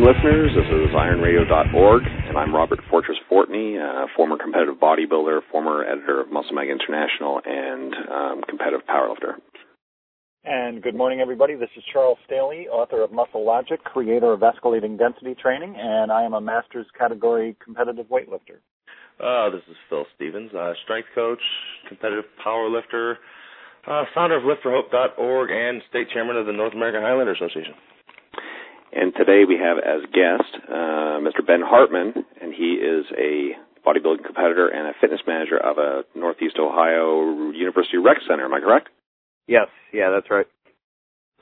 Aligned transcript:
welcome 0.00 0.14
listeners. 0.22 0.52
This 0.54 0.66
is 0.66 0.94
ironradio.org, 0.94 2.02
and 2.28 2.36
I'm 2.36 2.54
Robert 2.54 2.80
Fortress 2.90 3.18
Fortney, 3.30 3.76
uh, 3.78 4.06
former 4.16 4.36
competitive 4.38 4.76
bodybuilder, 4.76 5.40
former 5.50 5.84
editor 5.84 6.20
of 6.20 6.30
Muscle 6.30 6.54
Mag 6.54 6.68
International, 6.68 7.40
and 7.44 7.94
um, 8.10 8.42
competitive 8.48 8.80
powerlifter. 8.86 9.34
And 10.44 10.82
good 10.82 10.94
morning, 10.94 11.20
everybody. 11.20 11.54
This 11.54 11.68
is 11.76 11.84
Charles 11.92 12.18
Staley, 12.26 12.66
author 12.68 13.02
of 13.02 13.12
Muscle 13.12 13.44
Logic, 13.44 13.82
creator 13.84 14.32
of 14.32 14.40
Escalating 14.40 14.98
Density 14.98 15.34
Training, 15.34 15.74
and 15.76 16.10
I 16.10 16.22
am 16.22 16.32
a 16.32 16.40
master's 16.40 16.86
category 16.98 17.56
competitive 17.62 18.06
weightlifter. 18.06 18.60
Uh, 19.22 19.50
this 19.50 19.62
is 19.68 19.76
Phil 19.90 20.06
Stevens, 20.16 20.52
uh, 20.54 20.72
strength 20.84 21.08
coach, 21.14 21.42
competitive 21.88 22.24
powerlifter, 22.44 23.16
uh, 23.86 24.04
founder 24.14 24.36
of 24.36 24.44
liftforhope.org, 24.44 25.50
and 25.50 25.82
state 25.90 26.08
chairman 26.12 26.36
of 26.36 26.46
the 26.46 26.52
North 26.52 26.72
American 26.72 27.02
Highlander 27.02 27.32
Association. 27.32 27.74
And 28.92 29.14
today 29.14 29.44
we 29.46 29.56
have 29.56 29.78
as 29.78 30.02
guest 30.12 30.50
uh, 30.68 31.22
Mr. 31.22 31.46
Ben 31.46 31.60
Hartman, 31.64 32.12
and 32.40 32.52
he 32.52 32.74
is 32.74 33.06
a 33.16 33.52
bodybuilding 33.86 34.24
competitor 34.24 34.68
and 34.68 34.88
a 34.88 34.92
fitness 35.00 35.20
manager 35.26 35.56
of 35.56 35.78
a 35.78 36.02
Northeast 36.18 36.56
Ohio 36.58 37.50
University 37.52 37.98
Rec 37.98 38.18
Center. 38.28 38.44
Am 38.44 38.52
I 38.54 38.60
correct? 38.60 38.88
Yes, 39.46 39.68
yeah, 39.92 40.10
that's 40.10 40.30
right. 40.30 40.46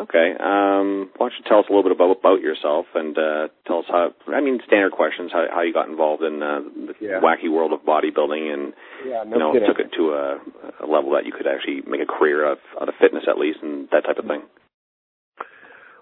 Okay. 0.01 0.31
Um, 0.39 1.11
why 1.17 1.27
don't 1.29 1.39
you 1.39 1.45
tell 1.49 1.59
us 1.59 1.67
a 1.69 1.73
little 1.73 1.83
bit 1.83 1.91
about, 1.91 2.21
about 2.21 2.41
yourself 2.41 2.87
and 2.95 3.19
uh, 3.19 3.49
tell 3.67 3.81
us 3.81 3.87
how, 3.89 4.15
I 4.29 4.41
mean, 4.41 4.61
standard 4.65 4.93
questions, 4.93 5.33
how, 5.33 5.47
how 5.53 5.63
you 5.63 5.73
got 5.73 5.89
involved 5.89 6.23
in 6.23 6.41
uh, 6.41 6.61
the 6.61 6.95
Yeah. 7.01 7.21
wacky 7.21 7.51
world 7.51 7.73
of 7.73 7.81
bodybuilding 7.81 8.53
and, 8.55 8.73
Yeah, 9.05 9.25
you 9.25 9.39
know, 9.39 9.53
took 9.67 9.81
it 9.81 9.91
to 9.97 10.13
a, 10.15 10.39
a 10.85 10.87
level 10.87 11.11
that 11.19 11.27
you 11.27 11.33
could 11.33 11.49
actually 11.49 11.83
make 11.91 12.01
a 12.01 12.07
career 12.07 12.47
of, 12.47 12.59
out 12.81 12.89
of 12.89 12.95
fitness 13.01 13.25
at 13.27 13.39
least 13.39 13.59
and 13.63 13.89
that 13.91 14.05
type 14.05 14.19
of 14.19 14.27
thing. 14.27 14.43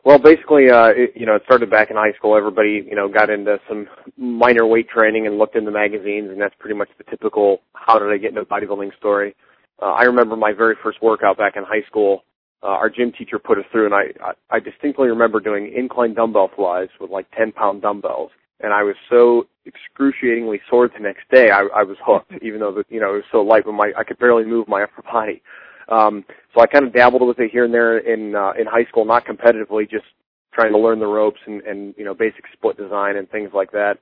Well, 0.07 0.21
basically, 0.21 0.71
uh, 0.71 0.91
it, 0.95 1.15
you 1.17 1.27
know, 1.27 1.35
it 1.35 1.43
started 1.47 1.69
back 1.69 1.91
in 1.91 1.97
high 1.97 2.13
school. 2.13 2.37
Everybody, 2.37 2.87
you 2.89 2.95
know, 2.95 3.09
got 3.09 3.29
into 3.29 3.59
some 3.69 3.89
minor 4.17 4.65
weight 4.65 4.89
training 4.89 5.27
and 5.27 5.37
looked 5.37 5.57
into 5.57 5.73
magazines, 5.73 6.31
and 6.31 6.41
that's 6.41 6.55
pretty 6.61 6.77
much 6.77 6.89
the 6.97 7.03
typical 7.11 7.63
"how 7.73 7.99
did 7.99 8.13
I 8.13 8.17
get 8.17 8.31
into 8.31 8.45
bodybuilding" 8.45 8.97
story. 8.97 9.35
Uh, 9.83 9.87
I 9.87 10.05
remember 10.05 10.37
my 10.37 10.53
very 10.53 10.77
first 10.81 11.03
workout 11.03 11.37
back 11.37 11.57
in 11.57 11.65
high 11.65 11.83
school. 11.89 12.23
Uh, 12.63 12.69
our 12.69 12.89
gym 12.89 13.11
teacher 13.19 13.41
put 13.41 13.59
us 13.59 13.65
through, 13.73 13.87
and 13.87 13.95
I, 13.97 14.05
I 14.25 14.59
I 14.59 14.61
distinctly 14.61 15.09
remember 15.09 15.41
doing 15.41 15.73
incline 15.77 16.15
dumbbell 16.15 16.53
flies 16.55 16.89
with 17.01 17.11
like 17.11 17.27
ten 17.37 17.51
pound 17.51 17.83
dumbbells, 17.83 18.31
and 18.61 18.73
I 18.73 18.85
was 18.85 18.95
so 19.11 19.49
excruciatingly 19.67 20.61
sore 20.71 20.87
the 20.87 21.01
next 21.01 21.29
day. 21.33 21.51
I, 21.51 21.63
I 21.75 21.83
was 21.83 21.97
hooked, 22.07 22.33
even 22.43 22.61
though 22.61 22.71
the, 22.71 22.85
you 22.91 23.01
know 23.01 23.11
it 23.15 23.27
was 23.27 23.31
so 23.33 23.41
light, 23.43 23.65
but 23.65 23.73
my 23.73 23.91
I 23.99 24.05
could 24.05 24.21
barely 24.21 24.45
move 24.45 24.69
my 24.69 24.85
upper 24.85 25.03
body. 25.03 25.43
Um, 25.89 26.25
so 26.55 26.61
I 26.61 26.67
kind 26.67 26.85
of 26.85 26.93
dabbled 26.93 27.27
with 27.27 27.39
it 27.39 27.51
here 27.51 27.65
and 27.65 27.73
there 27.73 27.99
in 27.99 28.35
uh, 28.35 28.53
in 28.59 28.67
high 28.67 28.85
school, 28.87 29.05
not 29.05 29.25
competitively, 29.25 29.89
just 29.89 30.05
trying 30.53 30.73
to 30.73 30.79
learn 30.79 30.99
the 30.99 31.07
ropes 31.07 31.41
and, 31.47 31.63
and 31.63 31.95
you 31.97 32.05
know 32.05 32.15
basic 32.15 32.45
split 32.53 32.77
design 32.77 33.17
and 33.17 33.31
things 33.31 33.51
like 33.55 33.71
that. 33.73 33.99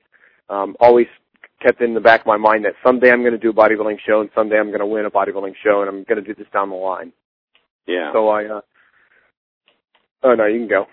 Um, 0.49 0.75
always 0.79 1.07
kept 1.61 1.81
in 1.81 1.93
the 1.93 1.99
back 1.99 2.21
of 2.21 2.27
my 2.27 2.37
mind 2.37 2.65
that 2.65 2.73
someday 2.83 3.11
I'm 3.11 3.21
going 3.21 3.33
to 3.33 3.37
do 3.37 3.49
a 3.49 3.53
bodybuilding 3.53 3.97
show 4.05 4.21
and 4.21 4.29
someday 4.35 4.57
I'm 4.57 4.67
going 4.67 4.79
to 4.79 4.85
win 4.85 5.05
a 5.05 5.11
bodybuilding 5.11 5.53
show 5.63 5.81
and 5.81 5.89
I'm 5.89 6.03
going 6.03 6.21
to 6.21 6.21
do 6.21 6.35
this 6.35 6.51
down 6.53 6.69
the 6.69 6.75
line. 6.75 7.11
Yeah. 7.87 8.11
So 8.13 8.29
I, 8.29 8.45
uh, 8.45 8.61
oh 10.23 10.35
no, 10.35 10.45
you 10.45 10.59
can 10.59 10.67
go. 10.67 10.87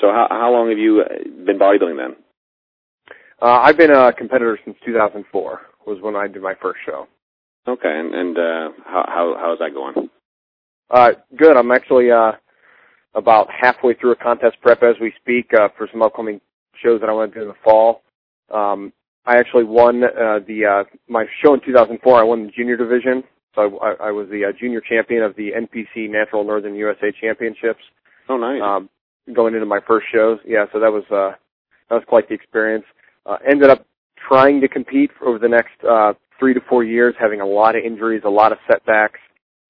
So 0.00 0.08
how, 0.08 0.26
how 0.30 0.52
long 0.52 0.68
have 0.68 0.78
you 0.78 1.02
uh, 1.02 1.44
been 1.44 1.58
bodybuilding 1.58 1.96
then? 1.96 2.16
Uh, 3.40 3.60
I've 3.62 3.76
been 3.76 3.90
a 3.90 4.12
competitor 4.12 4.58
since 4.64 4.76
2004 4.84 5.60
was 5.86 5.98
when 6.00 6.16
I 6.16 6.26
did 6.26 6.42
my 6.42 6.54
first 6.60 6.80
show. 6.84 7.06
Okay, 7.68 7.98
and, 7.98 8.14
and 8.14 8.38
uh, 8.38 8.68
how, 8.84 9.04
how, 9.08 9.36
how's 9.40 9.58
that 9.58 9.74
going? 9.74 10.08
Uh, 10.90 11.12
good. 11.36 11.56
I'm 11.56 11.72
actually, 11.72 12.10
uh, 12.10 12.32
about 13.14 13.48
halfway 13.50 13.94
through 13.94 14.12
a 14.12 14.16
contest 14.16 14.56
prep 14.62 14.82
as 14.82 14.96
we 15.00 15.12
speak, 15.20 15.52
uh, 15.54 15.68
for 15.76 15.88
some 15.90 16.02
upcoming 16.02 16.40
shows 16.82 17.00
that 17.00 17.08
I 17.08 17.12
want 17.12 17.32
to 17.32 17.38
do 17.38 17.42
in 17.42 17.48
the 17.48 17.54
fall. 17.64 18.02
Um, 18.52 18.92
I 19.24 19.38
actually 19.38 19.64
won, 19.64 20.04
uh, 20.04 20.38
the, 20.46 20.64
uh, 20.64 20.96
my 21.08 21.26
show 21.42 21.54
in 21.54 21.60
2004. 21.60 22.20
I 22.20 22.22
won 22.22 22.46
the 22.46 22.52
junior 22.52 22.76
division. 22.76 23.24
So 23.56 23.78
I, 23.78 24.08
I 24.08 24.10
was 24.12 24.28
the 24.28 24.44
uh, 24.44 24.52
junior 24.58 24.80
champion 24.80 25.22
of 25.22 25.34
the 25.34 25.50
NPC 25.52 26.10
Natural 26.10 26.44
Northern 26.44 26.76
USA 26.76 27.10
Championships. 27.20 27.80
Oh, 28.28 28.36
nice. 28.36 28.60
Um, 28.62 28.88
going 29.34 29.54
into 29.54 29.66
my 29.66 29.80
first 29.88 30.06
shows. 30.12 30.38
Yeah, 30.46 30.66
so 30.72 30.78
that 30.78 30.92
was, 30.92 31.04
uh, 31.10 31.34
that 31.88 31.96
was 31.96 32.04
quite 32.06 32.28
the 32.28 32.34
experience. 32.34 32.84
Uh, 33.24 33.38
ended 33.48 33.70
up 33.70 33.86
trying 34.28 34.60
to 34.60 34.68
compete 34.68 35.10
for 35.18 35.26
over 35.26 35.38
the 35.38 35.48
next, 35.48 35.82
uh, 35.88 36.12
three 36.38 36.54
to 36.54 36.60
four 36.68 36.84
years, 36.84 37.14
having 37.18 37.40
a 37.40 37.46
lot 37.46 37.76
of 37.76 37.84
injuries, 37.84 38.22
a 38.24 38.30
lot 38.30 38.52
of 38.52 38.58
setbacks. 38.70 39.20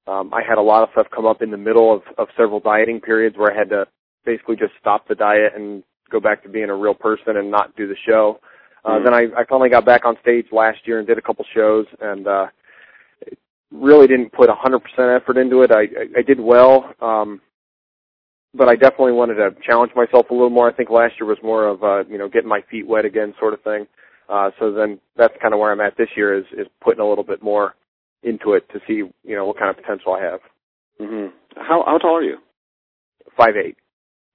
Um, 0.06 0.32
I 0.32 0.42
had 0.48 0.58
a 0.58 0.62
lot 0.62 0.82
of 0.82 0.90
stuff 0.92 1.06
come 1.14 1.26
up 1.26 1.42
in 1.42 1.50
the 1.50 1.56
middle 1.56 1.92
of, 1.92 2.02
of 2.18 2.28
several 2.36 2.60
dieting 2.60 3.00
periods 3.00 3.36
where 3.36 3.52
I 3.52 3.58
had 3.58 3.68
to 3.70 3.86
basically 4.24 4.56
just 4.56 4.72
stop 4.80 5.08
the 5.08 5.14
diet 5.14 5.52
and 5.56 5.82
go 6.10 6.20
back 6.20 6.42
to 6.44 6.48
being 6.48 6.70
a 6.70 6.74
real 6.74 6.94
person 6.94 7.36
and 7.36 7.50
not 7.50 7.74
do 7.76 7.88
the 7.88 7.96
show. 8.08 8.40
Uh, 8.84 8.98
Mhm. 8.98 9.04
Then 9.04 9.14
I, 9.14 9.40
I 9.40 9.44
finally 9.48 9.68
got 9.68 9.84
back 9.84 10.04
on 10.04 10.16
stage 10.22 10.46
last 10.52 10.78
year 10.86 10.98
and 10.98 11.06
did 11.06 11.18
a 11.18 11.22
couple 11.22 11.44
shows 11.54 11.86
and, 12.00 12.26
uh, 12.28 12.46
really 13.72 14.06
didn't 14.06 14.32
put 14.32 14.48
a 14.48 14.54
100% 14.54 14.80
effort 15.20 15.36
into 15.36 15.62
it. 15.62 15.72
I, 15.72 15.80
I, 15.82 16.18
I 16.18 16.22
did 16.22 16.38
well, 16.38 16.94
um, 17.00 17.40
but 18.54 18.68
I 18.68 18.76
definitely 18.76 19.12
wanted 19.12 19.34
to 19.34 19.50
challenge 19.66 19.92
myself 19.96 20.30
a 20.30 20.34
little 20.34 20.50
more. 20.50 20.68
I 20.70 20.72
think 20.72 20.88
last 20.90 21.14
year 21.18 21.26
was 21.26 21.38
more 21.42 21.66
of, 21.66 21.82
uh, 21.82 22.04
you 22.08 22.16
know, 22.16 22.28
getting 22.28 22.48
my 22.48 22.60
feet 22.70 22.86
wet 22.86 23.04
again 23.04 23.34
sort 23.38 23.54
of 23.54 23.62
thing. 23.62 23.86
Uh, 24.28 24.50
so 24.58 24.72
then 24.72 24.98
that's 25.16 25.34
kind 25.40 25.54
of 25.54 25.60
where 25.60 25.70
I'm 25.72 25.80
at 25.80 25.96
this 25.96 26.08
year 26.16 26.36
is, 26.36 26.44
is 26.52 26.66
putting 26.82 27.00
a 27.00 27.08
little 27.08 27.24
bit 27.24 27.42
more 27.42 27.74
into 28.22 28.54
it 28.54 28.68
to 28.72 28.80
see, 28.86 28.94
you 29.24 29.36
know, 29.36 29.46
what 29.46 29.58
kind 29.58 29.70
of 29.70 29.76
potential 29.76 30.14
I 30.14 30.22
have. 30.22 30.40
hmm 31.00 31.26
How, 31.56 31.84
how 31.86 31.98
tall 31.98 32.16
are 32.16 32.22
you? 32.22 32.38
Five 33.36 33.56
eight. 33.56 33.76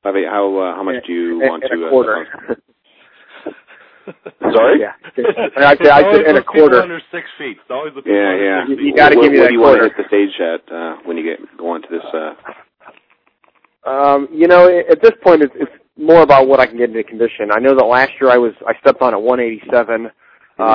I 0.04 0.12
mean, 0.12 0.26
how, 0.26 0.58
uh, 0.58 0.76
how 0.76 0.84
much 0.84 1.06
do 1.06 1.14
you 1.14 1.42
and, 1.42 1.50
want 1.50 1.64
and 1.64 1.72
to? 1.82 1.86
a 1.88 1.90
quarter. 1.90 2.26
Sorry? 4.54 4.80
yeah. 4.82 4.94
I 5.58 5.76
said, 5.76 5.88
I 5.88 6.02
said, 6.02 6.22
and 6.26 6.38
a 6.38 6.42
Always 6.42 6.44
those 6.44 6.44
people 6.44 6.44
quarter. 6.46 6.82
under 6.82 7.02
six 7.12 7.28
feet. 7.38 7.58
It's 7.62 7.70
always 7.70 7.94
the 7.94 8.02
people 8.02 8.16
Yeah, 8.18 8.30
under 8.30 8.46
yeah. 8.46 8.62
six 8.62 8.70
You- 8.70 8.76
feet. 8.78 8.86
you 8.86 8.96
gotta 8.96 9.16
what, 9.16 9.24
give 9.24 9.32
me 9.34 9.38
what 9.40 9.44
that 9.44 9.50
do 9.50 9.54
you 9.54 9.62
want 9.62 9.78
to 9.78 9.84
hit 9.84 9.98
the 9.98 10.08
stage 10.08 10.40
at 10.42 10.74
uh, 10.74 10.96
when 11.06 11.18
you 11.18 11.24
get 11.24 11.58
go 11.58 11.76
into 11.76 11.88
this? 11.92 12.04
Uh, 12.14 12.34
Um, 13.90 14.28
you 14.32 14.48
know, 14.48 14.68
at 14.68 15.02
this 15.02 15.12
point, 15.24 15.42
it's, 15.42 15.54
it's 15.56 15.72
more 15.98 16.22
about 16.22 16.48
what 16.48 16.60
I 16.60 16.66
can 16.66 16.78
get 16.78 16.90
into 16.90 17.04
condition. 17.04 17.52
I 17.52 17.60
know 17.60 17.76
that 17.76 17.84
last 17.86 18.12
year 18.20 18.30
I 18.30 18.38
was 18.38 18.54
I 18.68 18.74
stepped 18.80 19.02
on 19.02 19.14
at 19.14 19.22
187, 19.22 20.06
uh, 20.06 20.10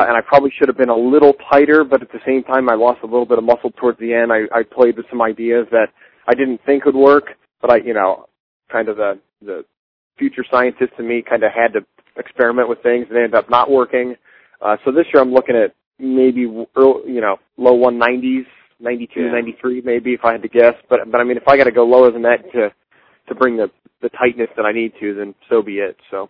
and 0.09 0.17
I 0.17 0.21
probably 0.21 0.51
should 0.59 0.69
have 0.69 0.77
been 0.77 0.89
a 0.89 0.97
little 0.97 1.35
tighter, 1.51 1.85
but 1.85 2.03
at 2.03 2.11
the 2.13 2.21
same 2.27 2.43
time, 2.43 2.69
I 2.69 2.75
lost 2.75 3.01
a 3.03 3.07
little 3.07 3.27
bit 3.27 3.39
of 3.39 3.45
muscle 3.45 3.71
towards 3.73 3.99
the 3.99 4.13
end. 4.13 4.33
I, 4.33 4.43
I 4.57 4.63
played 4.63 4.97
with 4.97 5.07
some 5.11 5.23
ideas 5.23 5.67
that 5.71 5.89
I 6.27 6.35
didn't 6.35 6.61
think 6.67 6.85
would 6.85 6.95
work, 6.95 7.31
but 7.61 7.71
I, 7.71 7.77
you 7.79 7.95
know, 7.95 8.27
kind 8.71 8.89
of 8.89 8.97
the 8.97 9.19
the 9.43 9.65
future 10.19 10.45
scientist 10.51 10.93
in 10.99 11.07
me 11.07 11.23
kind 11.23 11.43
of 11.45 11.53
had 11.53 11.73
to 11.75 11.81
experiment 12.17 12.69
with 12.69 12.83
things, 12.83 13.07
and 13.09 13.17
they 13.17 13.23
ended 13.23 13.35
up 13.35 13.51
not 13.51 13.71
working. 13.71 14.17
Uh, 14.61 14.77
so 14.85 14.91
this 14.91 15.07
year, 15.13 15.23
I'm 15.23 15.33
looking 15.33 15.57
at 15.57 15.75
maybe 15.99 16.47
early, 16.77 17.13
you 17.13 17.21
know 17.21 17.39
low 17.57 17.79
190s, 17.79 18.47
92, 18.81 19.21
Yeah. 19.21 19.31
93, 19.33 19.83
maybe 19.83 20.13
if 20.13 20.25
I 20.25 20.33
had 20.33 20.43
to 20.43 20.49
guess. 20.49 20.75
But 20.89 21.11
but 21.11 21.21
I 21.21 21.25
mean, 21.25 21.37
if 21.37 21.47
I 21.49 21.57
got 21.57 21.65
to 21.65 21.73
go 21.73 21.85
lower 21.85 22.11
than 22.11 22.23
that 22.23 22.51
to 22.53 22.73
to 23.29 23.35
bring 23.35 23.57
the 23.57 23.71
the 24.03 24.09
tightness 24.11 24.49
that 24.57 24.67
I 24.67 24.73
need 24.73 24.93
to, 25.01 25.15
then 25.15 25.35
so 25.49 25.63
be 25.63 25.79
it. 25.79 25.97
So 26.11 26.29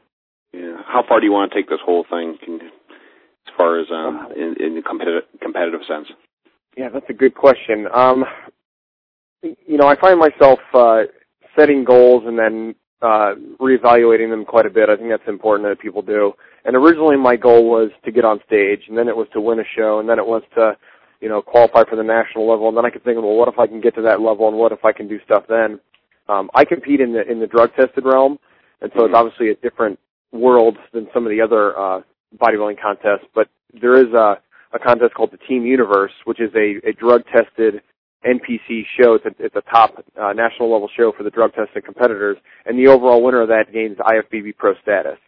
yeah. 0.53 0.77
How 0.87 1.05
far 1.07 1.21
do 1.21 1.27
you 1.27 1.33
want 1.33 1.53
to 1.53 1.59
take 1.59 1.69
this 1.69 1.81
whole 1.85 2.05
thing? 2.09 2.39
Can, 2.43 2.61
as 2.61 3.55
far 3.57 3.79
as 3.79 3.87
um, 3.91 4.29
in, 4.35 4.55
in 4.59 4.75
the 4.75 4.83
competitive 4.83 5.25
competitive 5.41 5.81
sense. 5.87 6.09
yeah, 6.77 6.89
that's 6.89 7.07
a 7.09 7.15
good 7.15 7.35
question. 7.35 7.87
Um, 7.95 8.25
you 9.43 9.77
know, 9.77 9.87
I 9.87 9.97
find 9.97 10.19
myself 10.19 10.59
uh, 10.75 11.03
setting 11.57 11.85
goals 11.85 12.25
and 12.27 12.39
then 12.39 12.75
uh, 13.03 13.35
reevaluating 13.61 14.31
them 14.31 14.45
quite 14.45 14.67
a 14.67 14.71
bit. 14.71 14.89
I 14.89 14.97
think 14.97 15.11
that's 15.11 15.29
important 15.29 15.69
that 15.69 15.81
people 15.81 16.03
do. 16.03 16.33
And 16.65 16.75
originally, 16.75 17.17
my 17.17 17.37
goal 17.37 17.69
was 17.69 17.91
to 18.05 18.11
get 18.11 18.25
on 18.25 18.41
stage, 18.47 18.83
and 18.89 18.99
then 18.99 19.09
it 19.09 19.17
was 19.17 19.29
to 19.35 19.41
win 19.41 19.61
a 19.61 19.65
show, 19.77 20.01
and 20.01 20.09
then 20.09 20.19
it 20.19 20.27
was 20.27 20.43
to 20.55 20.77
you 21.21 21.29
know 21.29 21.43
qualify 21.43 21.85
for 21.89 21.97
the 21.97 22.03
national 22.03 22.49
level. 22.49 22.69
And 22.69 22.77
then 22.77 22.87
I 22.87 22.91
could 22.91 23.05
think, 23.05 23.19
well, 23.19 23.37
what 23.37 23.49
if 23.49 23.59
I 23.59 23.67
can 23.67 23.81
get 23.81 23.95
to 23.97 24.03
that 24.03 24.21
level, 24.21 24.49
and 24.49 24.57
what 24.57 24.73
if 24.73 24.85
I 24.85 24.93
can 24.93 25.07
do 25.07 25.21
stuff 25.25 25.45
then? 25.49 25.81
Um, 26.29 26.51
I 26.55 26.65
compete 26.65 27.01
in 27.01 27.13
the 27.13 27.29
in 27.31 27.41
the 27.41 27.47
drug 27.47 27.75
tested 27.75 28.05
realm, 28.05 28.39
and 28.81 28.91
so 28.95 29.01
Mhm. 29.01 29.07
it's 29.07 29.15
obviously 29.15 29.51
a 29.51 29.55
different 29.57 29.99
world 30.33 30.77
than 30.93 31.09
some 31.13 31.25
of 31.25 31.31
the 31.31 31.41
other 31.41 31.79
uh, 31.79 32.03
bodybuilding 32.39 32.81
contests. 32.81 33.27
But 33.35 33.49
there 33.73 33.95
is 33.95 34.13
a, 34.13 34.41
a 34.73 34.79
contest 34.79 35.15
called 35.15 35.31
the 35.31 35.39
Team 35.39 35.65
Universe, 35.65 36.13
which 36.25 36.41
is 36.41 36.53
a, 36.55 36.81
a 36.89 36.93
drug 36.93 37.25
tested 37.27 37.83
NPC 38.25 38.85
show. 39.01 39.15
It's 39.15 39.27
a, 39.27 39.35
it's 39.39 39.57
a 39.57 39.63
top 39.63 40.05
uh, 40.21 40.33
national 40.33 40.73
level 40.73 40.89
show 40.97 41.13
for 41.13 41.23
the 41.23 41.31
drug 41.31 41.55
tested 41.55 41.85
competitors, 41.85 42.37
and 42.65 42.79
the 42.79 42.89
overall 42.89 43.23
winner 43.23 43.43
of 43.43 43.49
that 43.49 43.73
gains 43.73 43.97
IFBB 43.99 44.57
Pro 44.57 44.75
status. 44.83 45.19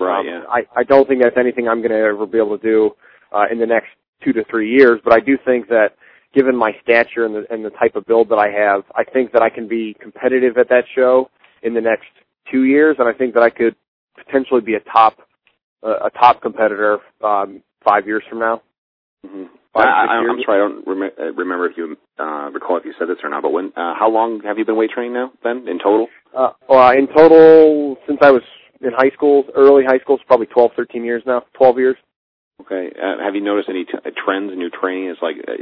Right. 0.00 0.20
Um, 0.20 0.26
yeah. 0.26 0.42
I, 0.48 0.66
I 0.74 0.82
don't 0.84 1.06
think 1.08 1.22
that's 1.22 1.36
anything 1.36 1.68
I'm 1.68 1.80
going 1.80 1.90
to 1.90 1.96
ever 1.98 2.26
be 2.26 2.38
able 2.38 2.58
to 2.58 2.62
do 2.62 2.90
uh, 3.32 3.44
in 3.50 3.58
the 3.58 3.66
next 3.66 3.88
two 4.24 4.32
to 4.32 4.44
three 4.44 4.70
years, 4.70 5.00
but 5.04 5.12
I 5.12 5.20
do 5.20 5.36
think 5.44 5.68
that 5.68 5.96
given 6.34 6.56
my 6.56 6.72
stature 6.82 7.24
and 7.24 7.34
the, 7.34 7.46
and 7.50 7.64
the 7.64 7.70
type 7.70 7.96
of 7.96 8.06
build 8.06 8.28
that 8.28 8.38
I 8.38 8.50
have, 8.50 8.84
I 8.94 9.04
think 9.04 9.32
that 9.32 9.42
I 9.42 9.50
can 9.50 9.68
be 9.68 9.96
competitive 10.00 10.58
at 10.58 10.68
that 10.68 10.84
show 10.94 11.30
in 11.62 11.74
the 11.74 11.80
next 11.80 12.06
two 12.50 12.64
years, 12.64 12.96
and 12.98 13.08
I 13.08 13.12
think 13.12 13.34
that 13.34 13.42
I 13.42 13.50
could 13.50 13.74
potentially 14.16 14.60
be 14.60 14.74
a 14.74 14.80
top 14.80 15.18
uh, 15.82 16.06
a 16.06 16.10
top 16.10 16.40
competitor 16.42 16.98
um, 17.22 17.62
five 17.84 18.06
years 18.06 18.22
from 18.28 18.40
now. 18.40 18.62
hmm 19.26 19.44
Five, 19.74 19.88
I, 19.88 20.14
I'm 20.14 20.40
sorry, 20.42 20.62
I 20.62 20.68
don't 20.68 20.86
rem- 20.86 21.10
uh, 21.20 21.32
remember 21.34 21.68
if 21.68 21.76
you 21.76 21.98
uh, 22.18 22.48
recall 22.50 22.78
if 22.78 22.86
you 22.86 22.94
said 22.98 23.08
this 23.08 23.18
or 23.22 23.28
not. 23.28 23.42
But 23.42 23.52
when, 23.52 23.66
uh, 23.76 23.92
how 23.94 24.08
long 24.08 24.40
have 24.40 24.56
you 24.56 24.64
been 24.64 24.76
weight 24.76 24.88
training 24.88 25.12
now? 25.12 25.32
Then 25.44 25.68
in 25.68 25.78
total? 25.78 26.08
Uh, 26.34 26.52
well, 26.66 26.90
in 26.92 27.06
total, 27.08 27.96
since 28.08 28.18
I 28.22 28.30
was 28.30 28.40
in 28.80 28.92
high 28.96 29.10
school, 29.10 29.44
early 29.54 29.84
high 29.84 29.98
school, 29.98 30.16
it's 30.16 30.24
probably 30.24 30.46
12, 30.46 30.70
13 30.74 31.04
years 31.04 31.22
now, 31.26 31.42
12 31.58 31.78
years. 31.78 31.96
Okay. 32.62 32.90
Uh, 32.96 33.22
have 33.22 33.34
you 33.34 33.42
noticed 33.42 33.68
any 33.68 33.84
t- 33.84 33.92
trends 34.24 34.50
in 34.50 34.60
your 34.60 34.70
training? 34.70 35.10
Is 35.10 35.18
like 35.20 35.36
uh, 35.46 35.52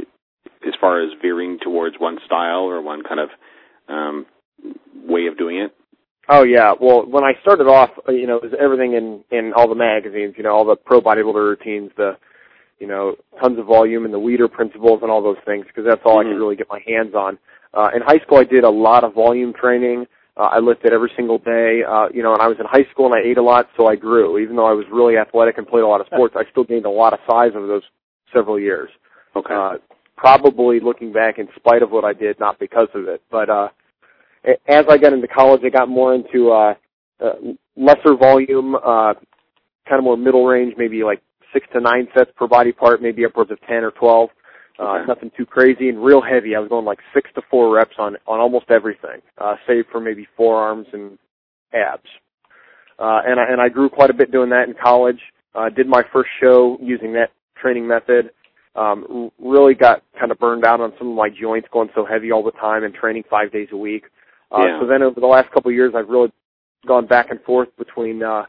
as 0.67 0.73
far 0.79 1.01
as 1.01 1.09
veering 1.21 1.59
towards 1.61 1.95
one 1.99 2.17
style 2.25 2.63
or 2.63 2.81
one 2.81 3.03
kind 3.03 3.19
of 3.19 3.29
um, 3.87 4.25
way 5.07 5.27
of 5.27 5.37
doing 5.37 5.57
it? 5.57 5.75
Oh 6.27 6.43
yeah. 6.43 6.73
Well, 6.79 7.05
when 7.05 7.23
I 7.23 7.33
started 7.41 7.67
off, 7.67 7.91
you 8.07 8.25
know, 8.25 8.37
it 8.37 8.43
was 8.43 8.53
everything 8.59 8.93
in 8.93 9.23
in 9.31 9.53
all 9.55 9.69
the 9.69 9.75
magazines. 9.75 10.35
You 10.37 10.43
know, 10.43 10.55
all 10.55 10.65
the 10.65 10.75
pro 10.75 11.01
bodybuilder 11.01 11.35
routines, 11.35 11.91
the 11.97 12.17
you 12.79 12.87
know, 12.87 13.15
tons 13.41 13.57
of 13.57 13.65
volume 13.65 14.05
and 14.05 14.13
the 14.13 14.19
Weider 14.19 14.51
principles 14.51 14.99
and 15.01 15.09
all 15.09 15.23
those 15.23 15.37
things 15.45 15.65
because 15.67 15.85
that's 15.87 16.01
all 16.03 16.17
mm-hmm. 16.17 16.29
I 16.29 16.33
could 16.33 16.39
really 16.39 16.55
get 16.55 16.67
my 16.69 16.81
hands 16.85 17.13
on. 17.15 17.37
Uh, 17.73 17.89
in 17.95 18.01
high 18.01 18.19
school, 18.19 18.37
I 18.37 18.43
did 18.43 18.63
a 18.63 18.69
lot 18.69 19.03
of 19.03 19.13
volume 19.13 19.53
training. 19.53 20.05
Uh, 20.37 20.49
I 20.51 20.59
lifted 20.59 20.91
every 20.91 21.11
single 21.15 21.37
day. 21.37 21.81
Uh, 21.87 22.07
you 22.13 22.23
know, 22.23 22.33
and 22.33 22.41
I 22.41 22.47
was 22.47 22.57
in 22.59 22.65
high 22.65 22.89
school 22.91 23.05
and 23.05 23.15
I 23.15 23.25
ate 23.25 23.37
a 23.37 23.43
lot, 23.43 23.69
so 23.77 23.87
I 23.87 23.95
grew. 23.95 24.37
Even 24.39 24.55
though 24.55 24.65
I 24.65 24.73
was 24.73 24.85
really 24.91 25.17
athletic 25.17 25.57
and 25.57 25.67
played 25.67 25.83
a 25.83 25.87
lot 25.87 26.01
of 26.01 26.07
sports, 26.07 26.35
I 26.37 26.43
still 26.51 26.63
gained 26.63 26.85
a 26.85 26.89
lot 26.89 27.13
of 27.13 27.19
size 27.29 27.51
over 27.55 27.67
those 27.67 27.83
several 28.33 28.59
years. 28.59 28.89
Okay. 29.35 29.53
Uh, 29.53 29.75
probably 30.17 30.79
looking 30.79 31.11
back 31.11 31.39
in 31.39 31.47
spite 31.55 31.81
of 31.81 31.91
what 31.91 32.05
I 32.05 32.13
did, 32.13 32.39
not 32.39 32.59
because 32.59 32.87
of 32.93 33.07
it. 33.07 33.21
But 33.29 33.49
uh, 33.49 33.69
as 34.67 34.85
I 34.89 34.97
got 34.97 35.13
into 35.13 35.27
college, 35.27 35.61
I 35.65 35.69
got 35.69 35.89
more 35.89 36.13
into 36.13 36.51
uh, 36.51 36.73
uh, 37.23 37.33
lesser 37.75 38.15
volume, 38.15 38.75
uh, 38.75 39.13
kind 39.87 39.99
of 39.99 40.03
more 40.03 40.17
middle 40.17 40.45
range, 40.45 40.73
maybe 40.77 41.03
like 41.03 41.21
six 41.53 41.67
to 41.73 41.79
nine 41.79 42.07
sets 42.15 42.31
per 42.35 42.47
body 42.47 42.71
part, 42.71 43.01
maybe 43.01 43.25
upwards 43.25 43.51
of 43.51 43.59
ten 43.61 43.83
or 43.83 43.91
twelve. 43.91 44.29
Uh, 44.77 44.97
okay. 44.97 45.05
Nothing 45.07 45.31
too 45.37 45.45
crazy 45.45 45.87
and 45.87 46.03
real 46.03 46.21
heavy. 46.21 46.53
I 46.55 46.59
was 46.59 46.67
going 46.67 46.85
like 46.85 46.99
six 47.13 47.29
to 47.35 47.41
four 47.49 47.73
reps 47.73 47.95
on 47.97 48.17
on 48.27 48.39
almost 48.39 48.65
everything, 48.69 49.21
uh, 49.37 49.55
save 49.67 49.85
for 49.91 50.01
maybe 50.01 50.27
forearms 50.35 50.87
and 50.91 51.17
abs. 51.73 52.03
Uh, 52.99 53.21
and 53.25 53.39
I 53.39 53.45
and 53.49 53.61
I 53.61 53.69
grew 53.69 53.89
quite 53.89 54.09
a 54.09 54.13
bit 54.13 54.31
doing 54.31 54.49
that 54.49 54.67
in 54.67 54.75
college. 54.81 55.19
Uh, 55.53 55.69
did 55.69 55.87
my 55.87 56.03
first 56.11 56.29
show 56.41 56.77
using 56.81 57.13
that 57.13 57.31
training 57.55 57.87
method. 57.87 58.31
Um, 58.75 59.31
really 59.39 59.73
got 59.73 60.03
kind 60.19 60.31
of 60.31 60.39
burned 60.39 60.65
out 60.65 60.81
on 60.81 60.91
some 60.97 61.09
of 61.09 61.15
my 61.15 61.29
joints 61.29 61.67
going 61.71 61.89
so 61.95 62.05
heavy 62.05 62.31
all 62.31 62.43
the 62.43 62.51
time 62.51 62.83
and 62.83 62.93
training 62.93 63.23
five 63.29 63.51
days 63.51 63.69
a 63.71 63.77
week. 63.77 64.05
Uh, 64.51 64.65
yeah. 64.65 64.79
So 64.81 64.87
then 64.87 65.01
over 65.01 65.19
the 65.19 65.27
last 65.27 65.49
couple 65.51 65.69
of 65.69 65.75
years, 65.75 65.93
I've 65.95 66.09
really 66.09 66.31
gone 66.85 67.07
back 67.07 67.29
and 67.29 67.41
forth 67.41 67.69
between 67.77 68.21
uh, 68.21 68.43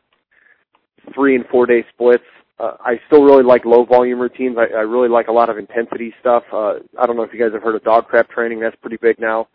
three 1.15 1.37
and 1.37 1.45
four 1.47 1.67
day 1.67 1.85
splits. 1.95 2.25
Uh, 2.59 2.77
I 2.81 3.01
still 3.07 3.23
really 3.23 3.43
like 3.43 3.65
low 3.65 3.85
volume 3.85 4.19
routines. 4.19 4.57
I, 4.59 4.77
I 4.77 4.81
really 4.81 5.09
like 5.09 5.29
a 5.29 5.33
lot 5.33 5.51
of 5.51 5.59
intensity 5.59 6.15
stuff. 6.21 6.43
Uh, 6.53 6.75
I 6.99 7.07
don't 7.07 7.17
know 7.17 7.23
if 7.23 7.33
you 7.33 7.39
guys 7.39 7.53
have 7.53 7.63
heard 7.63 7.75
of 7.77 7.85
dog 7.85 8.07
crap 8.07 8.31
training. 8.31 8.61
That's 8.61 8.77
pretty 8.77 8.97
big 8.97 9.21
now. 9.21 9.49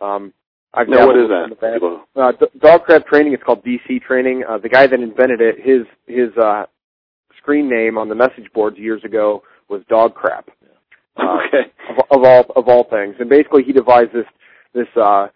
Um, 0.00 0.32
I've 0.74 0.88
no, 0.88 1.06
what 1.06 1.16
is 1.16 1.28
that? 1.28 1.48
Uh, 2.14 2.32
d- 2.32 2.58
dog 2.60 2.82
crap 2.84 3.06
training. 3.06 3.32
It's 3.32 3.42
called 3.42 3.64
DC 3.64 4.02
training. 4.02 4.44
Uh, 4.48 4.58
the 4.58 4.68
guy 4.68 4.86
that 4.86 5.00
invented 5.00 5.40
it, 5.40 5.56
his 5.58 5.86
his 6.06 6.36
uh, 6.36 6.66
screen 7.38 7.70
name 7.70 7.96
on 7.96 8.08
the 8.08 8.14
message 8.14 8.52
boards 8.52 8.76
years 8.76 9.02
ago 9.04 9.42
was 9.68 9.82
dog 9.88 10.14
crap. 10.14 10.48
Uh, 11.16 11.38
okay. 11.46 11.70
Of, 11.90 12.18
of 12.18 12.24
all 12.24 12.46
of 12.56 12.68
all 12.68 12.84
things, 12.84 13.16
and 13.18 13.28
basically 13.28 13.64
he 13.64 13.72
devised 13.72 14.12
this 14.12 14.26
this 14.74 14.88
uh, 14.96 15.28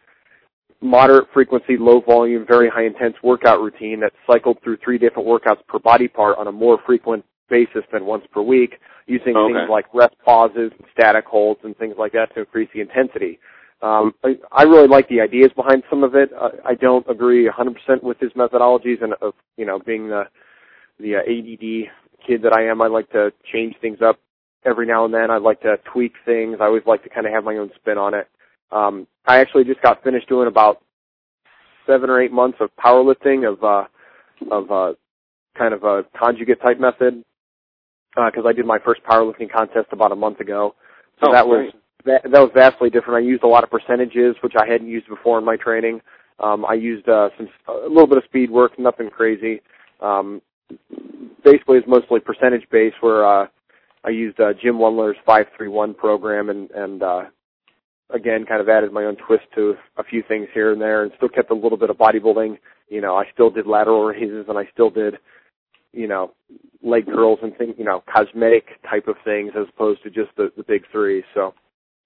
moderate 0.81 1.29
frequency, 1.33 1.77
low 1.79 2.01
volume, 2.01 2.45
very 2.47 2.69
high 2.69 2.85
intense 2.85 3.15
workout 3.23 3.61
routine 3.61 4.01
that 4.01 4.13
cycled 4.27 4.59
through 4.63 4.77
three 4.85 4.99
different 4.99 5.27
workouts 5.27 5.65
per 5.69 5.79
body 5.79 6.09
part 6.09 6.39
on 6.39 6.49
a 6.49 6.53
more 6.53 6.79
frequent 6.85 7.25
basis 7.49 7.83
than 7.93 8.05
once 8.05 8.25
per 8.33 8.43
week, 8.43 8.75
using 9.07 9.37
okay. 9.37 9.53
things 9.53 9.69
like 9.71 9.87
rest 9.95 10.15
pauses, 10.25 10.73
and 10.79 10.87
static 10.93 11.25
holds, 11.25 11.61
and 11.65 11.77
things 11.77 11.95
like 11.99 12.13
that 12.13 12.35
to 12.35 12.41
increase 12.41 12.69
the 12.75 12.81
intensity. 12.81 13.39
Um, 13.81 14.15
I, 14.23 14.37
I 14.53 14.63
really 14.63 14.87
like 14.87 15.09
the 15.09 15.21
ideas 15.21 15.51
behind 15.57 15.83
some 15.91 16.05
of 16.05 16.15
it. 16.15 16.31
Uh, 16.33 16.51
I 16.65 16.75
don't 16.75 17.09
agree 17.09 17.49
100% 17.49 18.03
with 18.03 18.19
his 18.21 18.31
methodologies, 18.33 19.03
and 19.03 19.15
of 19.21 19.35
you 19.57 19.67
know 19.67 19.79
being 19.79 20.09
the 20.09 20.25
the 21.01 21.17
uh, 21.17 21.21
ADD 21.21 21.91
kid 22.27 22.43
that 22.43 22.53
I 22.53 22.67
am, 22.67 22.83
I 22.83 22.87
like 22.87 23.11
to 23.13 23.33
change 23.53 23.75
things 23.81 23.99
up 24.05 24.19
every 24.65 24.87
now 24.87 25.05
and 25.05 25.13
then. 25.13 25.31
I 25.31 25.39
like 25.39 25.61
to 25.63 25.77
tweak 25.93 26.13
things. 26.25 26.59
I 26.61 26.65
always 26.65 26.87
like 26.87 27.03
to 27.05 27.09
kind 27.09 27.27
of 27.27 27.33
have 27.33 27.45
my 27.45 27.57
own 27.57 27.71
spin 27.77 27.99
on 27.99 28.15
it. 28.15 28.29
Um, 28.71 29.07
I 29.27 29.41
actually 29.41 29.65
just 29.65 29.83
got 29.83 30.03
finished 30.03 30.29
doing 30.29 30.49
about 30.49 30.83
seven 31.87 32.11
or 32.11 32.21
eight 32.21 32.33
months 32.33 32.59
of 32.61 32.71
powerlifting 32.77 33.51
of 33.51 33.63
uh, 33.63 33.85
of 34.51 34.71
uh, 34.71 34.95
kind 35.57 35.75
of 35.75 35.85
a 35.85 36.05
conjugate 36.19 36.61
type 36.63 36.81
method 36.81 37.23
because 38.15 38.45
uh, 38.45 38.49
I 38.49 38.53
did 38.53 38.67
my 38.67 38.79
first 38.79 39.03
powerlifting 39.05 39.51
contest 39.51 39.89
about 39.93 40.13
a 40.13 40.17
month 40.17 40.41
ago. 40.41 40.75
So 41.21 41.31
oh, 41.31 41.33
that 41.33 41.47
was 41.47 41.73
that, 42.05 42.23
that 42.25 42.41
was 42.41 42.51
vastly 42.55 42.91
different. 42.91 43.25
I 43.25 43.29
used 43.29 43.43
a 43.43 43.49
lot 43.49 43.65
of 43.65 43.71
percentages, 43.71 44.37
which 44.43 44.55
I 44.59 44.67
hadn't 44.67 44.89
used 44.89 45.09
before 45.09 45.39
in 45.39 45.45
my 45.45 45.57
training. 45.57 46.01
Um, 46.41 46.65
I 46.65 46.75
used 46.75 47.09
uh, 47.09 47.31
some 47.37 47.49
a 47.69 47.89
little 47.89 48.07
bit 48.07 48.19
of 48.19 48.25
speed 48.25 48.51
work, 48.51 48.79
nothing 48.79 49.11
crazy. 49.11 49.61
Um, 50.01 50.43
basically, 51.45 51.79
it's 51.79 51.89
mostly 51.89 52.21
percentage 52.21 52.69
based. 52.71 52.97
Where 53.01 53.25
uh, 53.25 53.47
I 54.05 54.11
used 54.11 54.41
uh, 54.41 54.53
Jim 54.61 54.79
three 55.57 55.69
one 55.69 55.95
program 55.95 56.51
and 56.51 56.71
and 56.71 57.03
uh, 57.03 57.23
again, 58.11 58.45
kind 58.47 58.61
of 58.61 58.69
added 58.69 58.93
my 58.93 59.05
own 59.05 59.17
twist 59.17 59.45
to 59.55 59.75
a 59.97 60.05
few 60.05 60.23
things 60.27 60.49
here 60.55 60.73
and 60.73 60.81
there, 60.81 61.03
and 61.03 61.13
still 61.17 61.29
kept 61.29 61.51
a 61.51 61.55
little 61.55 61.79
bit 61.79 61.91
of 61.91 61.97
bodybuilding. 61.97 62.59
You 62.89 63.01
know, 63.01 63.17
I 63.17 63.25
still 63.33 63.51
did 63.51 63.67
lateral 63.67 64.05
raises, 64.05 64.47
and 64.49 64.59
I 64.59 64.69
still 64.73 64.91
did, 64.91 65.15
you 65.93 66.07
know, 66.07 66.33
leg 66.83 67.07
curls 67.07 67.39
and 67.43 67.57
things, 67.57 67.75
you 67.79 67.85
know, 67.85 68.03
cosmetic 68.13 68.83
type 68.89 69.09
of 69.09 69.17
things 69.25 69.53
as 69.57 69.67
opposed 69.75 70.03
to 70.03 70.11
just 70.11 70.31
the 70.37 70.53
the 70.57 70.65
big 70.65 70.83
three. 70.93 71.25
So. 71.35 71.55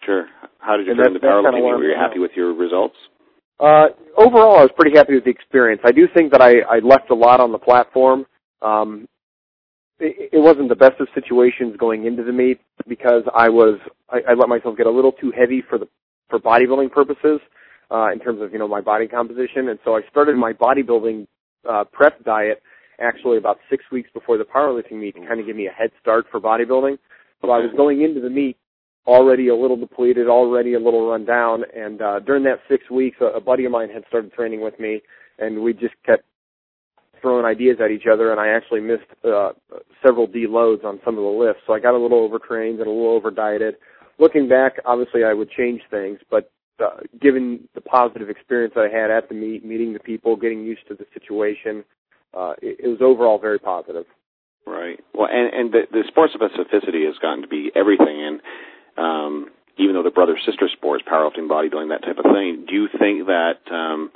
Sure. 0.04 0.26
How 0.58 0.76
did 0.76 0.86
you 0.86 0.94
feel 0.94 1.06
in 1.06 1.14
the 1.14 1.18
powerlifting? 1.18 1.62
Were 1.62 1.82
you 1.82 1.96
happy 1.96 2.18
with 2.18 2.30
your 2.36 2.54
results? 2.54 2.94
Uh, 3.58 3.86
overall, 4.16 4.58
I 4.58 4.62
was 4.62 4.70
pretty 4.76 4.96
happy 4.96 5.14
with 5.14 5.24
the 5.24 5.30
experience. 5.30 5.80
I 5.84 5.90
do 5.90 6.06
think 6.14 6.30
that 6.32 6.42
I, 6.42 6.60
I 6.70 6.78
left 6.80 7.10
a 7.10 7.14
lot 7.14 7.40
on 7.40 7.50
the 7.50 7.58
platform. 7.58 8.26
Um, 8.62 9.08
it, 9.98 10.30
it 10.32 10.38
wasn't 10.38 10.68
the 10.68 10.76
best 10.76 11.00
of 11.00 11.08
situations 11.14 11.76
going 11.78 12.06
into 12.06 12.22
the 12.22 12.32
meet 12.32 12.60
because 12.88 13.22
I 13.34 13.48
was 13.48 13.78
I, 14.10 14.20
I 14.30 14.34
let 14.34 14.48
myself 14.48 14.76
get 14.76 14.86
a 14.86 14.90
little 14.90 15.12
too 15.12 15.32
heavy 15.36 15.62
for 15.68 15.78
the 15.78 15.88
for 16.28 16.38
bodybuilding 16.38 16.90
purposes 16.90 17.40
uh, 17.90 18.10
in 18.12 18.18
terms 18.18 18.40
of 18.42 18.52
you 18.52 18.58
know 18.58 18.68
my 18.68 18.80
body 18.80 19.06
composition, 19.06 19.68
and 19.68 19.78
so 19.84 19.96
I 19.96 20.02
started 20.10 20.36
my 20.36 20.52
bodybuilding 20.52 21.26
uh, 21.68 21.84
prep 21.92 22.22
diet 22.24 22.62
actually 23.00 23.36
about 23.36 23.58
six 23.68 23.84
weeks 23.92 24.08
before 24.14 24.38
the 24.38 24.44
powerlifting 24.44 24.98
meet 25.00 25.14
to 25.16 25.26
kind 25.26 25.40
of 25.40 25.46
give 25.46 25.56
me 25.56 25.66
a 25.66 25.70
head 25.72 25.90
start 26.00 26.26
for 26.30 26.40
bodybuilding. 26.40 26.98
So 27.42 27.50
I 27.50 27.58
was 27.58 27.70
going 27.76 28.02
into 28.02 28.20
the 28.20 28.30
meet 28.30 28.56
already 29.06 29.48
a 29.48 29.54
little 29.54 29.76
depleted, 29.76 30.28
already 30.28 30.74
a 30.74 30.80
little 30.80 31.08
run 31.08 31.24
down, 31.24 31.62
and 31.76 32.02
uh, 32.02 32.20
during 32.20 32.42
that 32.44 32.58
six 32.68 32.90
weeks, 32.90 33.18
a, 33.20 33.26
a 33.26 33.40
buddy 33.40 33.64
of 33.64 33.72
mine 33.72 33.88
had 33.90 34.02
started 34.08 34.32
training 34.32 34.60
with 34.62 34.78
me, 34.80 35.00
and 35.38 35.62
we 35.62 35.72
just 35.72 35.94
kept 36.04 36.24
throwing 37.26 37.44
ideas 37.44 37.78
at 37.82 37.90
each 37.90 38.06
other, 38.06 38.30
and 38.30 38.40
I 38.40 38.48
actually 38.48 38.80
missed 38.80 39.10
uh, 39.24 39.50
several 40.04 40.28
deloads 40.28 40.84
on 40.84 41.00
some 41.04 41.18
of 41.18 41.24
the 41.24 41.30
lifts, 41.30 41.62
so 41.66 41.72
I 41.72 41.80
got 41.80 41.94
a 41.94 41.98
little 41.98 42.22
overtrained 42.22 42.78
and 42.78 42.86
a 42.86 42.90
little 42.90 43.10
over 43.10 43.30
dieted 43.30 43.74
looking 44.18 44.48
back, 44.48 44.74
obviously 44.84 45.24
I 45.24 45.34
would 45.34 45.50
change 45.50 45.82
things, 45.90 46.18
but 46.30 46.50
uh, 46.82 47.00
given 47.20 47.68
the 47.74 47.80
positive 47.80 48.28
experience 48.28 48.74
I 48.76 48.88
had 48.94 49.10
at 49.10 49.28
the 49.28 49.34
meet, 49.34 49.64
meeting 49.64 49.92
the 49.92 49.98
people, 49.98 50.36
getting 50.36 50.64
used 50.64 50.86
to 50.88 50.94
the 50.94 51.06
situation, 51.14 51.84
uh, 52.34 52.54
it, 52.60 52.80
it 52.84 52.88
was 52.88 52.98
overall 53.00 53.38
very 53.38 53.58
positive. 53.58 54.04
Right. 54.66 54.98
Well, 55.14 55.28
and 55.30 55.54
and 55.54 55.72
the, 55.72 55.82
the 55.90 56.04
sport 56.08 56.30
specificity 56.34 57.06
has 57.06 57.16
gotten 57.22 57.42
to 57.42 57.48
be 57.48 57.70
everything, 57.76 58.20
and 58.20 58.40
um, 58.98 59.50
even 59.78 59.94
though 59.94 60.02
the 60.02 60.10
brother 60.10 60.36
sister 60.44 60.68
sports, 60.72 61.04
powerlifting, 61.10 61.48
bodybuilding, 61.48 61.88
that 61.90 62.02
type 62.02 62.18
of 62.18 62.24
thing, 62.24 62.66
do 62.68 62.74
you 62.74 62.88
think 62.98 63.26
that 63.26 63.62
um, 63.70 64.10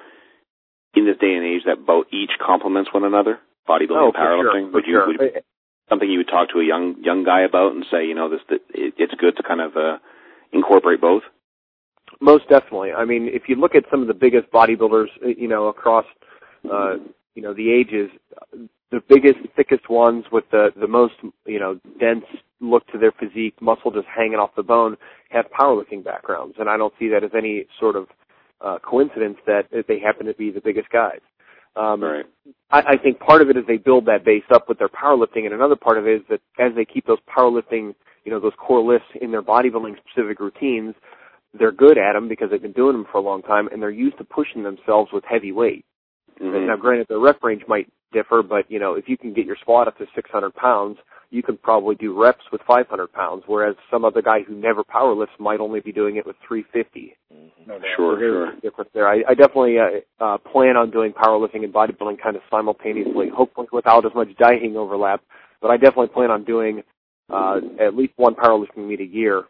in 0.94 1.06
this 1.06 1.16
day 1.18 1.35
and 1.35 1.44
age 1.44 1.62
that 1.66 1.87
both 1.87 2.06
each 2.12 2.30
complements 2.44 2.92
one 2.92 3.04
another, 3.04 3.38
bodybuilding 3.68 3.90
oh, 3.90 4.12
and 4.12 4.14
powerlifting? 4.14 4.64
Sure, 4.66 4.73
would 4.73 4.87
you 4.87 4.94
sure. 4.94 5.06
would, 5.06 5.42
something 5.88 6.11
you 6.11 6.18
would 6.18 6.28
talk 6.28 6.50
to 6.50 6.61
a 6.61 6.64
young 6.64 6.97
young 7.02 7.25
guy 7.25 7.42
about 7.42 7.75
and 7.75 7.85
say, 7.90 8.06
you 8.06 8.14
know, 8.14 8.28
this 8.28 8.40
that 8.49 8.61
it, 8.75 8.94
it's 8.97 9.14
good 9.14 9.37
to 9.37 9.42
kind 9.42 9.61
of 9.61 9.76
uh, 9.76 9.99
incorporate 10.52 11.00
both? 11.00 11.23
Most 12.20 12.49
definitely. 12.49 12.92
I 12.92 13.04
mean, 13.04 13.28
if 13.32 13.42
you 13.49 13.56
look 13.56 13.75
at 13.75 13.85
some 13.90 14.02
of 14.02 14.09
the 14.09 14.14
biggest 14.14 14.50
bodybuilders, 14.52 15.09
uh, 15.25 15.28
you 15.28 15.49
know, 15.49 15.66
across 15.68 16.04
uh, 16.70 16.94
you 17.35 17.42
know 17.42 17.54
the 17.54 17.73
ages, 17.73 18.11
the 18.90 19.00
biggest, 19.09 19.38
thickest 19.56 19.88
ones 19.88 20.25
with 20.32 20.44
the 20.50 20.70
the 20.78 20.88
most 20.88 21.14
you 21.47 21.59
know 21.59 21.78
dense 21.99 22.25
look 22.61 22.87
to 22.88 22.99
their 22.99 23.12
physique, 23.12 23.54
muscle 23.61 23.90
just 23.90 24.06
hanging 24.06 24.38
off 24.38 24.50
the 24.56 24.62
bone, 24.62 24.97
have 25.30 25.47
powerlifting 25.59 26.04
backgrounds, 26.04 26.56
and 26.59 26.68
I 26.68 26.76
don't 26.76 26.92
see 26.99 27.09
that 27.09 27.25
as 27.25 27.30
any 27.37 27.66
sort 27.78 27.97
of 27.97 28.06
uh, 28.60 28.78
coincidence 28.82 29.38
that 29.46 29.66
they 29.88 29.98
happen 29.98 30.26
to 30.26 30.34
be 30.34 30.50
the 30.50 30.60
biggest 30.60 30.90
guys. 30.90 31.20
Um, 31.76 32.02
right. 32.02 32.26
I, 32.70 32.80
I 32.80 32.96
think 32.96 33.20
part 33.20 33.42
of 33.42 33.50
it 33.50 33.56
is 33.56 33.64
they 33.66 33.76
build 33.76 34.06
that 34.06 34.24
base 34.24 34.44
up 34.52 34.68
with 34.68 34.78
their 34.78 34.88
powerlifting, 34.88 35.44
and 35.44 35.54
another 35.54 35.76
part 35.76 35.98
of 35.98 36.06
it 36.06 36.16
is 36.16 36.22
that 36.28 36.40
as 36.58 36.74
they 36.74 36.84
keep 36.84 37.06
those 37.06 37.18
powerlifting, 37.28 37.94
you 38.24 38.32
know, 38.32 38.40
those 38.40 38.52
core 38.58 38.82
lifts 38.82 39.08
in 39.20 39.30
their 39.30 39.42
bodybuilding 39.42 39.96
specific 39.98 40.40
routines, 40.40 40.94
they're 41.58 41.72
good 41.72 41.98
at 41.98 42.12
them 42.12 42.28
because 42.28 42.50
they've 42.50 42.62
been 42.62 42.72
doing 42.72 42.92
them 42.92 43.06
for 43.10 43.18
a 43.18 43.22
long 43.22 43.42
time, 43.42 43.68
and 43.68 43.80
they're 43.80 43.90
used 43.90 44.18
to 44.18 44.24
pushing 44.24 44.62
themselves 44.62 45.10
with 45.12 45.24
heavy 45.24 45.52
weight. 45.52 45.84
Mm-hmm. 46.40 46.66
Now, 46.66 46.76
granted, 46.76 47.06
their 47.08 47.18
rep 47.18 47.42
range 47.42 47.62
might 47.68 47.88
differ, 48.12 48.42
but 48.42 48.70
you 48.70 48.78
know, 48.78 48.94
if 48.94 49.08
you 49.08 49.16
can 49.16 49.32
get 49.32 49.46
your 49.46 49.56
squat 49.60 49.88
up 49.88 49.98
to 49.98 50.06
600 50.14 50.54
pounds, 50.54 50.98
you 51.30 51.42
could 51.42 51.62
probably 51.62 51.94
do 51.94 52.20
reps 52.20 52.44
with 52.50 52.60
500 52.66 53.12
pounds, 53.12 53.44
whereas 53.46 53.76
some 53.90 54.04
other 54.04 54.20
guy 54.20 54.42
who 54.42 54.54
never 54.54 54.82
power 54.82 55.14
lifts 55.14 55.34
might 55.38 55.60
only 55.60 55.80
be 55.80 55.92
doing 55.92 56.16
it 56.16 56.26
with 56.26 56.36
350. 56.46 57.16
No 57.66 57.78
sure, 57.96 58.16
so 58.16 58.20
sure. 58.20 58.52
Difference 58.60 58.90
there. 58.92 59.08
I, 59.08 59.22
I 59.28 59.34
definitely 59.34 59.76
uh, 59.78 60.24
uh, 60.24 60.38
plan 60.38 60.76
on 60.76 60.90
doing 60.90 61.12
powerlifting 61.12 61.62
and 61.62 61.72
bodybuilding 61.72 62.20
kind 62.20 62.34
of 62.34 62.42
simultaneously, 62.50 63.28
hopefully 63.28 63.68
without 63.72 64.04
as 64.04 64.12
much 64.14 64.28
dieting 64.38 64.76
overlap. 64.76 65.22
But 65.62 65.70
I 65.70 65.76
definitely 65.76 66.08
plan 66.08 66.30
on 66.30 66.44
doing 66.44 66.82
uh, 67.28 67.60
at 67.80 67.94
least 67.94 68.14
one 68.16 68.34
powerlifting 68.34 68.88
meet 68.88 69.00
a 69.00 69.04
year 69.04 69.44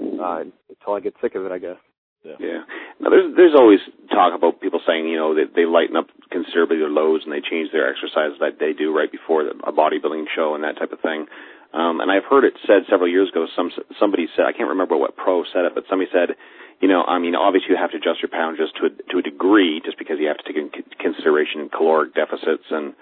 uh, 0.00 0.42
until 0.68 0.94
I 0.94 1.00
get 1.00 1.14
sick 1.22 1.36
of 1.36 1.44
it, 1.44 1.52
I 1.52 1.58
guess. 1.58 1.76
Yeah. 2.24 2.36
yeah. 2.38 2.62
Now 3.00 3.08
there's 3.08 3.32
there's 3.34 3.56
always 3.56 3.80
talk 4.12 4.36
about 4.36 4.60
people 4.60 4.80
saying 4.86 5.08
you 5.08 5.16
know 5.16 5.34
that 5.34 5.56
they 5.56 5.64
lighten 5.64 5.96
up 5.96 6.08
considerably 6.30 6.76
their 6.76 6.92
loads 6.92 7.24
and 7.24 7.32
they 7.32 7.40
change 7.40 7.72
their 7.72 7.88
exercise 7.88 8.36
that 8.40 8.60
they 8.60 8.76
do 8.76 8.92
right 8.92 9.10
before 9.10 9.48
a 9.48 9.72
bodybuilding 9.72 10.28
show 10.28 10.54
and 10.54 10.64
that 10.64 10.76
type 10.76 10.92
of 10.92 11.00
thing. 11.00 11.26
Um, 11.72 12.00
and 12.00 12.10
I've 12.10 12.28
heard 12.28 12.44
it 12.44 12.54
said 12.66 12.84
several 12.90 13.08
years 13.08 13.30
ago. 13.30 13.46
Some 13.56 13.70
somebody 13.98 14.28
said 14.36 14.44
I 14.44 14.52
can't 14.52 14.68
remember 14.68 14.96
what 14.96 15.16
pro 15.16 15.44
said 15.48 15.64
it, 15.64 15.72
but 15.74 15.84
somebody 15.88 16.10
said, 16.12 16.36
you 16.80 16.88
know, 16.88 17.04
I 17.04 17.18
mean, 17.18 17.34
obviously 17.34 17.72
you 17.72 17.80
have 17.80 17.92
to 17.92 17.96
adjust 17.96 18.20
your 18.20 18.28
pound 18.28 18.58
just 18.60 18.76
to 18.82 18.90
a, 18.90 18.92
to 19.12 19.18
a 19.18 19.22
degree, 19.22 19.80
just 19.80 19.96
because 19.96 20.20
you 20.20 20.28
have 20.28 20.38
to 20.38 20.44
take 20.44 20.60
into 20.60 20.84
consideration 21.00 21.70
caloric 21.72 22.12
deficits 22.12 22.68
and 22.68 22.92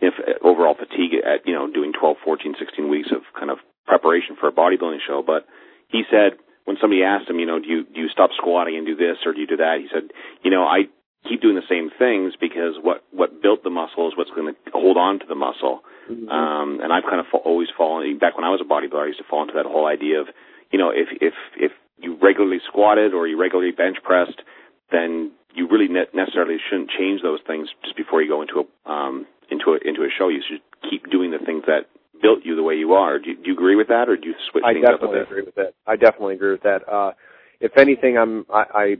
if 0.00 0.14
overall 0.44 0.78
fatigue 0.78 1.18
at 1.18 1.42
you 1.46 1.54
know 1.54 1.66
doing 1.66 1.90
12, 1.90 2.16
14, 2.22 2.54
16 2.58 2.88
weeks 2.88 3.10
of 3.10 3.26
kind 3.34 3.50
of 3.50 3.58
preparation 3.86 4.36
for 4.38 4.46
a 4.46 4.52
bodybuilding 4.52 5.02
show. 5.02 5.24
But 5.26 5.48
he 5.88 6.04
said 6.06 6.38
when 6.68 6.76
somebody 6.76 7.02
asked 7.02 7.30
him, 7.30 7.40
you 7.40 7.46
know, 7.48 7.58
do 7.58 7.64
you 7.64 7.84
do 7.88 8.04
you 8.04 8.12
stop 8.12 8.28
squatting 8.36 8.76
and 8.76 8.84
do 8.84 8.94
this 8.94 9.16
or 9.24 9.32
do 9.32 9.40
you 9.40 9.46
do 9.48 9.56
that? 9.56 9.80
He 9.80 9.88
said, 9.88 10.12
you 10.44 10.50
know, 10.50 10.68
I 10.68 10.84
keep 11.24 11.40
doing 11.40 11.56
the 11.56 11.64
same 11.64 11.88
things 11.88 12.34
because 12.36 12.76
what 12.76 13.00
what 13.10 13.40
built 13.40 13.64
the 13.64 13.72
muscle 13.72 14.06
is 14.06 14.12
what's 14.20 14.28
going 14.36 14.52
to 14.52 14.70
hold 14.76 14.98
on 15.00 15.18
to 15.20 15.26
the 15.26 15.34
muscle. 15.34 15.80
Mm-hmm. 16.12 16.28
Um, 16.28 16.80
and 16.84 16.92
I've 16.92 17.08
kind 17.08 17.24
of 17.24 17.26
always 17.40 17.68
fallen 17.72 18.18
back 18.18 18.36
when 18.36 18.44
I 18.44 18.52
was 18.52 18.60
a 18.60 18.68
bodybuilder. 18.68 19.00
I 19.00 19.16
used 19.16 19.18
to 19.18 19.24
fall 19.24 19.48
into 19.48 19.56
that 19.56 19.64
whole 19.64 19.88
idea 19.88 20.20
of, 20.20 20.28
you 20.70 20.78
know, 20.78 20.92
if 20.92 21.08
if 21.24 21.32
if 21.56 21.72
you 21.96 22.20
regularly 22.20 22.60
squatted 22.68 23.14
or 23.14 23.26
you 23.26 23.40
regularly 23.40 23.72
bench 23.72 23.96
pressed, 24.04 24.44
then 24.92 25.32
you 25.54 25.68
really 25.72 25.88
ne- 25.88 26.12
necessarily 26.12 26.60
shouldn't 26.68 26.90
change 26.92 27.22
those 27.22 27.40
things 27.46 27.68
just 27.82 27.96
before 27.96 28.20
you 28.20 28.28
go 28.28 28.42
into 28.42 28.60
a 28.60 28.64
um, 28.84 29.24
into 29.50 29.72
a 29.72 29.78
into 29.88 30.04
a 30.04 30.12
show. 30.12 30.28
You 30.28 30.44
should 30.44 30.60
keep 30.84 31.08
doing 31.10 31.32
the 31.32 31.40
things 31.40 31.64
that 31.66 31.88
built 32.20 32.40
you 32.44 32.56
the 32.56 32.62
way 32.62 32.74
you 32.74 32.94
are. 32.94 33.18
Do 33.18 33.30
you, 33.30 33.36
do 33.36 33.42
you 33.46 33.52
agree 33.52 33.76
with 33.76 33.88
that, 33.88 34.08
or 34.08 34.16
do 34.16 34.28
you 34.28 34.34
switch 34.50 34.64
I 34.64 34.72
things 34.72 34.86
up 34.86 35.02
with 35.02 35.10
I 35.10 35.18
definitely 35.18 35.20
agree 35.20 35.42
with 35.42 35.54
that. 35.56 35.74
I 35.86 35.96
definitely 35.96 36.34
agree 36.34 36.50
with 36.52 36.62
that. 36.62 36.88
Uh, 36.88 37.12
if 37.60 37.76
anything, 37.76 38.16
I'm 38.16 38.46
I, 38.52 38.64
I 38.74 38.96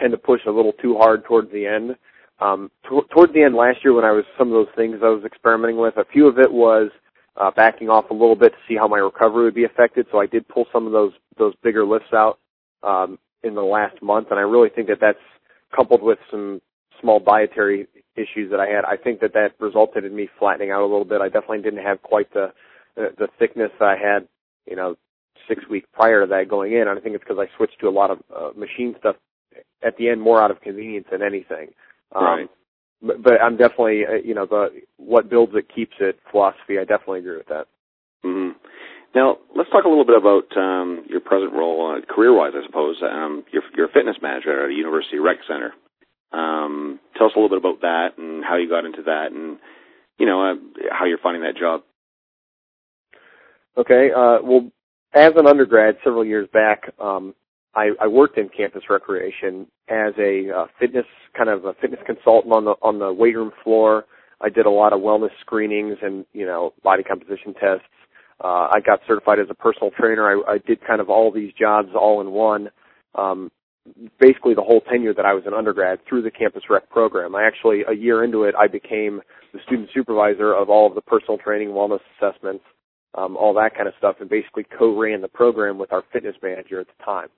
tend 0.00 0.12
to 0.12 0.18
push 0.18 0.40
a 0.46 0.50
little 0.50 0.72
too 0.72 0.96
hard 0.98 1.24
towards 1.24 1.50
the 1.52 1.66
end. 1.66 1.96
Um, 2.40 2.70
t- 2.88 3.00
towards 3.12 3.32
the 3.32 3.42
end 3.42 3.54
last 3.54 3.78
year, 3.82 3.94
when 3.94 4.04
I 4.04 4.12
was 4.12 4.24
some 4.38 4.48
of 4.48 4.54
those 4.54 4.74
things 4.76 5.00
I 5.02 5.08
was 5.08 5.24
experimenting 5.24 5.78
with, 5.78 5.96
a 5.96 6.04
few 6.04 6.26
of 6.26 6.38
it 6.38 6.52
was 6.52 6.90
uh, 7.36 7.50
backing 7.50 7.88
off 7.88 8.10
a 8.10 8.14
little 8.14 8.36
bit 8.36 8.52
to 8.52 8.58
see 8.68 8.76
how 8.76 8.88
my 8.88 8.98
recovery 8.98 9.44
would 9.44 9.54
be 9.54 9.64
affected. 9.64 10.06
So 10.10 10.20
I 10.20 10.26
did 10.26 10.46
pull 10.48 10.66
some 10.72 10.86
of 10.86 10.92
those 10.92 11.12
those 11.38 11.54
bigger 11.62 11.84
lifts 11.84 12.12
out 12.12 12.38
um, 12.82 13.18
in 13.42 13.54
the 13.54 13.62
last 13.62 14.02
month, 14.02 14.28
and 14.30 14.38
I 14.38 14.42
really 14.42 14.68
think 14.68 14.88
that 14.88 15.00
that's 15.00 15.18
coupled 15.74 16.02
with 16.02 16.18
some 16.30 16.60
small 17.00 17.20
dietary 17.20 17.86
issues 18.16 18.50
that 18.50 18.60
I 18.60 18.66
had, 18.66 18.84
I 18.84 18.96
think 18.96 19.20
that 19.20 19.34
that 19.34 19.54
resulted 19.60 20.04
in 20.04 20.14
me 20.14 20.28
flattening 20.38 20.70
out 20.70 20.82
a 20.82 20.86
little 20.86 21.04
bit. 21.04 21.20
I 21.20 21.28
definitely 21.28 21.62
didn't 21.62 21.84
have 21.84 22.02
quite 22.02 22.32
the 22.32 22.52
the 22.96 23.28
thickness 23.38 23.70
that 23.78 23.88
I 23.88 23.96
had, 23.96 24.26
you 24.66 24.74
know, 24.74 24.96
six 25.48 25.68
weeks 25.68 25.86
prior 25.92 26.22
to 26.22 26.26
that 26.28 26.48
going 26.48 26.72
in. 26.72 26.88
And 26.88 26.98
I 26.98 27.00
think 27.00 27.14
it's 27.14 27.22
because 27.22 27.38
I 27.38 27.54
switched 27.56 27.78
to 27.80 27.88
a 27.88 27.90
lot 27.90 28.10
of 28.10 28.18
uh, 28.34 28.50
machine 28.58 28.94
stuff 28.98 29.16
at 29.84 29.96
the 29.98 30.08
end, 30.08 30.20
more 30.20 30.42
out 30.42 30.50
of 30.50 30.62
convenience 30.62 31.06
than 31.10 31.22
anything. 31.22 31.68
Um, 32.14 32.24
right. 32.24 32.50
But, 33.02 33.22
but 33.22 33.32
I'm 33.42 33.58
definitely, 33.58 34.06
uh, 34.06 34.14
you 34.24 34.34
know, 34.34 34.46
the 34.46 34.80
what 34.96 35.28
builds 35.28 35.52
it 35.54 35.68
keeps 35.72 35.94
it 36.00 36.18
philosophy. 36.30 36.78
I 36.80 36.84
definitely 36.84 37.20
agree 37.20 37.36
with 37.36 37.48
that. 37.48 37.66
Mm-hmm. 38.24 38.56
Now, 39.14 39.38
let's 39.54 39.70
talk 39.70 39.84
a 39.84 39.88
little 39.88 40.04
bit 40.04 40.16
about 40.16 40.56
um, 40.56 41.04
your 41.08 41.20
present 41.20 41.52
role, 41.52 41.96
uh, 41.96 42.12
career-wise, 42.12 42.52
I 42.54 42.66
suppose. 42.66 42.96
Um, 43.02 43.44
you're, 43.52 43.62
you're 43.74 43.86
a 43.86 43.92
fitness 43.92 44.16
manager 44.20 44.64
at 44.64 44.70
a 44.70 44.74
university 44.74 45.18
rec 45.18 45.38
center. 45.46 45.72
Um, 46.32 47.00
tell 47.16 47.26
us 47.26 47.32
a 47.36 47.38
little 47.38 47.48
bit 47.48 47.58
about 47.58 47.80
that 47.82 48.18
and 48.18 48.44
how 48.44 48.56
you 48.56 48.68
got 48.68 48.84
into 48.84 49.02
that, 49.02 49.32
and 49.32 49.58
you 50.18 50.26
know 50.26 50.52
uh, 50.52 50.54
how 50.90 51.04
you're 51.04 51.18
finding 51.18 51.42
that 51.42 51.56
job. 51.56 51.82
Okay. 53.76 54.10
Uh, 54.10 54.38
well, 54.42 54.70
as 55.14 55.32
an 55.36 55.46
undergrad 55.46 55.96
several 56.02 56.24
years 56.24 56.48
back, 56.52 56.92
um, 56.98 57.34
I, 57.74 57.90
I 58.00 58.06
worked 58.06 58.38
in 58.38 58.48
campus 58.48 58.84
recreation 58.88 59.66
as 59.88 60.14
a 60.18 60.50
uh, 60.50 60.66
fitness 60.80 61.06
kind 61.36 61.50
of 61.50 61.64
a 61.66 61.74
fitness 61.74 62.00
consultant 62.06 62.52
on 62.52 62.64
the 62.64 62.74
on 62.82 62.98
the 62.98 63.12
weight 63.12 63.36
room 63.36 63.52
floor. 63.62 64.06
I 64.40 64.48
did 64.48 64.66
a 64.66 64.70
lot 64.70 64.92
of 64.92 65.00
wellness 65.00 65.30
screenings 65.40 65.98
and 66.02 66.24
you 66.32 66.46
know 66.46 66.72
body 66.82 67.02
composition 67.02 67.54
tests. 67.54 67.86
Uh, 68.42 68.68
I 68.70 68.80
got 68.84 69.00
certified 69.06 69.38
as 69.38 69.46
a 69.50 69.54
personal 69.54 69.90
trainer. 69.90 70.28
I, 70.28 70.54
I 70.54 70.58
did 70.58 70.84
kind 70.86 71.00
of 71.00 71.08
all 71.08 71.30
these 71.30 71.52
jobs 71.58 71.88
all 71.94 72.20
in 72.20 72.30
one. 72.30 72.70
Um, 73.14 73.50
basically 74.20 74.54
the 74.54 74.62
whole 74.62 74.80
tenure 74.80 75.14
that 75.14 75.24
I 75.24 75.34
was 75.34 75.44
an 75.46 75.54
undergrad 75.54 76.00
through 76.08 76.22
the 76.22 76.30
campus 76.30 76.64
rec 76.70 76.88
program. 76.90 77.34
I 77.34 77.44
actually, 77.44 77.82
a 77.88 77.94
year 77.94 78.24
into 78.24 78.44
it, 78.44 78.54
I 78.58 78.66
became 78.66 79.20
the 79.52 79.60
student 79.66 79.88
supervisor 79.94 80.54
of 80.54 80.70
all 80.70 80.86
of 80.86 80.94
the 80.94 81.00
personal 81.00 81.38
training, 81.38 81.68
wellness 81.68 82.00
assessments, 82.18 82.64
um, 83.14 83.36
all 83.36 83.54
that 83.54 83.74
kind 83.74 83.88
of 83.88 83.94
stuff, 83.98 84.16
and 84.20 84.28
basically 84.28 84.64
co-ran 84.78 85.20
the 85.20 85.28
program 85.28 85.78
with 85.78 85.92
our 85.92 86.02
fitness 86.12 86.36
manager 86.42 86.80
at 86.80 86.86
the 86.86 87.04
time. 87.04 87.28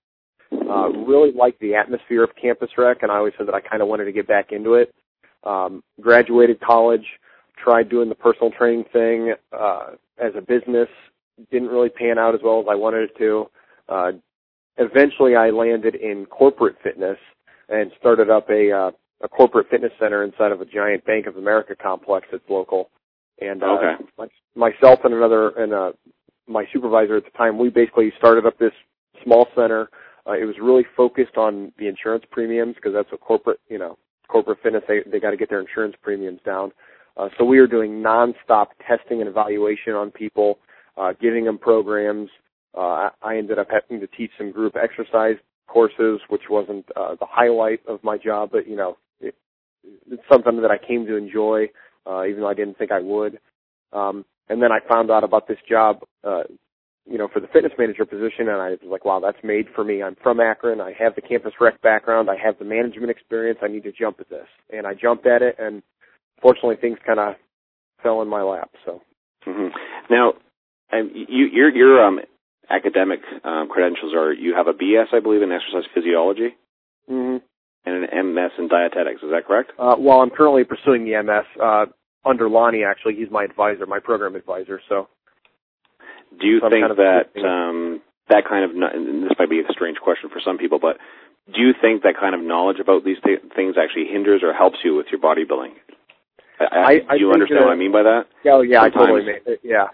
Uh, 0.51 0.89
really 1.07 1.31
liked 1.33 1.61
the 1.61 1.75
atmosphere 1.75 2.25
of 2.25 2.31
campus 2.41 2.71
rec, 2.79 3.03
and 3.03 3.13
I 3.13 3.17
always 3.17 3.35
said 3.37 3.47
that 3.49 3.55
I 3.55 3.61
kind 3.61 3.83
of 3.83 3.89
wanted 3.89 4.07
to 4.07 4.13
get 4.13 4.27
back 4.27 4.51
into 4.51 4.75
it. 4.75 4.95
Um, 5.45 5.83
graduated 6.01 6.61
college, 6.61 7.05
tried 7.63 7.89
doing 7.89 8.09
the 8.09 8.15
personal 8.15 8.51
training 8.51 8.85
thing 8.93 9.35
uh, 9.53 9.91
as 10.19 10.33
a 10.37 10.41
business, 10.41 10.89
didn't 11.51 11.69
really 11.69 11.91
pan 11.91 12.19
out 12.19 12.35
as 12.35 12.41
well 12.43 12.61
as 12.61 12.67
I 12.69 12.75
wanted 12.75 13.11
it 13.11 13.19
to. 13.19 13.51
Uh, 13.89 14.13
eventually 14.79 15.37
I 15.37 15.51
landed 15.51 15.95
in 15.95 16.27
corporate 16.27 16.77
fitness 16.83 17.19
and 17.69 17.93
started 17.99 18.31
up 18.31 18.49
a 18.51 18.73
uh, 18.73 18.91
a 19.21 19.29
corporate 19.29 19.69
fitness 19.69 19.93
center 19.99 20.23
inside 20.23 20.53
of 20.53 20.61
a 20.61 20.65
giant 20.65 21.05
Bank 21.05 21.27
of 21.27 21.37
America 21.37 21.75
complex 21.75 22.27
that's 22.31 22.49
local. 22.49 22.91
And 23.41 23.63
uh, 23.63 23.67
okay. 23.67 24.05
my, 24.17 24.29
myself 24.55 25.01
and 25.05 25.15
another 25.15 25.51
and 25.51 25.73
uh, 25.73 25.93
my 26.47 26.65
supervisor 26.73 27.17
at 27.17 27.25
the 27.25 27.37
time, 27.37 27.59
we 27.59 27.69
basically 27.69 28.13
started 28.19 28.47
up 28.47 28.59
this 28.59 28.73
small 29.25 29.47
center. 29.55 29.91
Uh, 30.27 30.33
it 30.33 30.45
was 30.45 30.57
really 30.61 30.85
focused 30.97 31.37
on 31.37 31.73
the 31.79 31.89
insurance 31.89 32.25
premiums 32.31 32.75
because 32.77 32.93
that's 32.93 33.11
what 33.11 33.21
corporate, 33.21 33.61
you 33.69 33.79
know, 33.79 33.99
corporate 34.29 34.59
fitness 34.63 34.83
they 34.87 35.01
they 35.11 35.21
got 35.21 35.31
to 35.31 35.37
get 35.37 35.49
their 35.49 35.61
insurance 35.61 35.97
premiums 36.03 36.41
down. 36.45 36.73
Uh, 37.17 37.29
so 37.37 37.45
we 37.45 37.61
were 37.61 37.67
doing 37.67 38.01
nonstop 38.03 38.69
testing 38.87 39.21
and 39.21 39.29
evaluation 39.29 39.95
on 39.95 40.11
people, 40.11 40.59
uh, 40.97 41.13
giving 41.21 41.45
them 41.45 41.59
programs, 41.59 42.31
uh, 42.77 43.11
I 43.23 43.37
ended 43.37 43.59
up 43.59 43.69
having 43.71 44.01
to 44.01 44.07
teach 44.07 44.31
some 44.39 44.53
group 44.53 44.75
exercise 44.77 45.37
courses, 45.67 46.21
which 46.29 46.43
wasn't 46.51 46.87
uh, 46.97 47.15
the 47.19 47.27
highlight 47.29 47.81
of 47.87 48.03
my 48.03 48.17
job, 48.19 48.51
but 48.53 48.67
you 48.67 48.77
know, 48.77 48.97
it, 49.21 49.35
it's 50.11 50.23
something 50.31 50.61
that 50.63 50.71
I 50.71 50.79
came 50.79 51.07
to 51.07 51.17
enjoy, 51.17 51.69
uh, 52.07 52.25
even 52.25 52.41
though 52.41 52.49
I 52.49 52.55
didn't 52.55 52.79
think 52.79 52.91
I 52.91 53.01
would. 53.01 53.39
Um, 53.93 54.25
and 54.49 54.63
then 54.63 54.73
I 54.73 54.81
found 54.87 55.11
out 55.11 55.25
about 55.25 55.47
this 55.47 55.59
job, 55.69 56.01
uh, 56.25 56.45
you 57.07 57.19
know, 57.19 57.29
for 57.33 57.41
the 57.41 57.49
fitness 57.49 57.73
manager 57.79 58.05
position, 58.05 58.49
and 58.49 58.61
I 58.61 58.71
was 58.71 58.79
like, 58.85 59.05
wow, 59.05 59.21
that's 59.21 59.43
made 59.43 59.67
for 59.75 59.85
me. 59.85 60.03
I'm 60.03 60.17
from 60.23 60.41
Akron. 60.41 60.81
I 60.81 60.93
have 60.99 61.15
the 61.15 61.23
campus 61.23 61.53
rec 61.61 61.81
background. 61.81 62.29
I 62.31 62.37
have 62.43 62.59
the 62.59 62.65
management 62.65 63.11
experience. 63.11 63.61
I 63.63 63.69
need 63.69 63.85
to 63.85 63.93
jump 63.93 64.21
at 64.21 64.29
this, 64.29 64.47
and 64.71 64.87
I 64.87 64.95
jumped 64.95 65.27
at 65.27 65.43
it, 65.43 65.57
and 65.59 65.83
fortunately, 66.41 66.77
things 66.77 66.99
kind 67.07 67.21
of 67.21 67.35
fell 68.03 68.23
in 68.23 68.29
my 68.29 68.43
lap. 68.43 68.71
So. 68.85 69.03
Mm-hmm. 69.47 69.69
Now, 70.11 70.33
um, 70.93 71.11
you, 71.15 71.47
you're 71.53 71.71
you're 71.71 72.05
um, 72.05 72.21
academic 72.71 73.21
um, 73.45 73.69
credentials 73.69 74.15
are 74.15 74.33
you 74.33 74.55
have 74.55 74.67
a 74.69 74.73
BS, 74.73 75.13
I 75.13 75.21
believe, 75.21 75.43
in 75.43 75.53
exercise 75.53 75.89
physiology 75.95 76.57
mm-hmm. 77.11 77.39
and 77.87 78.05
an 78.05 78.35
MS 78.35 78.53
in 78.59 78.69
dietetics. 78.69 79.23
Is 79.23 79.31
that 79.33 79.47
correct? 79.47 79.73
Uh, 79.79 79.97
well, 79.99 80.21
I'm 80.21 80.31
currently 80.31 80.65
pursuing 80.65 81.05
the 81.05 81.23
MS 81.23 81.47
uh, 81.63 81.87
under 82.29 82.49
Lonnie. 82.49 82.85
Actually, 82.85 83.15
he's 83.17 83.31
my 83.31 83.45
advisor, 83.45 83.87
my 83.87 84.01
program 84.01 84.37
advisor. 84.37 84.81
So, 84.89 85.09
do 86.41 86.47
you 86.47 86.61
think 86.61 86.85
kind 86.85 86.91
of 86.91 86.99
that 86.99 87.33
um, 87.41 88.03
that 88.29 88.45
kind 88.49 88.65
of 88.65 88.71
and 88.77 89.25
this 89.25 89.33
might 89.39 89.51
be 89.51 89.61
a 89.61 89.73
strange 89.73 89.99
question 89.99 90.31
for 90.31 90.41
some 90.45 90.59
people, 90.59 90.79
but 90.79 90.99
do 91.55 91.63
you 91.63 91.73
think 91.81 92.03
that 92.03 92.15
kind 92.21 92.35
of 92.35 92.43
knowledge 92.43 92.79
about 92.79 93.05
these 93.05 93.17
th- 93.25 93.41
things 93.57 93.77
actually 93.81 94.05
hinders 94.13 94.43
or 94.43 94.53
helps 94.53 94.79
you 94.85 94.95
with 94.95 95.07
your 95.11 95.21
bodybuilding? 95.21 95.73
I, 96.61 97.01
I, 97.09 97.15
do 97.17 97.21
you 97.21 97.33
understand 97.33 97.61
that, 97.61 97.67
what 97.67 97.73
I 97.73 97.77
mean 97.77 97.93
by 97.93 98.03
that? 98.03 98.25
Oh 98.47 98.61
yeah, 98.63 98.83
Sometimes. 98.83 98.95
I 98.95 99.07
totally 99.07 99.25
mean. 99.25 99.59
Yeah, 99.63 99.87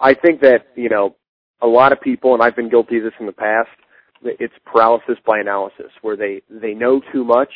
I 0.00 0.14
think 0.14 0.40
that 0.40 0.68
you 0.74 0.88
know 0.88 1.14
a 1.62 1.66
lot 1.66 1.92
of 1.92 2.00
people, 2.00 2.34
and 2.34 2.42
I've 2.42 2.56
been 2.56 2.68
guilty 2.70 2.98
of 2.98 3.04
this 3.04 3.12
in 3.18 3.26
the 3.26 3.32
past, 3.32 3.68
it's 4.22 4.54
paralysis 4.64 5.16
by 5.26 5.38
analysis, 5.38 5.90
where 6.02 6.16
they, 6.16 6.42
they 6.50 6.74
know 6.74 7.00
too 7.12 7.24
much, 7.24 7.50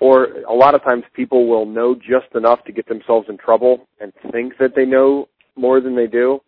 or 0.00 0.24
a 0.48 0.52
lot 0.52 0.74
of 0.74 0.82
times 0.82 1.04
people 1.14 1.46
will 1.48 1.66
know 1.66 1.94
just 1.94 2.34
enough 2.34 2.62
to 2.64 2.72
get 2.72 2.88
themselves 2.88 3.28
in 3.28 3.38
trouble 3.38 3.86
and 4.00 4.12
think 4.30 4.54
that 4.58 4.74
they 4.74 4.84
know 4.84 5.28
more 5.56 5.80
than 5.80 5.96
they 5.96 6.06
do. 6.06 6.40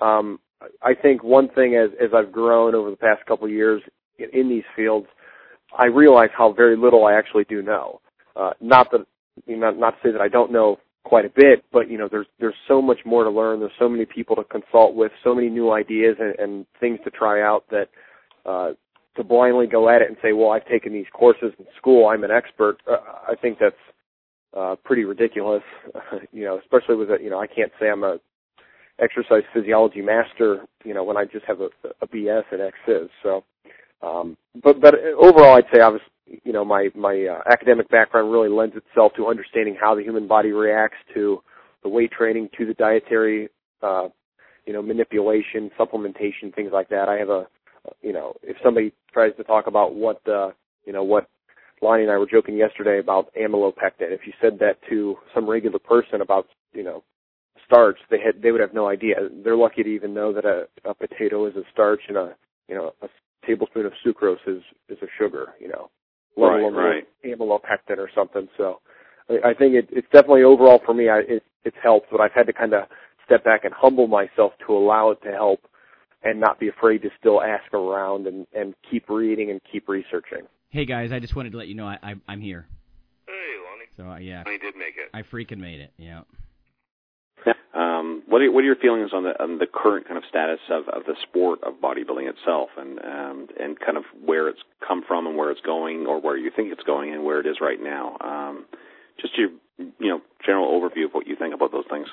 Um, 0.00 0.38
I 0.82 0.94
think 0.94 1.22
one 1.22 1.48
thing 1.48 1.74
as, 1.74 1.90
as 2.00 2.10
I've 2.14 2.32
grown 2.32 2.74
over 2.74 2.90
the 2.90 2.96
past 2.96 3.26
couple 3.26 3.46
of 3.46 3.52
years 3.52 3.82
in, 4.18 4.28
in 4.32 4.48
these 4.48 4.64
fields, 4.74 5.06
I 5.76 5.86
realize 5.86 6.30
how 6.36 6.52
very 6.52 6.76
little 6.76 7.04
I 7.04 7.14
actually 7.14 7.44
do 7.44 7.62
know. 7.62 8.00
Uh, 8.34 8.50
not 8.60 8.90
that, 8.92 9.06
know, 9.46 9.70
not 9.72 9.90
to 9.90 9.96
say 10.02 10.12
that 10.12 10.20
I 10.20 10.28
don't 10.28 10.52
know 10.52 10.78
quite 11.06 11.24
a 11.24 11.30
bit, 11.30 11.64
but 11.72 11.88
you 11.88 11.96
know, 11.96 12.08
there's 12.10 12.26
there's 12.40 12.56
so 12.66 12.82
much 12.82 12.98
more 13.06 13.22
to 13.22 13.30
learn. 13.30 13.60
There's 13.60 13.70
so 13.78 13.88
many 13.88 14.04
people 14.04 14.34
to 14.36 14.44
consult 14.44 14.96
with, 14.96 15.12
so 15.22 15.36
many 15.36 15.48
new 15.48 15.70
ideas 15.70 16.16
and, 16.18 16.34
and 16.38 16.66
things 16.80 16.98
to 17.04 17.10
try 17.10 17.42
out 17.42 17.64
that 17.70 17.88
uh, 18.44 18.70
to 19.16 19.22
blindly 19.22 19.68
go 19.68 19.88
at 19.88 20.02
it 20.02 20.08
and 20.08 20.16
say, 20.20 20.32
well, 20.32 20.50
I've 20.50 20.66
taken 20.66 20.92
these 20.92 21.06
courses 21.12 21.52
in 21.60 21.66
school, 21.76 22.08
I'm 22.08 22.24
an 22.24 22.32
expert. 22.32 22.78
Uh, 22.90 22.96
I 23.28 23.36
think 23.40 23.58
that's 23.60 23.76
uh, 24.56 24.74
pretty 24.84 25.04
ridiculous. 25.04 25.62
you 26.32 26.44
know, 26.44 26.58
especially 26.58 26.96
with 26.96 27.10
a, 27.10 27.22
you 27.22 27.30
know, 27.30 27.40
I 27.40 27.46
can't 27.46 27.70
say 27.80 27.88
I'm 27.88 28.02
a 28.02 28.18
exercise 28.98 29.44
physiology 29.54 30.02
master, 30.02 30.64
you 30.84 30.92
know, 30.92 31.04
when 31.04 31.16
I 31.16 31.24
just 31.24 31.44
have 31.46 31.60
a, 31.60 31.68
a 32.02 32.06
BS 32.08 32.42
in 32.50 32.58
exphys. 32.58 33.08
So, 33.22 33.44
um, 34.02 34.36
but 34.60 34.80
but 34.80 34.94
overall, 35.16 35.56
I'd 35.56 35.70
say 35.72 35.80
I 35.80 35.88
was, 35.88 36.00
you 36.26 36.52
know, 36.52 36.64
my 36.64 36.88
my 36.94 37.26
uh, 37.26 37.50
academic 37.50 37.88
background 37.88 38.32
really 38.32 38.48
lends 38.48 38.76
itself 38.76 39.12
to 39.16 39.28
understanding 39.28 39.76
how 39.80 39.94
the 39.94 40.02
human 40.02 40.26
body 40.26 40.52
reacts 40.52 40.98
to 41.14 41.42
the 41.82 41.88
weight 41.88 42.10
training, 42.12 42.48
to 42.58 42.66
the 42.66 42.74
dietary, 42.74 43.48
uh, 43.82 44.08
you 44.66 44.72
know, 44.72 44.82
manipulation, 44.82 45.70
supplementation, 45.78 46.54
things 46.54 46.70
like 46.72 46.88
that. 46.88 47.08
I 47.08 47.16
have 47.18 47.28
a, 47.28 47.46
you 48.02 48.12
know, 48.12 48.34
if 48.42 48.56
somebody 48.64 48.92
tries 49.12 49.36
to 49.36 49.44
talk 49.44 49.66
about 49.66 49.94
what, 49.94 50.20
uh, 50.28 50.50
you 50.84 50.92
know, 50.92 51.04
what 51.04 51.28
Lonnie 51.82 52.02
and 52.02 52.10
I 52.10 52.16
were 52.16 52.26
joking 52.26 52.56
yesterday 52.56 52.98
about 52.98 53.32
amylopectin. 53.34 54.10
If 54.10 54.26
you 54.26 54.32
said 54.40 54.58
that 54.60 54.78
to 54.90 55.16
some 55.34 55.48
regular 55.48 55.78
person 55.78 56.20
about, 56.20 56.46
you 56.72 56.82
know, 56.82 57.04
starch, 57.66 57.98
they 58.10 58.18
had 58.18 58.42
they 58.42 58.50
would 58.50 58.60
have 58.60 58.74
no 58.74 58.88
idea. 58.88 59.16
They're 59.44 59.56
lucky 59.56 59.82
to 59.82 59.88
even 59.88 60.14
know 60.14 60.32
that 60.32 60.44
a, 60.44 60.66
a 60.88 60.94
potato 60.94 61.46
is 61.46 61.56
a 61.56 61.62
starch 61.72 62.00
and 62.08 62.16
a 62.16 62.36
you 62.68 62.74
know 62.74 62.92
a 63.02 63.08
tablespoon 63.46 63.86
of 63.86 63.92
sucrose 64.04 64.36
is 64.46 64.62
is 64.88 64.98
a 65.02 65.06
sugar. 65.18 65.54
You 65.60 65.68
know, 65.68 65.90
let 66.36 66.48
right, 66.48 66.60
alone 66.60 66.74
right. 66.74 67.08
amylopectin 67.24 67.98
or 67.98 68.10
something. 68.14 68.48
So 68.56 68.80
I, 69.28 69.50
I 69.50 69.54
think 69.54 69.74
it, 69.74 69.88
it's 69.90 70.08
definitely 70.12 70.42
overall 70.42 70.80
for 70.84 70.94
me. 70.94 71.08
I, 71.08 71.18
it, 71.20 71.42
it's 71.64 71.76
helped, 71.82 72.08
but 72.10 72.20
I've 72.20 72.32
had 72.32 72.46
to 72.46 72.52
kind 72.52 72.72
of 72.72 72.84
step 73.24 73.44
back 73.44 73.64
and 73.64 73.74
humble 73.74 74.06
myself 74.06 74.52
to 74.66 74.72
allow 74.72 75.10
it 75.10 75.18
to 75.24 75.32
help 75.32 75.60
and 76.22 76.40
not 76.40 76.58
be 76.58 76.68
afraid 76.68 77.02
to 77.02 77.10
still 77.18 77.42
ask 77.42 77.72
around 77.72 78.26
and 78.26 78.46
and 78.54 78.74
keep 78.88 79.08
reading 79.08 79.50
and 79.50 79.60
keep 79.70 79.88
researching. 79.88 80.46
Hey 80.70 80.84
guys, 80.84 81.12
I 81.12 81.18
just 81.18 81.36
wanted 81.36 81.52
to 81.52 81.58
let 81.58 81.68
you 81.68 81.74
know 81.74 81.86
I, 81.86 81.98
I 82.02 82.14
I'm 82.28 82.40
here. 82.40 82.66
Hey 83.26 83.32
Lonnie. 83.68 83.86
So 83.96 84.14
uh, 84.14 84.18
yeah, 84.18 84.42
I 84.46 84.58
did 84.58 84.76
make 84.76 84.94
it. 84.96 85.10
I 85.12 85.22
freaking 85.22 85.58
made 85.58 85.80
it. 85.80 85.92
Yeah. 85.98 86.22
What 88.36 88.42
are 88.42 88.52
what 88.52 88.60
are 88.64 88.66
your 88.66 88.76
feelings 88.76 89.12
on 89.14 89.22
the 89.22 89.32
on 89.42 89.56
the 89.56 89.66
current 89.66 90.06
kind 90.06 90.18
of 90.18 90.24
status 90.28 90.58
of, 90.68 90.86
of 90.88 91.06
the 91.06 91.14
sport 91.22 91.60
of 91.62 91.80
bodybuilding 91.82 92.28
itself, 92.28 92.68
and 92.76 92.98
um, 92.98 93.48
and 93.58 93.80
kind 93.80 93.96
of 93.96 94.04
where 94.22 94.46
it's 94.50 94.58
come 94.86 95.02
from 95.08 95.26
and 95.26 95.38
where 95.38 95.50
it's 95.50 95.62
going, 95.62 96.04
or 96.06 96.20
where 96.20 96.36
you 96.36 96.50
think 96.54 96.70
it's 96.70 96.82
going 96.82 97.14
and 97.14 97.24
where 97.24 97.40
it 97.40 97.46
is 97.46 97.56
right 97.62 97.82
now? 97.82 98.18
Um, 98.20 98.66
just 99.18 99.38
your 99.38 99.48
you 99.78 100.10
know 100.10 100.20
general 100.44 100.68
overview 100.68 101.06
of 101.06 101.12
what 101.12 101.26
you 101.26 101.34
think 101.34 101.54
about 101.54 101.72
those 101.72 101.86
things. 101.90 102.08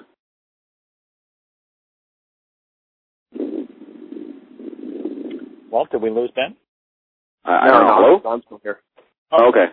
Well, 5.69 5.89
did 5.91 6.01
we 6.01 6.09
lose 6.09 6.31
Ben? 6.33 6.55
Uh, 7.43 7.51
I 7.51 7.67
don't 7.67 7.85
know. 7.85 8.19
Hello. 8.23 8.33
I'm 8.33 8.43
still 8.45 8.61
here. 8.63 8.79
Oh, 9.29 9.49
okay. 9.49 9.65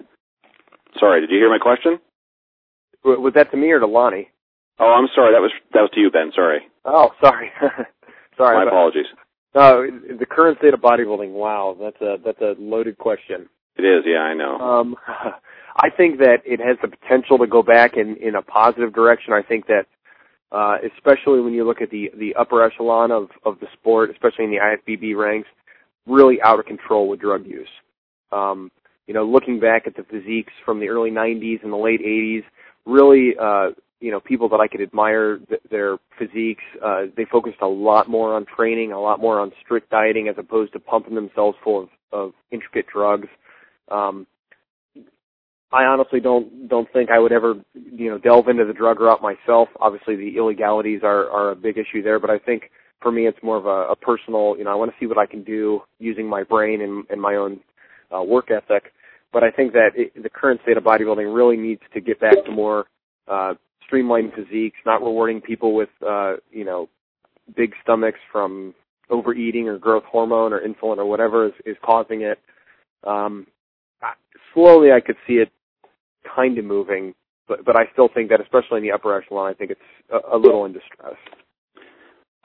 Sorry, 0.99 1.21
did 1.21 1.31
you 1.31 1.39
hear 1.39 1.49
my 1.49 1.59
question? 1.59 2.01
Was 3.05 3.35
that 3.37 3.53
to 3.53 3.57
me 3.57 3.71
or 3.71 3.79
to 3.79 3.87
Lonnie? 3.87 4.31
Oh, 4.81 4.95
I'm 4.95 5.09
sorry. 5.15 5.33
That 5.35 5.43
was 5.43 5.53
that 5.75 5.81
was 5.83 5.91
to 5.95 6.01
you, 6.01 6.11
Ben. 6.11 6.33
Sorry. 6.35 6.61
Oh, 6.85 7.11
sorry. 7.23 7.51
sorry. 8.37 8.57
My 8.57 8.65
apologies. 8.65 9.07
No, 9.55 9.87
the 10.19 10.27
current 10.27 10.59
state 10.59 10.75
of 10.75 10.81
bodybuilding. 10.81 11.33
Wow, 11.33 11.77
that's 11.79 12.01
a 12.01 12.17
that's 12.25 12.41
a 12.41 12.55
loaded 12.59 12.99
question. 12.99 13.49
It 13.77 13.83
is. 13.83 14.05
Yeah, 14.07 14.21
I 14.21 14.35
know. 14.35 14.59
Um, 14.59 14.97
I 15.77 15.91
think 15.91 16.19
that 16.19 16.39
it 16.45 16.61
has 16.61 16.77
the 16.83 16.89
potential 16.89 17.39
to 17.39 17.47
go 17.47 17.63
back 17.63 17.97
in 17.97 18.17
in 18.17 18.35
a 18.37 18.43
positive 18.43 18.95
direction. 18.95 19.33
I 19.33 19.43
think 19.43 19.67
that, 19.67 19.87
uh, 20.51 20.77
especially 20.95 21.41
when 21.41 21.53
you 21.53 21.65
look 21.67 21.83
at 21.83 21.91
the 21.91 22.11
the 22.17 22.35
upper 22.37 22.65
echelon 22.65 23.11
of 23.11 23.29
of 23.45 23.61
the 23.61 23.67
sport, 23.73 24.11
especially 24.11 24.45
in 24.45 24.51
the 24.51 24.59
IFBB 24.59 25.17
ranks, 25.17 25.49
really 26.07 26.41
out 26.43 26.59
of 26.59 26.65
control 26.65 27.09
with 27.09 27.21
drug 27.21 27.47
use. 27.47 27.69
Um, 28.33 28.71
you 29.07 29.15
know, 29.15 29.25
looking 29.25 29.59
back 29.59 29.87
at 29.87 29.97
the 29.97 30.05
physiques 30.05 30.53
from 30.65 30.79
the 30.79 30.89
early 30.89 31.11
90s 31.11 31.65
and 31.65 31.73
the 31.73 31.77
late 31.77 32.01
80s, 32.01 32.45
really 32.87 33.35
uh, 33.37 33.71
you 34.01 34.11
know 34.11 34.21
people 34.21 34.49
that 34.49 34.61
I 34.61 34.69
could 34.69 34.81
admire 34.81 35.39
th- 35.39 35.61
their 35.71 35.99
physiques. 36.19 36.65
Uh, 36.85 37.03
they 37.17 37.25
focused 37.25 37.59
a 37.63 37.67
lot 37.69 38.09
more 38.09 38.35
on 38.35 38.47
training, 38.47 38.93
a 38.93 39.01
lot 39.01 39.21
more 39.21 39.41
on 39.41 39.53
strict 39.63 39.91
dieting, 39.91 40.29
as 40.29 40.37
opposed 40.39 40.73
to 40.73 40.81
pumping 40.81 41.15
themselves 41.15 41.57
full 41.63 41.83
of, 41.83 41.89
of 42.13 42.33
intricate 42.51 42.87
drugs. 42.93 43.29
Um, 43.91 44.27
I 45.73 45.85
honestly 45.85 46.21
don't 46.21 46.69
don't 46.69 46.93
think 46.93 47.11
I 47.11 47.19
would 47.19 47.33
ever 47.33 47.55
you 47.75 48.11
know 48.11 48.19
delve 48.19 48.49
into 48.49 48.65
the 48.65 48.73
drug 48.73 49.01
route 49.01 49.23
myself. 49.23 49.69
Obviously, 49.81 50.17
the 50.17 50.37
illegalities 50.37 51.01
are 51.03 51.31
are 51.31 51.51
a 51.51 51.57
big 51.57 51.79
issue 51.79 52.03
there, 52.03 52.19
but 52.19 52.31
I 52.31 52.39
think 52.39 52.71
for 53.01 53.13
me 53.13 53.27
it's 53.27 53.39
more 53.43 53.57
of 53.57 53.67
a, 53.67 53.93
a 53.93 53.97
personal. 53.97 54.57
You 54.59 54.65
know, 54.65 54.73
I 54.73 54.75
want 54.75 54.91
to 54.91 54.97
see 54.99 55.07
what 55.07 55.19
I 55.19 55.27
can 55.27 55.45
do 55.45 55.83
using 55.99 56.29
my 56.29 56.43
brain 56.43 56.81
and, 56.81 57.05
and 57.11 57.21
my 57.21 57.37
own 57.37 57.61
uh, 58.15 58.23
work 58.23 58.51
ethic. 58.51 58.93
But 59.33 59.45
I 59.45 59.51
think 59.53 59.73
that 59.75 59.91
it, 59.95 60.21
the 60.21 60.29
current 60.29 60.61
state 60.63 60.77
of 60.77 60.83
bodybuilding 60.83 61.33
really 61.33 61.57
needs 61.57 61.83
to 61.95 62.01
get 62.01 62.19
back 62.19 62.45
to 62.45 62.51
more 62.51 62.87
uh, 63.29 63.55
streamlined 63.91 64.33
physiques, 64.35 64.79
not 64.87 65.03
rewarding 65.03 65.41
people 65.41 65.75
with 65.75 65.89
uh, 66.07 66.35
you 66.53 66.65
know 66.65 66.89
big 67.57 67.73
stomachs 67.83 68.21
from 68.31 68.73
overeating 69.11 69.69
or 69.69 69.77
growth 69.79 70.05
hormone 70.05 70.53
or 70.53 70.61
insulin 70.61 70.99
or 70.99 71.05
whatever 71.05 71.47
is, 71.47 71.53
is 71.67 71.77
causing 71.85 72.23
it. 72.23 72.39
Um, 73.05 73.49
slowly, 74.55 74.93
I 74.93 75.01
could 75.01 75.17
see 75.27 75.35
it 75.35 75.51
kind 76.37 76.57
of 76.59 76.65
moving, 76.65 77.15
but 77.49 77.65
but 77.65 77.77
I 77.77 77.91
still 77.93 78.09
think 78.13 78.31
that, 78.31 78.41
especially 78.41 78.79
in 78.79 78.85
the 78.85 78.93
upper 78.93 79.17
echelon, 79.21 79.51
I 79.51 79.55
think 79.55 79.73
it's 79.73 79.81
a, 80.13 80.37
a 80.37 80.39
little 80.39 80.65
in 80.65 80.73
distress. 80.73 81.17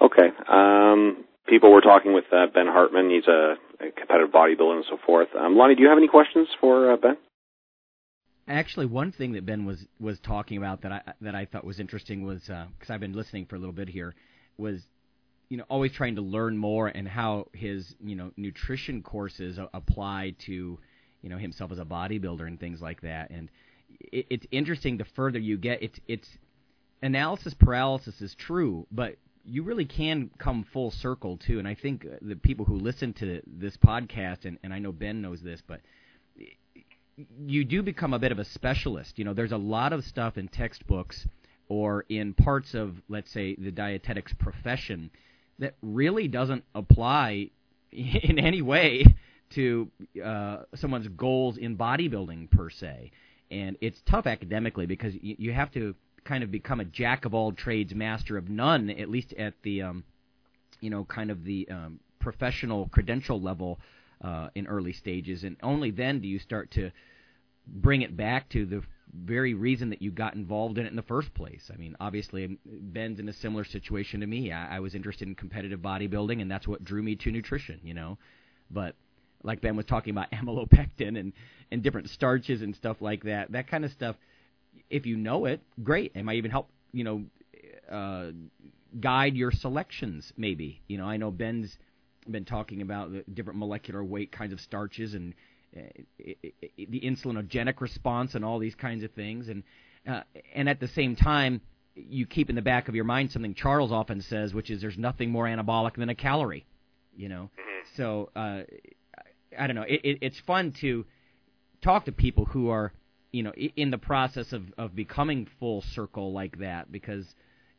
Okay. 0.01 0.29
Um, 0.49 1.25
people 1.47 1.71
were 1.71 1.81
talking 1.81 2.13
with 2.13 2.25
uh, 2.31 2.47
Ben 2.53 2.65
Hartman. 2.67 3.09
He's 3.09 3.27
a, 3.27 3.55
a 3.79 3.91
competitive 3.91 4.33
bodybuilder 4.33 4.75
and 4.77 4.85
so 4.89 4.97
forth. 5.05 5.29
Um, 5.39 5.55
Lonnie, 5.55 5.75
do 5.75 5.83
you 5.83 5.89
have 5.89 5.97
any 5.97 6.07
questions 6.07 6.47
for 6.59 6.91
uh, 6.91 6.97
Ben? 6.97 7.17
Actually, 8.47 8.85
one 8.85 9.11
thing 9.11 9.33
that 9.33 9.45
Ben 9.45 9.65
was 9.65 9.85
was 9.99 10.19
talking 10.19 10.57
about 10.57 10.81
that 10.81 10.91
I 10.91 11.01
that 11.21 11.33
I 11.33 11.45
thought 11.45 11.65
was 11.65 11.79
interesting 11.79 12.25
was 12.25 12.41
because 12.41 12.89
uh, 12.89 12.93
I've 12.93 12.99
been 12.99 13.13
listening 13.13 13.45
for 13.47 13.55
a 13.55 13.59
little 13.59 13.73
bit 13.73 13.89
here 13.89 14.13
was 14.57 14.81
you 15.49 15.57
know 15.57 15.65
always 15.67 15.91
trying 15.91 16.15
to 16.15 16.21
learn 16.21 16.57
more 16.57 16.87
and 16.87 17.07
how 17.07 17.47
his 17.53 17.95
you 18.03 18.15
know 18.15 18.31
nutrition 18.37 19.01
courses 19.01 19.59
apply 19.73 20.35
to 20.45 20.79
you 21.21 21.29
know 21.29 21.37
himself 21.37 21.71
as 21.71 21.79
a 21.79 21.85
bodybuilder 21.85 22.45
and 22.45 22.59
things 22.59 22.81
like 22.81 23.01
that. 23.01 23.31
And 23.31 23.49
it, 23.99 24.27
it's 24.29 24.45
interesting 24.51 24.97
the 24.97 25.05
further 25.15 25.39
you 25.39 25.57
get 25.57 25.81
it's 25.81 25.99
it's 26.07 26.27
analysis 27.01 27.53
paralysis 27.55 28.21
is 28.21 28.35
true 28.35 28.87
but 28.91 29.15
you 29.43 29.63
really 29.63 29.85
can 29.85 30.29
come 30.39 30.65
full 30.73 30.91
circle 30.91 31.37
too. 31.37 31.59
And 31.59 31.67
I 31.67 31.75
think 31.75 32.05
the 32.21 32.35
people 32.35 32.65
who 32.65 32.77
listen 32.77 33.13
to 33.13 33.41
this 33.45 33.77
podcast 33.77 34.45
and, 34.45 34.57
and 34.63 34.73
I 34.73 34.79
know 34.79 34.91
Ben 34.91 35.21
knows 35.21 35.41
this 35.41 35.61
but 35.67 35.81
you 37.45 37.63
do 37.63 37.81
become 37.81 38.13
a 38.13 38.19
bit 38.19 38.31
of 38.31 38.39
a 38.39 38.45
specialist. 38.45 39.17
You 39.17 39.25
know, 39.25 39.33
there's 39.33 39.51
a 39.51 39.57
lot 39.57 39.93
of 39.93 40.03
stuff 40.03 40.37
in 40.37 40.47
textbooks 40.47 41.27
or 41.67 42.05
in 42.09 42.33
parts 42.33 42.73
of, 42.73 42.95
let's 43.09 43.31
say, 43.31 43.55
the 43.55 43.71
dietetics 43.71 44.33
profession 44.33 45.09
that 45.59 45.75
really 45.81 46.27
doesn't 46.27 46.63
apply 46.73 47.49
in 47.91 48.39
any 48.39 48.61
way 48.61 49.05
to 49.51 49.89
uh, 50.23 50.63
someone's 50.75 51.07
goals 51.09 51.57
in 51.57 51.77
bodybuilding 51.77 52.49
per 52.51 52.69
se. 52.69 53.11
And 53.51 53.77
it's 53.79 54.01
tough 54.05 54.25
academically 54.25 54.85
because 54.85 55.13
you, 55.21 55.35
you 55.37 55.53
have 55.53 55.71
to 55.73 55.95
kind 56.25 56.43
of 56.43 56.51
become 56.51 56.79
a 56.79 56.85
jack 56.85 57.25
of 57.25 57.33
all 57.33 57.51
trades, 57.51 57.93
master 57.93 58.37
of 58.37 58.49
none, 58.49 58.89
at 58.89 59.09
least 59.09 59.33
at 59.33 59.53
the, 59.61 59.83
um, 59.83 60.03
you 60.81 60.89
know, 60.89 61.05
kind 61.05 61.31
of 61.31 61.43
the 61.43 61.67
um, 61.69 61.99
professional 62.19 62.89
credential 62.89 63.39
level 63.39 63.79
uh, 64.21 64.49
in 64.55 64.67
early 64.67 64.93
stages, 64.93 65.43
and 65.43 65.57
only 65.63 65.91
then 65.91 66.19
do 66.19 66.27
you 66.27 66.39
start 66.39 66.71
to 66.71 66.91
bring 67.67 68.01
it 68.01 68.15
back 68.15 68.49
to 68.49 68.65
the 68.65 68.83
very 69.13 69.53
reason 69.53 69.89
that 69.89 70.01
you 70.01 70.11
got 70.11 70.35
involved 70.35 70.77
in 70.77 70.85
it 70.85 70.89
in 70.89 70.95
the 70.95 71.01
first 71.01 71.33
place. 71.33 71.71
I 71.73 71.77
mean, 71.77 71.95
obviously, 71.99 72.57
Ben's 72.65 73.19
in 73.19 73.29
a 73.29 73.33
similar 73.33 73.63
situation 73.63 74.19
to 74.21 74.27
me. 74.27 74.51
I, 74.51 74.77
I 74.77 74.79
was 74.79 74.95
interested 74.95 75.27
in 75.27 75.35
competitive 75.35 75.79
bodybuilding, 75.79 76.41
and 76.41 76.49
that's 76.49 76.67
what 76.67 76.83
drew 76.83 77.01
me 77.01 77.15
to 77.17 77.31
nutrition, 77.31 77.79
you 77.83 77.93
know. 77.93 78.17
But 78.69 78.95
like 79.43 79.61
Ben 79.61 79.75
was 79.75 79.85
talking 79.85 80.11
about 80.11 80.31
amylopectin 80.31 81.19
and 81.19 81.33
and 81.71 81.81
different 81.81 82.09
starches 82.09 82.61
and 82.61 82.75
stuff 82.75 82.97
like 82.99 83.23
that, 83.23 83.51
that 83.51 83.67
kind 83.67 83.85
of 83.85 83.91
stuff. 83.91 84.15
If 84.89 85.05
you 85.05 85.15
know 85.15 85.45
it, 85.45 85.61
great. 85.83 86.11
It 86.15 86.23
might 86.23 86.35
even 86.35 86.51
help, 86.51 86.69
you 86.91 87.03
know, 87.03 87.23
uh, 87.89 88.31
guide 88.99 89.35
your 89.35 89.51
selections. 89.51 90.33
Maybe, 90.35 90.81
you 90.87 90.97
know. 90.97 91.05
I 91.05 91.17
know 91.17 91.31
Ben's 91.31 91.77
been 92.29 92.45
talking 92.45 92.81
about 92.81 93.11
the 93.11 93.23
different 93.33 93.59
molecular 93.59 94.03
weight 94.03 94.31
kinds 94.31 94.53
of 94.53 94.59
starches 94.59 95.13
and 95.13 95.33
uh, 95.75 95.81
the 96.77 97.01
insulinogenic 97.01 97.81
response 97.81 98.35
and 98.35 98.45
all 98.45 98.59
these 98.59 98.75
kinds 98.75 99.03
of 99.03 99.11
things. 99.11 99.47
And 99.47 99.63
uh, 100.07 100.21
and 100.53 100.69
at 100.69 100.79
the 100.79 100.87
same 100.87 101.15
time 101.15 101.61
you 101.95 102.25
keep 102.25 102.49
in 102.49 102.55
the 102.55 102.61
back 102.61 102.87
of 102.87 102.95
your 102.95 103.05
mind 103.05 103.31
something 103.31 103.53
Charles 103.53 103.91
often 103.91 104.21
says 104.21 104.53
which 104.53 104.69
is 104.69 104.81
there's 104.81 104.97
nothing 104.97 105.31
more 105.31 105.45
anabolic 105.45 105.95
than 105.95 106.09
a 106.09 106.15
calorie 106.15 106.65
you 107.15 107.29
know? 107.29 107.49
Mm-hmm. 107.53 107.87
so 107.95 108.29
uh, 108.35 108.61
I 109.57 109.67
don't 109.67 109.75
know. 109.75 109.83
It, 109.83 110.01
it, 110.03 110.17
it's 110.21 110.39
fun 110.45 110.73
to 110.81 111.05
talk 111.81 112.05
to 112.05 112.11
people 112.11 112.45
who 112.45 112.69
are 112.69 112.91
you 113.31 113.43
know, 113.43 113.51
in 113.53 113.91
the 113.91 113.97
process 113.97 114.53
of 114.53 114.63
of 114.77 114.95
becoming 114.95 115.47
full 115.59 115.83
circle 115.93 116.31
like 116.31 116.59
that 116.59 116.91
because 116.91 117.25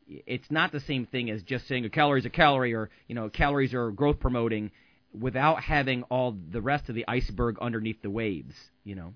it's 0.07 0.49
not 0.49 0.71
the 0.71 0.79
same 0.81 1.05
thing 1.05 1.29
as 1.29 1.43
just 1.43 1.67
saying 1.67 1.85
a 1.85 1.89
calorie 1.89 2.19
is 2.19 2.25
a 2.25 2.29
calorie 2.29 2.73
or 2.73 2.89
you 3.07 3.15
know 3.15 3.29
calories 3.29 3.73
are 3.73 3.91
growth 3.91 4.19
promoting 4.19 4.71
without 5.17 5.61
having 5.63 6.03
all 6.03 6.35
the 6.51 6.61
rest 6.61 6.89
of 6.89 6.95
the 6.95 7.05
iceberg 7.07 7.57
underneath 7.59 8.01
the 8.01 8.09
waves 8.09 8.53
you 8.83 8.95
know? 8.95 9.13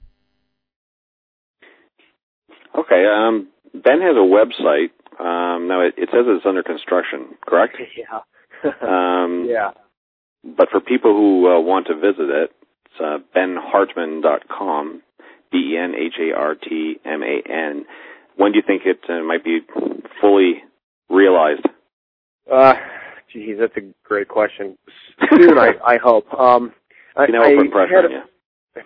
Okay 2.77 3.05
um 3.05 3.47
ben 3.73 4.01
has 4.01 4.15
a 4.15 4.19
website 4.19 4.91
um 5.19 5.67
now 5.67 5.81
it, 5.81 5.93
it 5.97 6.09
says 6.11 6.25
it's 6.27 6.45
under 6.45 6.63
construction 6.63 7.35
correct? 7.45 7.77
Yeah. 7.97 8.19
Um 8.81 9.47
yeah. 9.49 9.71
but 10.43 10.69
for 10.69 10.79
people 10.79 11.13
who 11.13 11.47
uh, 11.47 11.59
want 11.59 11.87
to 11.87 11.95
visit 11.95 12.29
it 12.29 12.51
it's 12.85 12.99
uh, 12.99 13.17
benhartman.com 13.35 15.01
b 15.51 15.57
e 15.57 15.77
n 15.77 15.93
h 15.95 16.15
a 16.19 16.35
r 16.35 16.55
t 16.55 16.99
m 17.05 17.23
a 17.23 17.41
n. 17.49 17.85
When 18.37 18.51
do 18.51 18.57
you 18.57 18.63
think 18.65 18.83
it 18.85 19.01
uh, 19.09 19.23
might 19.23 19.43
be 19.43 19.59
fully 20.21 20.63
realized? 21.11 21.65
Uh, 22.51 22.73
geez, 23.31 23.57
that's 23.59 23.75
a 23.77 23.93
great 24.03 24.27
question. 24.27 24.77
Soon, 25.29 25.57
I, 25.57 25.73
I 25.85 25.97
hope. 25.97 26.31
Um, 26.33 26.73
I, 27.15 27.25
you 27.27 27.33
know, 27.33 27.43
I, 27.43 27.67
pressure 27.71 27.97
on 27.97 28.11
you. 28.11 28.21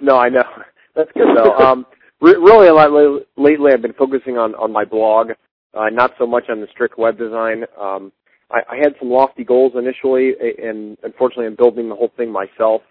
No, 0.02 0.18
I 0.18 0.30
know. 0.30 0.44
That's 0.96 1.12
good 1.14 1.28
though. 1.36 1.58
um, 1.58 1.86
re- 2.22 2.38
really, 2.38 2.68
a 2.68 2.74
lot 2.74 2.92
lately, 3.38 3.74
I've 3.74 3.82
been 3.82 3.94
focusing 3.94 4.38
on 4.38 4.56
on 4.56 4.72
my 4.72 4.86
blog, 4.86 5.32
uh, 5.74 5.90
not 5.90 6.14
so 6.18 6.26
much 6.26 6.46
on 6.50 6.62
the 6.62 6.68
strict 6.72 6.98
web 6.98 7.18
design. 7.18 7.66
Um, 7.80 8.14
I, 8.50 8.62
I 8.72 8.76
had 8.78 8.96
some 9.00 9.10
lofty 9.10 9.44
goals 9.44 9.74
initially, 9.76 10.34
and 10.40 10.98
unfortunately, 11.04 11.48
I'm 11.48 11.56
building 11.56 11.90
the 11.90 11.96
whole 11.96 12.14
thing 12.16 12.32
myself. 12.32 12.82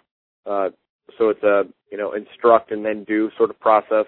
Uh, 0.45 0.69
so 1.19 1.31
it's 1.31 1.43
a 1.43 1.63
you 1.91 1.97
know 1.97 2.13
instruct 2.13 2.73
and 2.73 2.85
then 2.85 3.05
do 3.05 3.31
sort 3.39 3.51
of 3.51 3.59
process. 3.59 4.07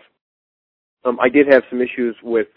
Um, 1.04 1.18
I 1.20 1.28
did 1.28 1.46
have 1.50 1.62
some 1.70 1.80
issues 1.80 2.16
with 2.22 2.48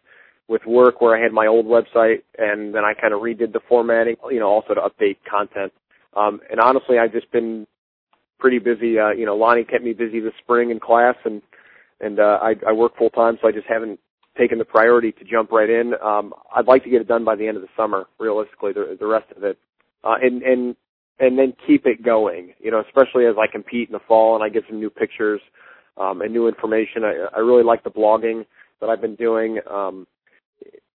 with 0.50 0.66
work 0.66 1.00
where 1.00 1.16
I 1.16 1.22
had 1.22 1.32
my 1.32 1.46
old 1.48 1.68
website 1.68 2.24
and 2.38 2.74
then 2.74 2.84
I 2.84 2.94
kind 3.00 3.14
of 3.14 3.22
redid 3.22 3.54
the 3.54 3.62
formatting, 3.70 4.16
you 4.32 4.40
know, 4.40 4.50
also 4.50 4.74
to 4.74 4.82
update 4.82 5.18
content. 5.30 5.72
Um, 6.18 6.42
and 6.52 6.60
honestly, 6.60 6.98
I've 6.98 7.14
just 7.14 7.32
been 7.32 7.68
pretty 8.40 8.58
busy. 8.58 8.98
Uh, 9.00 9.12
you 9.12 9.26
know, 9.26 9.36
Lonnie 9.36 9.64
kept 9.64 9.84
me 9.84 9.94
busy 9.94 10.20
this 10.20 10.34
spring 10.42 10.72
in 10.72 10.80
class 10.80 11.16
and, 11.24 11.42
and, 12.02 12.20
uh, 12.20 12.40
I, 12.42 12.56
I 12.68 12.74
work 12.74 12.98
full 12.98 13.12
time, 13.12 13.38
so 13.42 13.48
I 13.48 13.52
just 13.52 13.68
haven't 13.68 14.00
taken 14.38 14.58
the 14.58 14.66
priority 14.66 15.12
to 15.12 15.24
jump 15.24 15.52
right 15.52 15.70
in. 15.70 15.94
Um, 16.04 16.34
I'd 16.56 16.68
like 16.68 16.84
to 16.86 16.90
get 16.90 17.02
it 17.02 17.08
done 17.08 17.24
by 17.24 17.36
the 17.36 17.48
end 17.48 17.58
of 17.58 17.62
the 17.62 17.70
summer, 17.78 18.08
realistically, 18.20 18.74
the, 18.74 18.98
the 19.00 19.06
rest 19.06 19.32
of 19.38 19.44
it. 19.44 19.60
Uh, 20.04 20.16
and, 20.22 20.42
and, 20.42 20.76
and 21.20 21.38
then 21.38 21.54
keep 21.68 21.86
it 21.86 22.02
going, 22.04 22.54
you 22.60 22.72
know, 22.72 22.82
especially 22.82 23.26
as 23.26 23.36
I 23.38 23.46
compete 23.46 23.90
in 23.90 23.94
the 23.94 24.00
fall 24.08 24.36
and 24.36 24.44
I 24.44 24.50
get 24.50 24.64
some 24.68 24.80
new 24.80 24.90
pictures, 24.90 25.42
um, 25.98 26.22
and 26.22 26.34
new 26.34 26.48
information. 26.48 27.04
I, 27.04 27.28
I 27.36 27.40
really 27.40 27.64
like 27.64 27.84
the 27.84 27.92
blogging 27.92 28.46
that 28.80 28.90
I've 28.90 29.02
been 29.02 29.16
doing. 29.16 29.60
Um, 29.70 30.08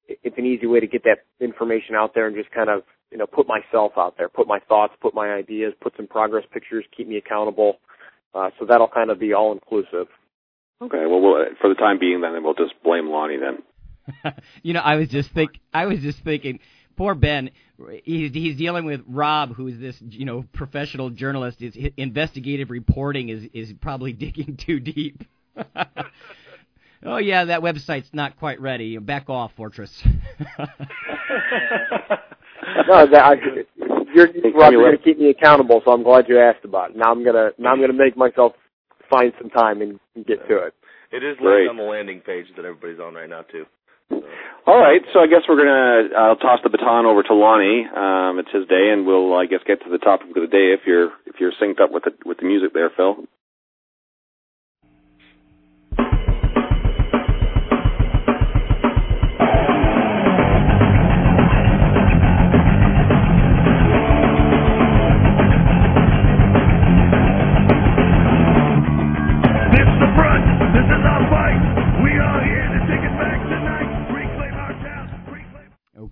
it's 0.08 0.36
an 0.38 0.46
easy 0.46 0.66
way 0.66 0.80
to 0.80 0.86
get 0.86 1.04
that 1.04 1.24
information 1.40 1.94
out 1.94 2.14
there 2.14 2.26
and 2.26 2.36
just 2.36 2.50
kind 2.50 2.68
of 2.68 2.82
you 3.10 3.18
know 3.18 3.26
put 3.26 3.46
myself 3.46 3.92
out 3.96 4.14
there, 4.16 4.28
put 4.28 4.46
my 4.46 4.58
thoughts, 4.68 4.94
put 5.00 5.14
my 5.14 5.32
ideas, 5.32 5.72
put 5.80 5.94
some 5.96 6.06
progress 6.06 6.44
pictures, 6.52 6.84
keep 6.96 7.08
me 7.08 7.16
accountable. 7.16 7.78
Uh, 8.34 8.50
so 8.58 8.64
that'll 8.66 8.88
kind 8.88 9.10
of 9.10 9.18
be 9.20 9.32
all 9.32 9.52
inclusive. 9.52 10.08
Okay. 10.80 11.06
Well, 11.06 11.20
we'll 11.20 11.44
for 11.60 11.68
the 11.68 11.74
time 11.74 11.98
being, 11.98 12.20
then 12.20 12.42
we'll 12.42 12.54
just 12.54 12.74
blame 12.82 13.08
Lonnie 13.08 13.38
then. 13.38 14.32
you 14.62 14.72
know, 14.72 14.80
I 14.80 14.96
was 14.96 15.08
just 15.08 15.30
think 15.30 15.52
I 15.72 15.86
was 15.86 16.00
just 16.00 16.18
thinking, 16.20 16.58
poor 16.96 17.14
Ben. 17.14 17.50
He's 18.04 18.32
he's 18.32 18.56
dealing 18.56 18.84
with 18.84 19.02
Rob, 19.06 19.54
who 19.54 19.68
is 19.68 19.78
this 19.78 19.96
you 20.00 20.24
know 20.24 20.44
professional 20.52 21.10
journalist. 21.10 21.60
His 21.60 21.76
investigative 21.96 22.70
reporting 22.70 23.28
is 23.28 23.44
is 23.52 23.72
probably 23.80 24.12
digging 24.12 24.56
too 24.56 24.80
deep. 24.80 25.24
Oh 27.04 27.16
yeah, 27.16 27.46
that 27.46 27.60
website's 27.62 28.10
not 28.12 28.38
quite 28.38 28.60
ready. 28.60 28.96
Back 28.98 29.28
off, 29.28 29.52
Fortress. 29.56 30.02
no, 32.86 33.06
that 33.10 33.22
I, 33.24 33.34
you're, 34.14 34.26
Rob, 34.54 34.72
you're 34.72 34.82
going 34.82 34.96
to 34.96 35.02
keep 35.02 35.18
me 35.18 35.30
accountable, 35.30 35.82
so 35.84 35.92
I'm 35.92 36.02
glad 36.02 36.26
you 36.28 36.38
asked 36.38 36.64
about 36.64 36.90
it. 36.90 36.96
Now 36.96 37.10
I'm 37.10 37.24
gonna 37.24 37.50
now 37.58 37.72
I'm 37.72 37.80
gonna 37.80 37.92
make 37.92 38.16
myself 38.16 38.52
find 39.10 39.32
some 39.40 39.50
time 39.50 39.82
and, 39.82 39.98
and 40.14 40.24
get 40.26 40.46
to 40.48 40.58
it. 40.58 40.74
It 41.10 41.24
is 41.24 41.36
listed 41.40 41.68
on 41.68 41.76
the 41.76 41.82
landing 41.82 42.20
page 42.20 42.46
that 42.56 42.64
everybody's 42.64 43.00
on 43.00 43.14
right 43.14 43.28
now 43.28 43.42
too. 43.42 43.64
So. 44.08 44.22
All 44.66 44.78
right, 44.78 45.00
so 45.12 45.20
I 45.20 45.26
guess 45.26 45.42
we're 45.48 45.58
gonna 45.58 46.14
I'll 46.16 46.36
toss 46.36 46.60
the 46.62 46.70
baton 46.70 47.06
over 47.06 47.22
to 47.24 47.34
Lonnie. 47.34 47.84
Um, 47.88 48.38
it's 48.38 48.52
his 48.52 48.68
day, 48.68 48.90
and 48.92 49.06
we'll 49.06 49.34
I 49.34 49.46
guess 49.46 49.60
get 49.66 49.82
to 49.82 49.90
the 49.90 49.98
topic 49.98 50.28
of 50.28 50.42
the 50.42 50.46
day 50.46 50.70
if 50.70 50.86
you're 50.86 51.10
if 51.26 51.40
you're 51.40 51.52
synced 51.60 51.80
up 51.80 51.90
with 51.90 52.04
the 52.04 52.12
with 52.24 52.38
the 52.38 52.46
music 52.46 52.72
there, 52.72 52.90
Phil. 52.96 53.26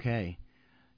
Okay. 0.00 0.38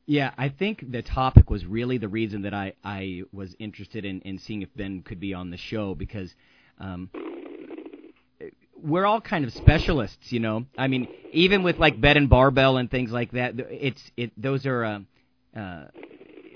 Yeah, 0.06 0.30
I 0.38 0.48
think 0.48 0.92
the 0.92 1.02
topic 1.02 1.50
was 1.50 1.66
really 1.66 1.98
the 1.98 2.06
reason 2.06 2.42
that 2.42 2.54
I, 2.54 2.74
I 2.84 3.22
was 3.32 3.52
interested 3.58 4.04
in, 4.04 4.20
in 4.20 4.38
seeing 4.38 4.62
if 4.62 4.68
Ben 4.76 5.02
could 5.02 5.18
be 5.18 5.34
on 5.34 5.50
the 5.50 5.56
show 5.56 5.96
because 5.96 6.32
um, 6.78 7.10
we're 8.80 9.04
all 9.04 9.20
kind 9.20 9.44
of 9.44 9.52
specialists, 9.54 10.30
you 10.30 10.38
know. 10.38 10.66
I 10.78 10.86
mean, 10.86 11.08
even 11.32 11.64
with 11.64 11.78
like 11.78 12.00
bed 12.00 12.16
and 12.16 12.30
barbell 12.30 12.76
and 12.76 12.88
things 12.88 13.10
like 13.10 13.32
that, 13.32 13.54
it's 13.56 14.00
it 14.16 14.30
those 14.36 14.66
are 14.66 14.84
uh, 14.84 15.00
uh, 15.56 15.86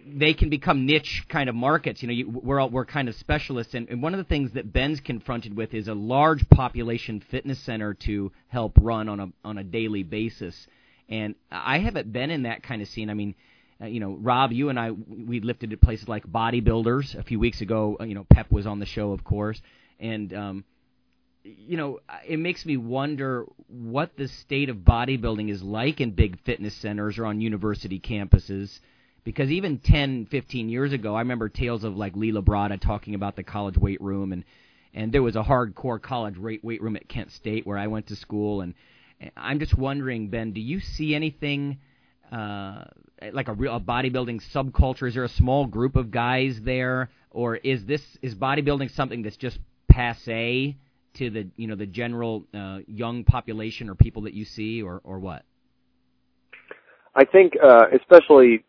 they 0.06 0.32
can 0.32 0.48
become 0.48 0.86
niche 0.86 1.24
kind 1.28 1.48
of 1.48 1.56
markets. 1.56 2.02
You 2.02 2.08
know, 2.08 2.14
you, 2.14 2.30
we're 2.30 2.60
all, 2.60 2.70
we're 2.70 2.84
kind 2.84 3.08
of 3.08 3.16
specialists, 3.16 3.74
and, 3.74 3.88
and 3.88 4.00
one 4.00 4.14
of 4.14 4.18
the 4.18 4.24
things 4.24 4.52
that 4.52 4.72
Ben's 4.72 5.00
confronted 5.00 5.56
with 5.56 5.74
is 5.74 5.88
a 5.88 5.94
large 5.94 6.48
population 6.48 7.24
fitness 7.28 7.58
center 7.58 7.94
to 8.06 8.30
help 8.46 8.78
run 8.80 9.08
on 9.08 9.18
a 9.18 9.28
on 9.44 9.58
a 9.58 9.64
daily 9.64 10.04
basis. 10.04 10.68
And 11.08 11.34
I 11.50 11.78
haven't 11.78 12.12
been 12.12 12.30
in 12.30 12.42
that 12.42 12.62
kind 12.62 12.82
of 12.82 12.88
scene. 12.88 13.10
I 13.10 13.14
mean, 13.14 13.34
uh, 13.80 13.86
you 13.86 14.00
know, 14.00 14.16
Rob, 14.20 14.52
you 14.52 14.70
and 14.70 14.78
I, 14.78 14.90
we 14.90 15.40
lifted 15.40 15.72
at 15.72 15.80
places 15.80 16.08
like 16.08 16.26
Bodybuilders 16.26 17.14
a 17.14 17.22
few 17.22 17.38
weeks 17.38 17.60
ago. 17.60 17.96
Uh, 18.00 18.04
you 18.04 18.14
know, 18.14 18.24
Pep 18.28 18.50
was 18.50 18.66
on 18.66 18.78
the 18.78 18.86
show, 18.86 19.12
of 19.12 19.22
course, 19.22 19.60
and 20.00 20.32
um, 20.32 20.64
you 21.44 21.76
know, 21.76 22.00
it 22.26 22.38
makes 22.38 22.64
me 22.64 22.76
wonder 22.76 23.44
what 23.68 24.16
the 24.16 24.28
state 24.28 24.68
of 24.68 24.78
bodybuilding 24.78 25.50
is 25.50 25.62
like 25.62 26.00
in 26.00 26.10
big 26.10 26.40
fitness 26.44 26.74
centers 26.74 27.18
or 27.18 27.26
on 27.26 27.40
university 27.40 28.00
campuses. 28.00 28.80
Because 29.24 29.50
even 29.50 29.78
10, 29.78 30.26
15 30.26 30.68
years 30.68 30.92
ago, 30.92 31.14
I 31.14 31.20
remember 31.20 31.48
tales 31.48 31.84
of 31.84 31.96
like 31.96 32.16
Lee 32.16 32.32
Labrada 32.32 32.80
talking 32.80 33.14
about 33.14 33.36
the 33.36 33.42
college 33.42 33.76
weight 33.76 34.00
room, 34.00 34.32
and 34.32 34.44
and 34.94 35.12
there 35.12 35.22
was 35.22 35.36
a 35.36 35.42
hardcore 35.42 36.00
college 36.00 36.38
weight 36.38 36.64
weight 36.64 36.80
room 36.80 36.96
at 36.96 37.08
Kent 37.08 37.32
State 37.32 37.66
where 37.66 37.76
I 37.76 37.88
went 37.88 38.06
to 38.06 38.16
school, 38.16 38.60
and 38.60 38.74
I'm 39.36 39.58
just 39.58 39.76
wondering, 39.76 40.28
Ben, 40.28 40.52
do 40.52 40.60
you 40.60 40.80
see 40.80 41.14
anything 41.14 41.78
uh, 42.30 42.84
like 43.32 43.48
a 43.48 43.54
real 43.54 43.76
a 43.76 43.80
bodybuilding 43.80 44.42
subculture? 44.54 45.08
Is 45.08 45.14
there 45.14 45.24
a 45.24 45.28
small 45.28 45.66
group 45.66 45.96
of 45.96 46.10
guys 46.10 46.60
there, 46.62 47.10
or 47.30 47.56
is 47.56 47.84
this 47.86 48.02
is 48.22 48.34
bodybuilding 48.34 48.94
something 48.94 49.22
that's 49.22 49.36
just 49.36 49.58
passe 49.88 50.76
to 51.14 51.30
the 51.30 51.48
you 51.56 51.66
know 51.66 51.76
the 51.76 51.86
general 51.86 52.44
uh, 52.52 52.80
young 52.86 53.24
population 53.24 53.88
or 53.88 53.94
people 53.94 54.22
that 54.22 54.34
you 54.34 54.44
see, 54.44 54.82
or 54.82 55.00
or 55.04 55.18
what? 55.18 55.44
I 57.14 57.24
think, 57.24 57.54
uh, 57.62 57.86
especially 57.98 58.62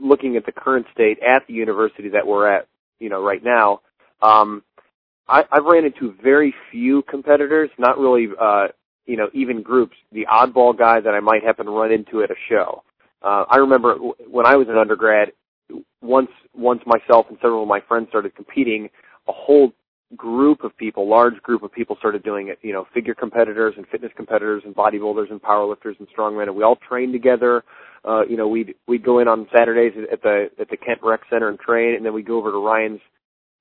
looking 0.00 0.36
at 0.36 0.44
the 0.44 0.50
current 0.50 0.86
state 0.92 1.18
at 1.22 1.46
the 1.46 1.54
university 1.54 2.08
that 2.08 2.26
we're 2.26 2.48
at, 2.48 2.66
you 2.98 3.08
know, 3.08 3.22
right 3.22 3.42
now, 3.44 3.80
um, 4.20 4.64
I, 5.28 5.44
I've 5.52 5.64
ran 5.64 5.84
into 5.84 6.12
very 6.20 6.52
few 6.72 7.02
competitors, 7.02 7.70
not 7.78 7.98
really 7.98 8.26
uh, 8.40 8.68
you 9.06 9.16
know, 9.16 9.28
even 9.34 9.62
groups, 9.62 9.96
the 10.12 10.26
oddball 10.26 10.76
guy 10.76 11.00
that 11.00 11.10
I 11.10 11.20
might 11.20 11.42
happen 11.42 11.66
to 11.66 11.72
run 11.72 11.92
into 11.92 12.22
at 12.22 12.30
a 12.30 12.36
show. 12.48 12.82
Uh, 13.22 13.44
I 13.48 13.58
remember 13.58 13.94
when 14.28 14.46
I 14.46 14.56
was 14.56 14.68
an 14.68 14.76
undergrad, 14.76 15.32
once 16.00 16.30
once 16.54 16.82
myself 16.86 17.26
and 17.28 17.38
several 17.40 17.62
of 17.62 17.68
my 17.68 17.80
friends 17.80 18.08
started 18.08 18.34
competing, 18.34 18.90
a 19.28 19.32
whole 19.32 19.72
group 20.16 20.64
of 20.64 20.76
people, 20.76 21.08
large 21.08 21.40
group 21.42 21.62
of 21.62 21.72
people 21.72 21.96
started 21.98 22.22
doing 22.22 22.48
it. 22.48 22.58
You 22.62 22.72
know, 22.72 22.86
figure 22.92 23.14
competitors 23.14 23.74
and 23.76 23.86
fitness 23.88 24.12
competitors 24.16 24.62
and 24.64 24.74
bodybuilders 24.74 25.30
and 25.30 25.40
powerlifters 25.40 25.98
and 25.98 26.08
strongmen, 26.16 26.44
and 26.44 26.56
we 26.56 26.62
all 26.62 26.76
trained 26.76 27.12
together. 27.12 27.64
Uh, 28.04 28.22
you 28.28 28.36
know, 28.36 28.48
we'd 28.48 28.74
we'd 28.86 29.04
go 29.04 29.20
in 29.20 29.28
on 29.28 29.46
Saturdays 29.56 29.92
at 30.10 30.22
the 30.22 30.50
at 30.60 30.68
the 30.68 30.76
Kent 30.76 31.00
Rec 31.02 31.20
Center 31.30 31.48
and 31.48 31.58
train, 31.58 31.94
and 31.94 32.04
then 32.04 32.12
we'd 32.12 32.26
go 32.26 32.38
over 32.38 32.50
to 32.50 32.58
Ryan's 32.58 33.00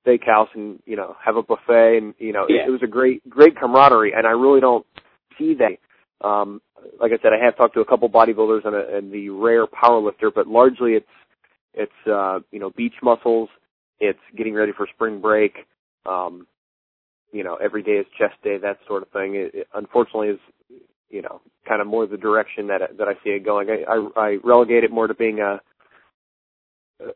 Steakhouse 0.05 0.47
and 0.55 0.79
you 0.85 0.95
know 0.95 1.15
have 1.23 1.35
a 1.35 1.43
buffet, 1.43 1.97
and 1.97 2.13
you 2.17 2.33
know 2.33 2.45
yeah. 2.49 2.63
it, 2.63 2.67
it 2.67 2.71
was 2.71 2.81
a 2.83 2.87
great 2.87 3.27
great 3.29 3.55
camaraderie. 3.57 4.13
And 4.13 4.25
I 4.25 4.31
really 4.31 4.59
don't 4.59 4.85
see 5.41 5.55
that. 5.55 6.27
Um, 6.27 6.61
like 6.99 7.11
I 7.11 7.21
said, 7.21 7.33
I 7.33 7.43
have 7.43 7.57
talked 7.57 7.73
to 7.75 7.81
a 7.81 7.85
couple 7.85 8.09
bodybuilders 8.09 8.65
and, 8.65 8.75
a, 8.75 8.97
and 8.97 9.11
the 9.11 9.29
rare 9.29 9.65
powerlifter, 9.65 10.31
but 10.33 10.47
largely 10.47 10.93
it's 10.93 11.05
it's 11.73 11.91
uh, 12.11 12.39
you 12.51 12.59
know 12.59 12.69
beach 12.71 12.95
muscles. 13.01 13.49
It's 13.99 14.19
getting 14.37 14.53
ready 14.53 14.71
for 14.75 14.87
spring 14.93 15.21
break. 15.21 15.53
Um, 16.05 16.47
you 17.31 17.43
know 17.43 17.55
every 17.55 17.83
day 17.83 17.93
is 17.93 18.05
chest 18.17 18.35
day, 18.43 18.57
that 18.57 18.77
sort 18.87 19.03
of 19.03 19.09
thing. 19.09 19.35
It, 19.35 19.51
it 19.53 19.67
unfortunately 19.73 20.29
is 20.29 20.39
you 21.09 21.21
know 21.21 21.41
kind 21.67 21.81
of 21.81 21.87
more 21.87 22.05
the 22.05 22.17
direction 22.17 22.67
that 22.67 22.81
that 22.97 23.07
I 23.07 23.13
see 23.23 23.31
it 23.31 23.45
going. 23.45 23.69
I, 23.69 23.83
I, 23.91 24.21
I 24.21 24.37
relegate 24.43 24.83
it 24.83 24.91
more 24.91 25.07
to 25.07 25.13
being 25.15 25.39
a 25.39 25.59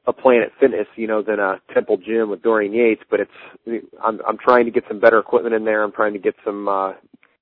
a 0.08 0.14
Planet 0.14 0.52
Fitness, 0.60 0.88
you 0.96 1.08
know, 1.08 1.22
than 1.22 1.40
a 1.40 1.62
Temple 1.74 1.98
Gym 1.98 2.30
with 2.30 2.42
Dorian 2.42 2.74
Yates. 2.74 3.04
But 3.10 3.20
it's 3.22 3.84
I'm 4.04 4.20
I'm 4.28 4.38
trying 4.38 4.66
to 4.66 4.72
get 4.72 4.84
some 4.88 5.00
better 5.00 5.20
equipment 5.20 5.56
in 5.56 5.66
there. 5.66 5.84
I'm 5.84 5.92
trying 5.92 6.14
to 6.14 6.20
get 6.20 6.36
some 6.44 6.68
uh, 6.68 6.94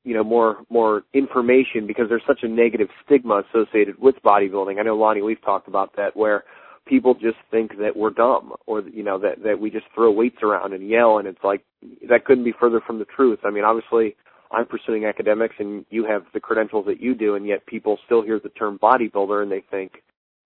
you 0.04 0.14
know 0.14 0.24
more 0.24 0.64
more 0.70 1.04
information 1.14 1.88
because 1.88 2.06
there's 2.10 2.24
such 2.28 2.44
a 2.44 2.48
negative 2.48 2.90
stigma 3.06 3.44
associated 3.50 4.00
with 4.00 4.16
bodybuilding. 4.24 4.80
I 4.80 4.84
know 4.84 4.96
Lonnie 4.96 5.22
we've 5.22 5.42
talked 5.44 5.68
about 5.68 5.96
that 5.98 6.16
where 6.16 6.44
people 6.86 7.14
just 7.14 7.38
think 7.50 7.78
that 7.80 7.96
we're 7.96 8.10
dumb 8.10 8.54
or 8.66 8.82
you 8.82 9.04
know 9.04 9.18
that 9.20 9.44
that 9.44 9.60
we 9.60 9.70
just 9.70 9.86
throw 9.96 10.12
weights 10.12 10.44
around 10.44 10.74
and 10.74 10.88
yell 10.88 11.18
and 11.18 11.28
it's 11.28 11.44
like 11.44 11.64
that 12.10 12.26
couldn't 12.26 12.44
be 12.44 12.54
further 12.60 12.82
from 12.86 13.00
the 13.00 13.06
truth. 13.06 13.40
I 13.44 13.50
mean, 13.50 13.64
obviously 13.64 14.16
I'm 14.52 14.66
pursuing 14.66 15.06
academics 15.06 15.56
and 15.60 15.86
you 15.90 16.06
have 16.06 16.24
the 16.34 16.40
credentials 16.40 16.86
that 16.88 17.02
you 17.02 17.16
do 17.16 17.36
and 17.36 17.46
yet 17.46 17.66
people 17.66 17.98
still 18.06 18.22
hear 18.22 18.40
the 18.40 18.50
term 18.50 18.78
bodybuilder 18.80 19.42
and 19.42 19.52
they 19.52 19.64
think 19.72 20.04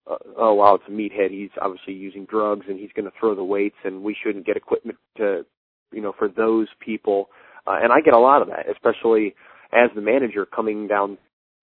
uh, 0.10 0.18
oh 0.38 0.54
wow, 0.54 0.76
it's 0.76 0.84
a 0.88 0.92
meathead. 0.92 1.32
He's 1.32 1.50
obviously 1.60 1.94
using 1.94 2.26
drugs 2.26 2.66
and 2.70 2.80
he's 2.80 2.92
going 2.96 3.06
to 3.06 3.18
throw 3.20 3.36
the 3.36 3.44
weights 3.44 3.78
and 3.84 4.04
we 4.04 4.16
shouldn't 4.22 4.46
get 4.46 4.56
equipment 4.58 4.98
to 5.18 5.46
you 5.92 6.02
know 6.02 6.14
for 6.18 6.28
those 6.28 6.68
people. 6.80 7.30
Uh, 7.68 7.78
and 7.82 7.92
I 7.92 8.02
get 8.02 8.14
a 8.14 8.20
lot 8.20 8.42
of 8.42 8.48
that, 8.48 8.70
especially 8.72 9.36
as 9.74 9.90
the 9.94 10.02
manager 10.02 10.46
coming 10.46 10.88
down 10.88 11.18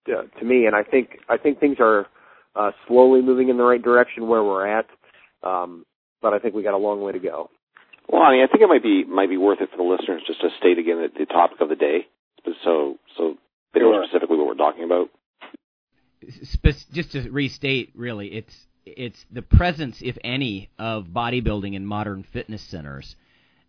to, 0.06 0.24
to 0.38 0.44
me. 0.44 0.66
And 0.66 0.76
I 0.76 0.82
think 0.82 1.18
I 1.28 1.38
think 1.38 1.60
things 1.60 1.76
are 1.80 2.06
uh, 2.54 2.72
slowly 2.86 3.22
moving 3.22 3.48
in 3.48 3.56
the 3.56 3.64
right 3.64 3.82
direction 3.82 4.28
where 4.28 4.44
we're 4.44 4.66
at, 4.66 4.86
um, 5.42 5.86
but 6.20 6.32
I 6.34 6.38
think 6.38 6.54
we 6.54 6.62
got 6.62 6.74
a 6.74 6.78
long 6.78 7.00
way 7.00 7.12
to 7.12 7.18
go. 7.18 7.50
Well, 8.08 8.22
I 8.22 8.32
mean, 8.32 8.44
I 8.44 8.46
think 8.46 8.62
it 8.62 8.68
might 8.68 8.82
be 8.82 9.04
might 9.04 9.30
be 9.30 9.38
worth 9.38 9.60
it 9.60 9.70
for 9.70 9.78
the 9.78 9.82
listeners 9.82 10.22
just 10.26 10.40
to 10.42 10.48
state 10.58 10.78
again 10.78 10.98
the, 10.98 11.08
the 11.20 11.26
topic 11.26 11.60
of 11.60 11.70
the 11.70 11.76
day, 11.76 12.06
so 12.62 12.98
so 13.16 13.36
they 13.72 13.80
know 13.80 13.92
sure. 13.92 14.04
specifically 14.04 14.36
what 14.36 14.46
we're 14.46 14.54
talking 14.54 14.84
about. 14.84 15.08
just 16.92 17.12
to 17.12 17.30
restate, 17.30 17.92
really, 17.94 18.28
it's 18.28 18.54
it's 18.84 19.24
the 19.30 19.40
presence, 19.40 19.96
if 20.02 20.18
any, 20.22 20.68
of 20.78 21.06
bodybuilding 21.06 21.74
in 21.74 21.86
modern 21.86 22.24
fitness 22.32 22.62
centers, 22.62 23.16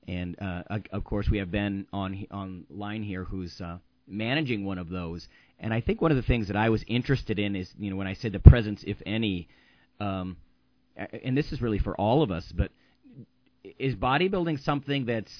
and 0.08 0.36
uh, 0.40 0.80
of 0.92 1.04
course 1.04 1.30
we 1.30 1.38
have 1.40 1.52
Ben 1.52 1.88
on 1.92 2.26
online 2.32 3.04
here 3.04 3.24
who's 3.24 3.60
uh, 3.62 3.78
managing 4.08 4.66
one 4.66 4.78
of 4.78 4.90
those. 4.90 5.28
And 5.60 5.74
I 5.74 5.82
think 5.82 6.02
one 6.02 6.12
of 6.12 6.18
the 6.18 6.24
things 6.24 6.48
that 6.48 6.58
I 6.58 6.70
was 6.70 6.84
interested 6.88 7.40
in 7.40 7.56
is, 7.56 7.70
you 7.78 7.90
know, 7.90 7.96
when 7.96 8.08
I 8.08 8.14
said 8.14 8.34
the 8.34 8.40
presence, 8.40 8.84
if 8.86 8.98
any, 9.06 9.48
um, 10.00 10.38
and 11.24 11.38
this 11.38 11.52
is 11.52 11.62
really 11.62 11.80
for 11.80 11.96
all 11.96 12.24
of 12.24 12.32
us, 12.32 12.52
but 12.54 12.72
is 13.80 13.96
bodybuilding 13.96 14.64
something 14.64 15.06
that's 15.06 15.32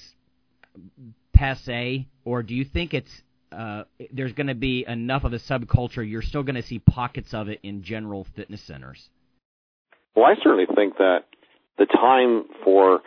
passe, 1.34 2.06
or 2.24 2.42
do 2.42 2.54
you 2.54 2.64
think 2.64 2.94
it's 2.94 3.22
uh, 3.52 3.84
there's 4.12 4.32
going 4.32 4.48
to 4.48 4.54
be 4.54 4.84
enough 4.88 5.24
of 5.24 5.32
a 5.32 5.38
subculture 5.38 6.08
you're 6.08 6.22
still 6.22 6.42
going 6.42 6.56
to 6.56 6.62
see 6.62 6.78
pockets 6.78 7.32
of 7.32 7.48
it 7.48 7.60
in 7.62 7.82
general 7.82 8.26
fitness 8.34 8.60
centers? 8.62 9.08
Well, 10.14 10.24
I 10.24 10.34
certainly 10.42 10.66
think 10.74 10.96
that 10.98 11.24
the 11.78 11.86
time 11.86 12.44
for 12.64 13.00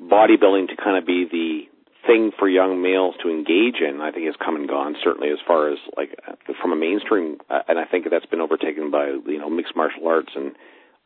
bodybuilding 0.00 0.68
to 0.68 0.76
kind 0.76 0.96
of 0.96 1.06
be 1.06 1.26
the 1.30 1.62
thing 2.06 2.30
for 2.38 2.48
young 2.48 2.80
males 2.82 3.14
to 3.22 3.30
engage 3.30 3.82
in, 3.82 4.00
I 4.00 4.12
think, 4.12 4.26
has 4.26 4.36
come 4.38 4.56
and 4.56 4.68
gone. 4.68 4.94
Certainly, 5.02 5.30
as 5.30 5.38
far 5.46 5.70
as 5.70 5.78
like 5.96 6.16
from 6.60 6.72
a 6.72 6.76
mainstream, 6.76 7.38
uh, 7.50 7.60
and 7.68 7.78
I 7.78 7.84
think 7.84 8.06
that's 8.10 8.26
been 8.26 8.40
overtaken 8.40 8.90
by 8.90 9.08
you 9.26 9.38
know 9.38 9.50
mixed 9.50 9.74
martial 9.74 10.06
arts 10.06 10.32
and 10.34 10.52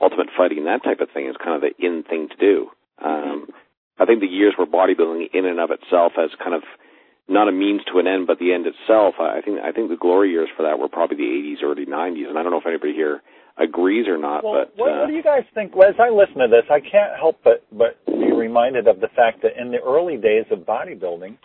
ultimate 0.01 0.29
fighting 0.37 0.59
and 0.59 0.67
that 0.67 0.83
type 0.83 1.01
of 1.01 1.11
thing 1.13 1.27
is 1.27 1.37
kind 1.37 1.55
of 1.55 1.61
the 1.61 1.73
in 1.85 2.03
thing 2.03 2.29
to 2.29 2.37
do. 2.37 2.69
Um, 3.03 3.49
I 3.99 4.07
think 4.07 4.21
the 4.21 4.27
years 4.27 4.55
where 4.57 4.67
bodybuilding 4.67 5.35
in 5.35 5.45
and 5.45 5.61
of 5.61 5.71
itself 5.71 6.13
has 6.17 6.31
kind 6.43 6.55
of 6.55 6.63
not 7.29 7.49
a 7.49 7.53
means 7.53 7.83
to 7.93 7.99
an 7.99 8.07
end, 8.07 8.27
but 8.27 8.39
the 8.39 8.53
end 8.53 8.67
itself. 8.67 9.15
I 9.21 9.41
think 9.41 9.61
I 9.61 9.73
think 9.73 9.89
the 9.89 9.97
glory 9.97 10.31
years 10.31 10.49
for 10.57 10.63
that 10.65 10.79
were 10.79 10.89
probably 10.89 11.17
the 11.17 11.57
80s, 11.57 11.63
early 11.63 11.87
90s, 11.87 12.29
and 12.29 12.39
I 12.39 12.43
don't 12.43 12.53
know 12.53 12.61
if 12.61 12.67
anybody 12.67 12.93
here 12.93 13.23
agrees 13.63 14.07
or 14.09 14.19
not. 14.19 14.43
Well, 14.43 14.65
but 14.65 14.73
what, 14.77 14.91
uh, 14.91 15.01
what 15.01 15.09
do 15.09 15.15
you 15.15 15.23
guys 15.23 15.45
think? 15.55 15.73
As 15.77 15.95
I 15.99 16.11
listen 16.11 16.37
to 16.39 16.49
this, 16.49 16.65
I 16.71 16.81
can't 16.81 17.19
help 17.19 17.39
but 17.45 17.65
but 17.71 18.05
be 18.07 18.33
reminded 18.33 18.87
of 18.87 19.01
the 19.01 19.09
fact 19.15 19.43
that 19.43 19.61
in 19.61 19.71
the 19.71 19.79
early 19.79 20.17
days 20.17 20.47
of 20.51 20.61
bodybuilding, 20.61 21.37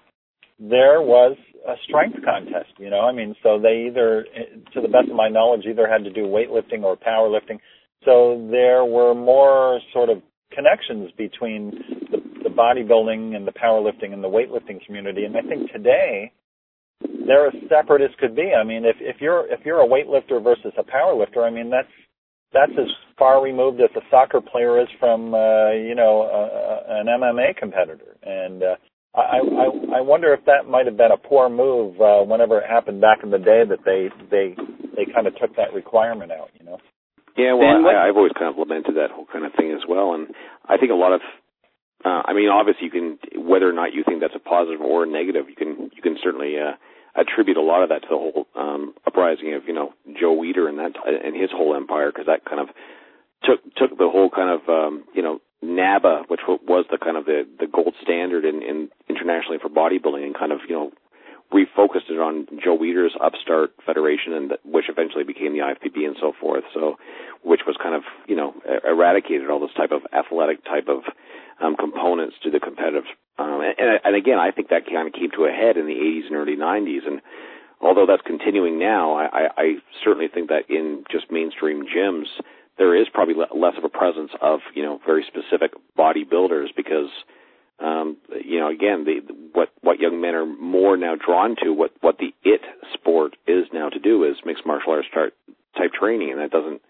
there 0.60 1.02
was 1.02 1.38
a 1.68 1.76
strength 1.88 2.18
contest. 2.24 2.72
You 2.78 2.90
know, 2.90 3.02
I 3.02 3.12
mean, 3.12 3.36
so 3.44 3.60
they 3.60 3.88
either, 3.88 4.26
to 4.74 4.82
the 4.82 4.88
best 4.88 5.10
of 5.10 5.16
my 5.16 5.30
knowledge, 5.30 5.66
either 5.66 5.88
had 5.88 6.04
to 6.04 6.12
do 6.12 6.24
weightlifting 6.24 6.84
or 6.84 6.96
powerlifting. 6.96 7.60
So 8.06 8.48
there 8.52 8.86
were 8.86 9.16
more 9.16 9.80
sort 9.92 10.10
of 10.10 10.22
connections 10.52 11.12
between 11.18 11.72
the, 12.12 12.18
the 12.44 12.50
bodybuilding 12.50 13.36
and 13.36 13.48
the 13.48 13.52
powerlifting 13.52 14.14
and 14.14 14.24
the 14.24 14.30
weightlifting 14.30 14.86
community. 14.86 15.26
And 15.26 15.36
I 15.36 15.42
think 15.42 15.72
today 15.72 16.32
they're 17.02 17.48
as 17.48 17.54
separate 17.68 18.02
as 18.02 18.12
could 18.20 18.36
be. 18.36 18.54
I 18.54 18.64
mean, 18.64 18.86
if 18.86 18.96
if 19.00 19.18
you're 19.20 19.52
if 19.52 19.66
you're 19.66 19.82
a 19.82 19.88
weightlifter 19.88 20.42
versus 20.44 20.74
a 20.78 20.84
powerlifter, 20.84 21.40
I 21.46 21.50
mean 21.50 21.70
that's 21.70 21.90
that's 22.56 22.72
as 22.80 22.88
far 23.20 23.44
removed 23.44 23.82
as 23.82 23.92
a 23.96 24.02
soccer 24.10 24.40
player 24.40 24.82
is 24.82 24.88
from 25.00 25.36
uh, 25.36 25.72
you 25.72 25.94
know 25.94 26.24
uh, 26.24 26.96
an 26.96 27.08
MMA 27.08 27.58
competitor. 27.58 28.16
And 28.24 28.64
uh, 28.64 28.76
I, 29.14 29.44
I 29.44 30.00
I 30.00 30.02
wonder 30.02 30.34
if 30.34 30.46
that 30.46 30.66
might 30.68 30.88
have 30.88 30.98
been 30.98 31.12
a 31.12 31.18
poor 31.18 31.50
move 31.50 32.00
uh, 32.00 32.24
whenever 32.24 32.60
it 32.60 32.68
happened 32.68 33.02
back 33.02 33.20
in 33.24 33.30
the 33.30 33.38
day 33.38 33.64
that 33.68 33.84
they 33.84 34.08
they 34.32 34.56
they 34.96 35.06
kind 35.12 35.28
of 35.28 35.36
took 35.36 35.56
that 35.58 35.76
requirement 35.76 36.32
out. 36.32 36.50
You 36.58 36.66
know. 36.66 36.80
Yeah, 37.38 37.52
well, 37.54 37.84
I, 37.84 38.08
I've 38.08 38.16
always 38.16 38.32
kind 38.32 38.48
of 38.48 38.58
lamented 38.58 38.96
that 38.96 39.12
whole 39.12 39.28
kind 39.28 39.44
of 39.44 39.52
thing 39.60 39.76
as 39.76 39.84
well, 39.84 40.16
and 40.16 40.28
I 40.70 40.78
think 40.78 40.92
a 40.92 40.96
lot 40.96 41.12
of 41.12 41.20
uh, 42.06 42.22
I 42.24 42.34
mean, 42.34 42.50
obviously, 42.50 42.88
you 42.88 42.92
can 42.92 43.20
whether 43.44 43.68
or 43.68 43.74
not 43.74 43.94
you 43.94 44.04
think 44.08 44.22
that's 44.22 44.36
a 44.36 44.40
positive 44.40 44.80
or 44.80 45.04
a 45.04 45.08
negative, 45.08 45.50
you 45.50 45.56
can 45.56 45.92
you 45.92 46.02
can 46.02 46.16
certainly 46.24 46.56
uh, 46.56 46.80
attribute 47.16 47.58
a 47.58 47.62
lot 47.62 47.84
of 47.84 47.90
that 47.90 48.02
to 48.04 48.08
the 48.10 48.18
whole 48.18 48.48
um, 48.56 48.94
uprising 49.08 49.54
of 49.54 49.68
you 49.68 49.74
know 49.74 49.94
Joe 50.20 50.36
Weider 50.36 50.68
and 50.68 50.80
that 50.80 50.94
and 51.06 51.36
his 51.36 51.50
whole 51.52 51.76
empire 51.76 52.12
because 52.12 52.28
that 52.28 52.46
kind 52.46 52.62
of 52.62 52.68
took 53.44 53.64
took 53.76 53.98
the 53.98 54.10
whole 54.10 54.30
kind 54.30 54.50
of 54.50 54.68
um, 54.70 55.04
you 55.14 55.22
know 55.22 55.40
NABBA, 55.64 56.30
which 56.30 56.42
was 56.48 56.86
the 56.92 56.98
kind 56.98 57.18
of 57.18 57.26
the 57.26 57.48
the 57.60 57.68
gold 57.68 57.96
standard 58.02 58.46
in, 58.46 58.62
in 58.62 58.90
internationally 59.10 59.58
for 59.62 59.70
bodybuilding, 59.70 60.24
and 60.24 60.38
kind 60.38 60.52
of 60.52 60.60
you 60.68 60.76
know 60.76 60.92
refocused 61.54 62.10
it 62.10 62.20
on 62.20 62.48
Joe 62.64 62.78
Weider's 62.78 63.16
upstart 63.22 63.72
federation, 63.86 64.34
and 64.34 64.54
which 64.64 64.86
eventually 64.90 65.24
became 65.24 65.54
the 65.54 65.60
IFBB 65.60 66.06
and 66.06 66.16
so 66.20 66.34
forth. 66.40 66.64
So, 66.74 66.98
which 67.44 67.62
was 67.68 67.78
kind 67.82 67.96
of 67.96 68.04
you 68.28 68.36
know 68.36 68.54
eradicated 68.88 69.50
all 69.50 69.60
this 69.60 69.76
type 69.76 69.92
of 69.92 70.02
athletic 70.14 70.64
type 70.66 70.88
of 70.88 71.04
um, 71.62 71.76
components 71.76 72.36
to 72.44 72.52
the 72.52 72.60
competitive 72.60 73.06
um, 73.38 73.62
and, 73.62 74.00
and 74.04 74.16
again, 74.16 74.40
I 74.40 74.52
think 74.52 74.70
that 74.70 74.86
kind 74.86 75.08
of 75.08 75.14
came 75.14 75.32
to 75.32 75.46
a 75.46 75.52
head 75.52 75.78
in 75.78 75.88
the 75.88 75.94
80s 75.94 76.28
and 76.28 76.36
early 76.36 76.56
90s. 76.56 77.06
And 77.06 77.22
although 77.82 78.06
that's 78.06 78.22
continuing 78.26 78.80
now, 78.80 79.16
I, 79.16 79.26
I, 79.26 79.48
I 79.58 79.76
certainly 80.04 80.28
think 80.34 80.50
that 80.50 80.70
in 80.70 81.04
just 81.12 81.32
mainstream 81.32 81.84
gyms, 81.86 82.28
there 82.78 82.96
is 82.96 83.08
probably 83.14 83.36
less 83.36 83.74
of 83.78 83.84
a 83.84 83.90
presence 83.90 84.32
of 84.42 84.60
you 84.74 84.84
know 84.84 85.00
very 85.06 85.26
specific 85.28 85.72
bodybuilders 85.98 86.76
because 86.76 87.10
um, 87.80 88.18
you 88.44 88.60
know 88.60 88.70
again 88.70 89.06
the 89.06 89.22
what 89.56 89.70
what 89.82 90.00
young 90.00 90.22
men 90.22 90.36
are 90.36 90.46
more 90.46 90.98
now 90.98 91.16
drawn 91.16 91.56
to 91.64 91.72
what 91.72 91.92
what 92.02 92.18
the 92.18 92.34
it 92.44 92.62
sport 92.94 93.36
is 93.48 93.66
now 93.74 93.90
to 93.90 94.00
do 94.00 94.24
is 94.24 94.36
mixed 94.46 94.66
martial 94.66 94.92
arts 94.92 95.08
type 95.78 95.94
training, 95.94 96.32
and 96.32 96.40
that 96.40 96.52
doesn't 96.52 96.82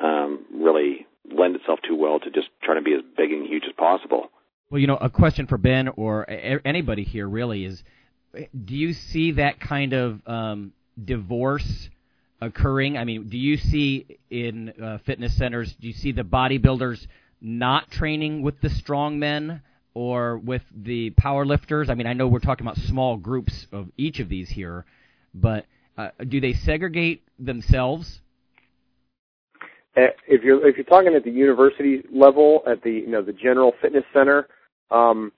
um, 0.00 0.44
really 0.52 1.06
lend 1.32 1.56
itself 1.56 1.80
too 1.86 1.96
well 1.96 2.18
to 2.20 2.30
just 2.30 2.48
trying 2.62 2.78
to 2.78 2.82
be 2.82 2.94
as 2.94 3.00
big 3.16 3.30
and 3.32 3.46
huge 3.46 3.64
as 3.66 3.74
possible. 3.76 4.30
Well, 4.70 4.80
you 4.80 4.86
know, 4.86 4.96
a 4.96 5.10
question 5.10 5.46
for 5.46 5.58
Ben 5.58 5.88
or 5.88 6.28
anybody 6.28 7.04
here 7.04 7.28
really 7.28 7.64
is: 7.64 7.82
Do 8.34 8.74
you 8.74 8.92
see 8.92 9.32
that 9.32 9.60
kind 9.60 9.92
of 9.92 10.20
um, 10.26 10.72
divorce 11.02 11.88
occurring? 12.40 12.96
I 12.96 13.04
mean, 13.04 13.28
do 13.28 13.38
you 13.38 13.56
see 13.56 14.18
in 14.30 14.72
uh, 14.82 14.98
fitness 15.06 15.36
centers? 15.36 15.74
Do 15.80 15.86
you 15.86 15.92
see 15.92 16.12
the 16.12 16.22
bodybuilders 16.22 17.06
not 17.40 17.90
training 17.90 18.42
with 18.42 18.60
the 18.60 18.70
strong 18.70 19.18
men 19.18 19.62
or 19.96 20.36
with 20.36 20.60
the 20.76 21.08
power 21.16 21.46
lifters? 21.46 21.88
I 21.88 21.94
mean, 21.94 22.06
I 22.06 22.12
know 22.12 22.28
we're 22.28 22.38
talking 22.38 22.66
about 22.66 22.76
small 22.76 23.16
groups 23.16 23.66
of 23.72 23.88
each 23.96 24.20
of 24.20 24.28
these 24.28 24.50
here, 24.50 24.84
but 25.32 25.64
uh, 25.96 26.10
do 26.28 26.38
they 26.38 26.52
segregate 26.52 27.22
themselves? 27.38 28.20
Uh, 29.96 30.08
if 30.28 30.42
you're 30.42 30.68
if 30.68 30.76
you're 30.76 30.84
talking 30.84 31.14
at 31.14 31.24
the 31.24 31.30
university 31.30 32.02
level, 32.12 32.62
at 32.70 32.82
the 32.82 32.90
you 32.90 33.06
know 33.06 33.22
the 33.22 33.32
general 33.32 33.72
fitness 33.80 34.04
center, 34.12 34.46
um, 34.90 35.32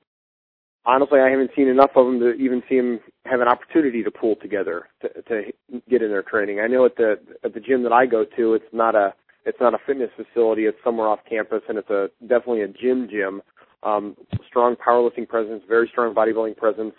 honestly, 0.84 1.20
I 1.20 1.30
haven't 1.30 1.52
seen 1.54 1.68
enough 1.68 1.92
of 1.94 2.06
them 2.06 2.18
to 2.18 2.32
even 2.32 2.60
see 2.68 2.78
them 2.78 2.98
have 3.26 3.40
an 3.40 3.46
opportunity 3.46 4.02
to 4.02 4.10
pool 4.10 4.34
together 4.42 4.88
to, 5.02 5.22
to 5.22 5.42
get 5.88 6.02
in 6.02 6.10
their 6.10 6.24
training. 6.24 6.58
I 6.58 6.66
know 6.66 6.84
at 6.84 6.96
the 6.96 7.20
at 7.44 7.54
the 7.54 7.60
gym 7.60 7.84
that 7.84 7.92
I 7.92 8.06
go 8.06 8.24
to, 8.36 8.54
it's 8.54 8.72
not 8.72 8.96
a 8.96 9.14
it's 9.46 9.60
not 9.60 9.72
a 9.72 9.78
fitness 9.86 10.10
facility. 10.16 10.64
It's 10.64 10.78
somewhere 10.82 11.06
off 11.06 11.20
campus, 11.30 11.62
and 11.68 11.78
it's 11.78 11.90
a 11.90 12.10
definitely 12.22 12.62
a 12.62 12.68
gym 12.68 13.06
gym. 13.08 13.40
Um, 13.82 14.16
strong 14.46 14.76
powerlifting 14.76 15.28
presence, 15.28 15.62
very 15.68 15.88
strong 15.90 16.14
bodybuilding 16.14 16.56
presence, 16.56 16.94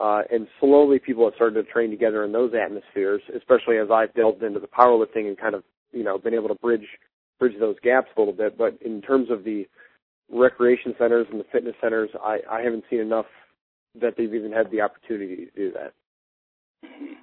uh, 0.00 0.22
and 0.30 0.46
slowly 0.60 0.98
people 0.98 1.24
have 1.24 1.34
started 1.34 1.64
to 1.64 1.72
train 1.72 1.90
together 1.90 2.24
in 2.24 2.32
those 2.32 2.52
atmospheres. 2.54 3.22
Especially 3.36 3.78
as 3.78 3.88
I've 3.92 4.14
delved 4.14 4.42
into 4.42 4.60
the 4.60 4.68
powerlifting 4.68 5.26
and 5.28 5.38
kind 5.38 5.54
of 5.54 5.64
you 5.92 6.04
know 6.04 6.18
been 6.18 6.34
able 6.34 6.48
to 6.48 6.54
bridge 6.54 6.86
bridge 7.38 7.54
those 7.58 7.76
gaps 7.82 8.08
a 8.16 8.20
little 8.20 8.34
bit. 8.34 8.56
But 8.56 8.78
in 8.84 9.02
terms 9.02 9.30
of 9.30 9.44
the 9.44 9.66
recreation 10.30 10.94
centers 10.98 11.26
and 11.30 11.40
the 11.40 11.46
fitness 11.50 11.74
centers, 11.80 12.10
I, 12.22 12.38
I 12.48 12.62
haven't 12.62 12.84
seen 12.88 13.00
enough 13.00 13.26
that 14.00 14.14
they've 14.16 14.32
even 14.32 14.52
had 14.52 14.70
the 14.70 14.82
opportunity 14.82 15.46
to 15.46 15.50
do 15.56 15.72
that. 15.72 15.92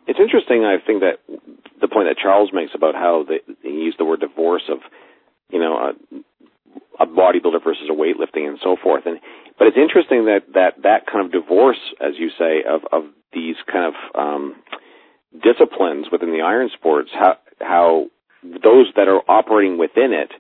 It's 0.08 0.20
interesting. 0.20 0.64
I 0.64 0.78
think 0.86 1.02
that 1.02 1.20
the 1.82 1.88
point 1.88 2.08
that 2.10 2.18
Charles 2.22 2.52
makes 2.54 2.72
about 2.76 2.96
how 2.96 3.26
they, 3.28 3.40
he 3.62 3.70
used 3.70 4.00
the 4.00 4.06
word 4.06 4.20
divorce 4.20 4.64
of, 4.70 4.80
you 5.52 5.60
know, 5.60 5.76
a, 5.76 5.94
a 7.00 7.06
bodybuilder 7.06 7.64
versus 7.64 7.90
a 7.90 7.94
weightlifting 7.94 8.48
and 8.48 8.60
so 8.64 8.76
forth. 8.82 9.06
And 9.06 9.20
but 9.58 9.68
it's 9.68 9.78
interesting 9.78 10.26
that 10.26 10.54
that 10.54 10.84
that 10.84 11.08
kind 11.12 11.26
of 11.26 11.32
divorce, 11.32 11.80
as 12.02 12.14
you 12.18 12.30
say, 12.38 12.64
of 12.68 12.82
of 12.92 13.10
these 13.34 13.56
kind 13.72 13.94
of 13.94 14.20
um, 14.20 14.56
disciplines 15.34 16.08
within 16.12 16.32
the 16.32 16.42
iron 16.42 16.70
sports, 16.74 17.10
how 17.14 17.38
how 17.60 18.06
those 18.44 18.88
that 18.96 19.08
are 19.08 19.22
operating 19.28 19.78
within 19.78 20.14
it 20.14 20.32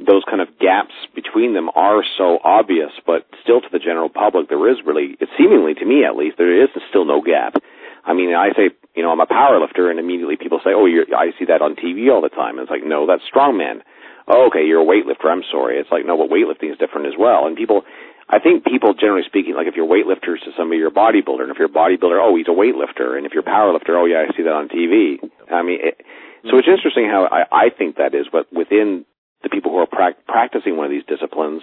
those 0.00 0.24
kind 0.24 0.40
of 0.40 0.48
gaps 0.58 0.96
between 1.14 1.52
them 1.52 1.68
are 1.74 2.02
so 2.16 2.38
obvious, 2.42 2.90
but 3.04 3.28
still 3.42 3.60
to 3.60 3.68
the 3.70 3.78
general 3.78 4.08
public, 4.08 4.48
there 4.48 4.70
is 4.70 4.78
really, 4.84 5.16
it 5.20 5.28
seemingly 5.36 5.74
to 5.74 5.84
me 5.84 6.04
at 6.04 6.16
least, 6.16 6.38
there 6.38 6.62
is 6.62 6.70
still 6.88 7.04
no 7.04 7.20
gap. 7.20 7.60
I 8.04 8.14
mean, 8.14 8.34
I 8.34 8.48
say, 8.56 8.72
you 8.96 9.02
know, 9.02 9.12
I'm 9.12 9.20
a 9.20 9.26
power 9.26 9.60
lifter, 9.60 9.90
and 9.90 10.00
immediately 10.00 10.36
people 10.36 10.58
say, 10.64 10.70
oh, 10.72 10.86
you're, 10.86 11.04
I 11.14 11.36
see 11.38 11.44
that 11.46 11.60
on 11.60 11.76
TV 11.76 12.10
all 12.10 12.22
the 12.22 12.32
time. 12.32 12.56
And 12.56 12.64
it's 12.64 12.70
like, 12.70 12.84
no, 12.84 13.06
that's 13.06 13.22
strongman. 13.28 13.84
Oh, 14.30 14.46
okay, 14.46 14.62
you're 14.62 14.80
a 14.80 14.86
weightlifter. 14.86 15.26
I'm 15.26 15.42
sorry. 15.50 15.78
It's 15.82 15.90
like, 15.90 16.06
no, 16.06 16.16
but 16.16 16.30
weightlifting 16.30 16.70
is 16.70 16.78
different 16.78 17.10
as 17.10 17.18
well. 17.18 17.50
And 17.50 17.56
people, 17.56 17.82
I 18.30 18.38
think 18.38 18.62
people 18.62 18.94
generally 18.94 19.26
speaking, 19.26 19.58
like 19.58 19.66
if 19.66 19.74
you're 19.74 19.90
weightlifters 19.90 20.46
to 20.46 20.54
somebody, 20.56 20.78
you're 20.78 20.94
a 20.94 20.94
bodybuilder, 20.94 21.42
and 21.42 21.50
if 21.50 21.58
you're 21.58 21.66
a 21.66 21.74
bodybuilder, 21.74 22.14
oh, 22.14 22.38
he's 22.38 22.46
a 22.46 22.54
weightlifter, 22.54 23.18
and 23.18 23.26
if 23.26 23.34
you're 23.34 23.42
a 23.42 23.50
power 23.50 23.74
lifter, 23.74 23.98
oh 23.98 24.06
yeah, 24.06 24.22
I 24.22 24.30
see 24.36 24.46
that 24.46 24.54
on 24.54 24.70
TV. 24.70 25.18
I 25.50 25.62
mean, 25.66 25.82
it, 25.82 25.98
so 26.46 26.56
it's 26.56 26.70
interesting 26.70 27.10
how 27.10 27.26
I, 27.26 27.66
I 27.66 27.66
think 27.74 27.96
that 27.96 28.14
is, 28.14 28.26
but 28.30 28.46
within 28.54 29.04
the 29.42 29.50
people 29.50 29.72
who 29.72 29.78
are 29.78 29.90
pra- 29.90 30.16
practicing 30.28 30.76
one 30.76 30.86
of 30.86 30.92
these 30.92 31.04
disciplines, 31.04 31.62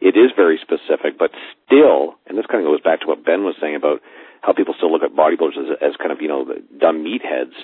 it 0.00 0.16
is 0.16 0.32
very 0.34 0.58
specific, 0.58 1.14
but 1.18 1.30
still, 1.64 2.18
and 2.26 2.36
this 2.36 2.46
kind 2.50 2.64
of 2.64 2.68
goes 2.68 2.80
back 2.80 3.00
to 3.02 3.06
what 3.06 3.24
Ben 3.24 3.44
was 3.44 3.54
saying 3.60 3.76
about 3.76 4.00
how 4.42 4.52
people 4.52 4.74
still 4.76 4.90
look 4.90 5.04
at 5.04 5.14
bodybuilders 5.14 5.56
as, 5.56 5.78
as 5.80 5.96
kind 5.96 6.10
of, 6.10 6.20
you 6.20 6.28
know, 6.28 6.44
dumb 6.80 7.04
meatheads. 7.04 7.54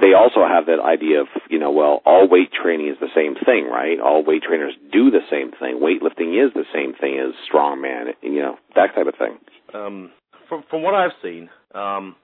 They 0.00 0.14
also 0.14 0.46
have 0.46 0.66
that 0.66 0.80
idea 0.80 1.22
of, 1.22 1.28
you 1.48 1.58
know, 1.58 1.70
well, 1.70 2.02
all 2.04 2.28
weight 2.28 2.50
training 2.52 2.88
is 2.88 2.96
the 3.00 3.10
same 3.14 3.34
thing, 3.34 3.66
right? 3.66 3.98
All 3.98 4.24
weight 4.24 4.42
trainers 4.42 4.74
do 4.92 5.10
the 5.10 5.24
same 5.30 5.50
thing. 5.52 5.80
Weightlifting 5.80 6.36
is 6.36 6.52
the 6.54 6.64
same 6.72 6.94
thing 6.94 7.18
as 7.18 7.34
strongman, 7.48 8.12
you 8.22 8.40
know, 8.40 8.56
that 8.74 8.94
type 8.94 9.06
of 9.06 9.14
thing. 9.16 9.38
Um, 9.74 10.10
from 10.48 10.64
from 10.68 10.82
what 10.82 10.94
I've 10.94 11.16
seen, 11.22 11.48
um, 11.74 12.16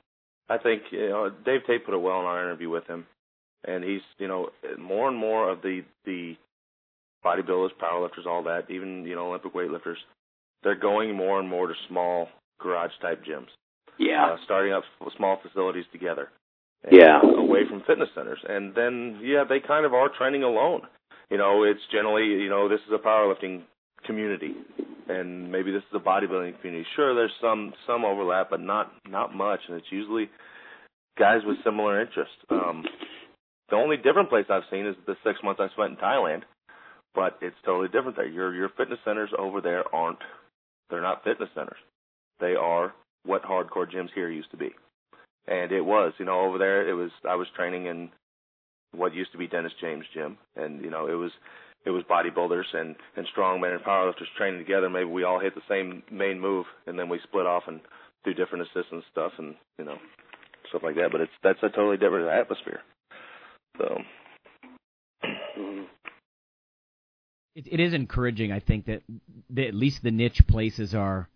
I 0.49 0.59
think 0.59 0.83
you 0.91 1.09
know, 1.09 1.31
Dave 1.45 1.61
Tate 1.67 1.85
put 1.85 1.95
it 1.95 1.99
well 1.99 2.21
in 2.21 2.27
our 2.27 2.43
interview 2.43 2.71
with 2.71 2.87
him, 2.87 3.07
and 3.65 3.85
he's 3.85 4.03
you 4.19 4.29
know 4.29 4.51
more 4.79 5.09
and 5.09 5.17
more 5.17 5.51
of 5.51 5.63
the 5.63 5.83
the 6.05 6.37
bodybuilders, 7.25 7.71
powerlifters, 7.81 8.27
all 8.27 8.43
that, 8.45 8.71
even 8.71 9.05
you 9.05 9.15
know 9.15 9.29
Olympic 9.29 9.55
weightlifters, 9.55 9.97
they're 10.63 10.75
going 10.75 11.15
more 11.15 11.41
and 11.41 11.49
more 11.49 11.69
to 11.69 11.75
small 11.89 12.29
garage 12.61 12.93
type 13.01 13.25
gyms. 13.25 13.49
Yeah. 13.99 14.33
Uh, 14.33 14.37
starting 14.45 14.73
up 14.73 14.85
small 15.17 15.39
facilities 15.43 15.85
together. 15.93 16.29
Yeah. 16.91 17.21
Away 17.23 17.61
from 17.69 17.83
fitness 17.87 18.09
centers, 18.15 18.39
and 18.49 18.75
then 18.75 19.21
yeah, 19.23 19.45
they 19.49 19.61
kind 19.61 19.85
of 19.85 19.95
are 19.95 20.09
training 20.17 20.43
alone. 20.43 20.83
You 21.31 21.39
know, 21.39 21.65
it's 21.65 21.81
generally 21.91 22.25
you 22.43 22.49
know 22.49 22.69
this 22.69 22.81
is 22.87 22.93
a 22.95 23.05
powerlifting 23.05 23.63
community, 24.05 24.53
and 25.09 25.51
maybe 25.51 25.73
this 25.73 25.83
is 25.83 26.01
a 26.01 26.05
bodybuilding 26.05 26.61
community. 26.61 26.87
Sure, 26.95 27.15
there's 27.15 27.33
some 27.41 27.73
some 27.87 28.05
overlap, 28.05 28.51
but 28.51 28.61
not 28.61 28.93
not 29.09 29.35
much, 29.35 29.61
and 29.69 29.77
it's 29.77 29.91
usually 29.91 30.31
guys 31.19 31.41
with 31.45 31.57
similar 31.65 32.01
interests. 32.01 32.35
Um, 32.51 32.85
the 33.71 33.77
only 33.77 33.97
different 33.97 34.29
place 34.29 34.47
I've 34.49 34.63
seen 34.71 34.87
is 34.87 34.95
the 35.07 35.17
six 35.25 35.41
months 35.43 35.61
I 35.61 35.69
spent 35.75 35.93
in 35.93 35.97
Thailand 35.97 36.43
but 37.17 37.39
it's 37.41 37.57
totally 37.65 37.89
different 37.89 38.17
there. 38.17 38.29
Your 38.29 38.55
your 38.55 38.69
fitness 38.77 39.01
centers 39.05 39.31
over 39.37 39.61
there 39.61 39.83
aren't 39.93 40.19
they're 40.91 41.01
not 41.03 41.25
fitness 41.25 41.49
centers. 41.55 41.79
They 42.39 42.55
are 42.55 42.95
what 43.25 43.43
hardcore 43.43 43.91
gyms 43.91 44.11
here 44.15 44.31
used 44.31 44.51
to 44.53 44.57
be. 44.57 44.71
And 45.49 45.71
it 45.73 45.83
was, 45.83 46.13
you 46.19 46.25
know, 46.25 46.41
over 46.41 46.59
there 46.59 46.89
it 46.89 46.95
was 46.95 47.11
I 47.29 47.37
was 47.37 47.47
training 47.55 47.87
in 47.87 48.11
what 48.93 49.15
used 49.15 49.33
to 49.33 49.39
be 49.39 49.47
Dennis 49.47 49.73
James 49.81 50.05
gym 50.15 50.39
and 50.57 50.83
you 50.83 50.91
know, 50.91 51.07
it 51.07 51.15
was 51.15 51.31
it 51.85 51.91
was 51.91 52.03
bodybuilders 52.11 52.75
and 52.75 52.97
and 53.17 53.27
strongmen 53.37 53.75
and 53.75 53.85
powerlifters 53.85 54.33
training 54.37 54.61
together. 54.61 54.91
Maybe 54.91 55.07
we 55.07 55.25
all 55.25 55.41
hit 55.41 55.55
the 55.55 55.63
same 55.69 56.03
main 56.11 56.41
move 56.41 56.67
and 56.87 56.99
then 56.99 57.09
we 57.09 57.21
split 57.25 57.47
off 57.47 57.65
and 57.67 57.81
do 58.25 58.35
different 58.35 58.65
assistance 58.65 59.05
stuff 59.11 59.33
and, 59.39 59.55
you 59.79 59.85
know, 59.85 59.97
stuff 60.69 60.83
like 60.83 60.97
that, 60.97 61.11
but 61.13 61.21
it's 61.21 61.33
that's 61.43 61.63
a 61.63 61.69
totally 61.69 61.97
different 61.97 62.29
atmosphere. 62.29 62.81
So. 63.79 63.99
It, 67.55 67.67
it 67.71 67.81
is 67.81 67.95
encouraging, 67.95 68.53
I 68.53 68.61
think, 68.61 68.87
that 68.87 69.03
the, 69.49 69.67
at 69.67 69.75
least 69.75 70.03
the 70.03 70.11
niche 70.11 70.43
places 70.47 70.95
are 70.95 71.29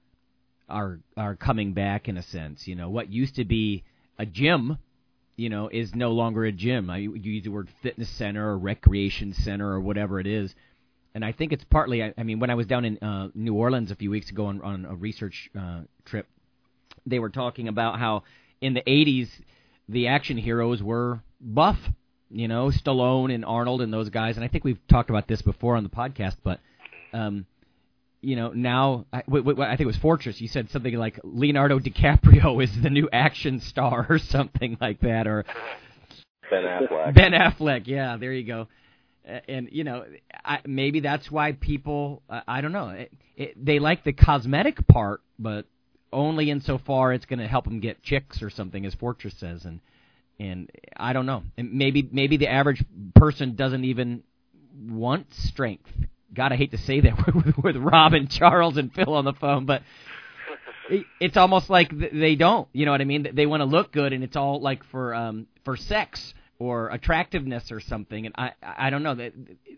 are 0.69 1.01
are 1.17 1.35
coming 1.35 1.73
back 1.73 2.09
in 2.09 2.17
a 2.17 2.23
sense. 2.23 2.67
You 2.67 2.75
know, 2.75 2.91
what 2.91 3.11
used 3.11 3.37
to 3.37 3.45
be 3.45 3.85
a 4.21 4.27
gym, 4.27 4.79
you 5.37 5.49
know, 5.49 5.69
is 5.69 5.95
no 5.95 6.13
longer 6.13 6.45
a 6.45 6.53
gym. 6.53 6.91
I 6.91 6.99
you 6.99 7.15
use 7.15 7.45
the 7.45 7.51
word 7.51 7.69
fitness 7.83 8.09
center 8.11 8.51
or 8.51 8.59
recreation 8.59 9.33
center 9.33 9.69
or 9.73 9.81
whatever 9.81 10.21
it 10.21 10.27
is. 10.27 10.55
And 11.15 11.25
I 11.25 11.33
think 11.33 11.53
it's 11.53 11.65
partly. 11.65 12.03
I, 12.03 12.15
I 12.17 12.23
mean, 12.23 12.39
when 12.39 12.51
I 12.51 12.55
was 12.55 12.67
down 12.67 12.85
in 12.85 12.99
uh, 12.99 13.29
New 13.35 13.55
Orleans 13.55 13.91
a 13.91 13.97
few 13.97 14.11
weeks 14.11 14.31
ago 14.31 14.47
on, 14.47 14.61
on 14.63 14.85
a 14.85 14.95
research 14.95 15.51
uh, 15.59 15.81
trip, 16.05 16.29
they 17.07 17.19
were 17.19 17.31
talking 17.31 17.67
about 17.67 17.99
how 17.99 18.23
in 18.61 18.75
the 18.75 18.83
80s 18.83 19.29
the 19.89 20.09
action 20.09 20.37
heroes 20.37 20.83
were 20.83 21.21
buff 21.41 21.79
you 22.31 22.47
know, 22.47 22.71
Stallone 22.71 23.35
and 23.35 23.45
Arnold 23.45 23.83
and 23.83 23.93
those 23.93 24.09
guys. 24.09 24.37
And 24.37 24.45
I 24.45 24.49
think 24.49 24.65
we've 24.65 24.79
talked 24.89 25.11
about 25.11 25.27
this 25.27 25.43
before 25.43 25.77
on 25.77 25.83
the 25.83 25.91
podcast, 25.91 26.37
but 26.45 26.61
um, 27.13 27.45
you 28.21 28.37
know, 28.37 28.51
now 28.51 29.07
I, 29.13 29.23
w- 29.23 29.45
w- 29.45 29.63
I 29.63 29.71
think 29.71 29.83
it 29.83 29.87
was 29.87 29.97
Fortress. 29.97 30.41
You 30.41 30.49
said 30.49 30.71
something 30.71 30.95
like 30.95 31.21
Leonardo 31.25 31.79
DiCaprio 31.79 32.63
is 32.63 32.71
the 32.83 32.91
new 32.91 33.09
action 33.13 33.61
star 33.61 34.07
or 34.09 34.19
something 34.19 34.77
like 34.81 35.01
that, 35.01 35.27
or 35.27 35.45
Ben 36.51 36.65
Affleck. 36.65 37.15
Ben 37.15 37.33
Affleck, 37.33 37.87
yeah, 37.87 38.17
there 38.17 38.33
you 38.33 38.45
go. 38.47 38.69
And 39.49 39.69
you 39.71 39.85
know, 39.85 40.05
I, 40.45 40.61
maybe 40.67 41.01
that's 41.01 41.31
why 41.31 41.53
people, 41.53 42.23
uh, 42.29 42.41
I 42.49 42.61
don't 42.61 42.73
know, 42.73 42.89
it, 42.91 43.13
it, 43.37 43.65
they 43.65 43.79
like 43.79 44.03
the 44.03 44.13
cosmetic 44.13 44.87
part, 44.89 45.23
but 45.39 45.67
only 46.13 46.51
insofar 46.51 47.13
it's 47.13 47.27
going 47.27 47.39
to 47.39 47.47
help 47.47 47.65
them 47.65 47.81
get 47.81 48.03
chicks 48.03 48.43
or 48.43 48.51
something, 48.51 48.85
as 48.85 48.95
Fortress 48.95 49.35
says, 49.39 49.65
and 49.65 49.81
and 50.39 50.71
I 50.97 51.13
don't 51.13 51.27
know. 51.27 51.43
And 51.57 51.75
maybe 51.75 52.09
maybe 52.11 52.37
the 52.37 52.49
average 52.49 52.83
person 53.15 53.55
doesn't 53.55 53.85
even 53.85 54.25
want 54.89 55.33
strength. 55.35 55.91
God, 56.35 56.53
I 56.53 56.57
hate 56.57 56.71
to 56.73 56.79
say 56.79 57.01
that 57.01 57.35
with, 57.35 57.57
with 57.57 57.77
Rob 57.77 58.15
and 58.15 58.31
Charles 58.31 58.77
and 58.77 58.93
Phil 58.93 59.13
on 59.13 59.25
the 59.25 59.33
phone, 59.33 59.67
but 59.67 59.83
it's 61.21 61.37
almost 61.37 61.71
like 61.71 61.93
they 61.97 62.35
don't. 62.35 62.69
You 62.73 62.87
know 62.87 62.93
what 62.93 63.01
I 63.01 63.05
mean? 63.05 63.29
They 63.33 63.47
want 63.47 63.61
to 63.61 63.67
look 63.67 63.93
good, 63.93 64.13
and 64.13 64.25
it's 64.25 64.37
all 64.37 64.61
like 64.61 64.85
for 64.85 65.15
um 65.15 65.47
for 65.65 65.77
sex 65.77 66.35
or 66.59 66.91
attractiveness 66.91 67.73
or 67.73 67.81
something. 67.81 68.27
And 68.27 68.35
I 68.37 68.53
I 68.63 68.91
don't 68.91 69.03
know 69.03 69.15
that 69.15 69.33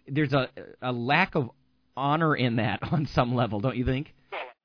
there's 0.09 0.33
a 0.33 0.49
a 0.81 0.93
lack 0.93 1.35
of 1.35 1.51
honor 1.97 2.35
in 2.35 2.57
that 2.57 2.81
on 2.93 3.07
some 3.07 3.35
level, 3.35 3.61
don't 3.61 3.77
you 3.77 3.85
think? 3.85 4.15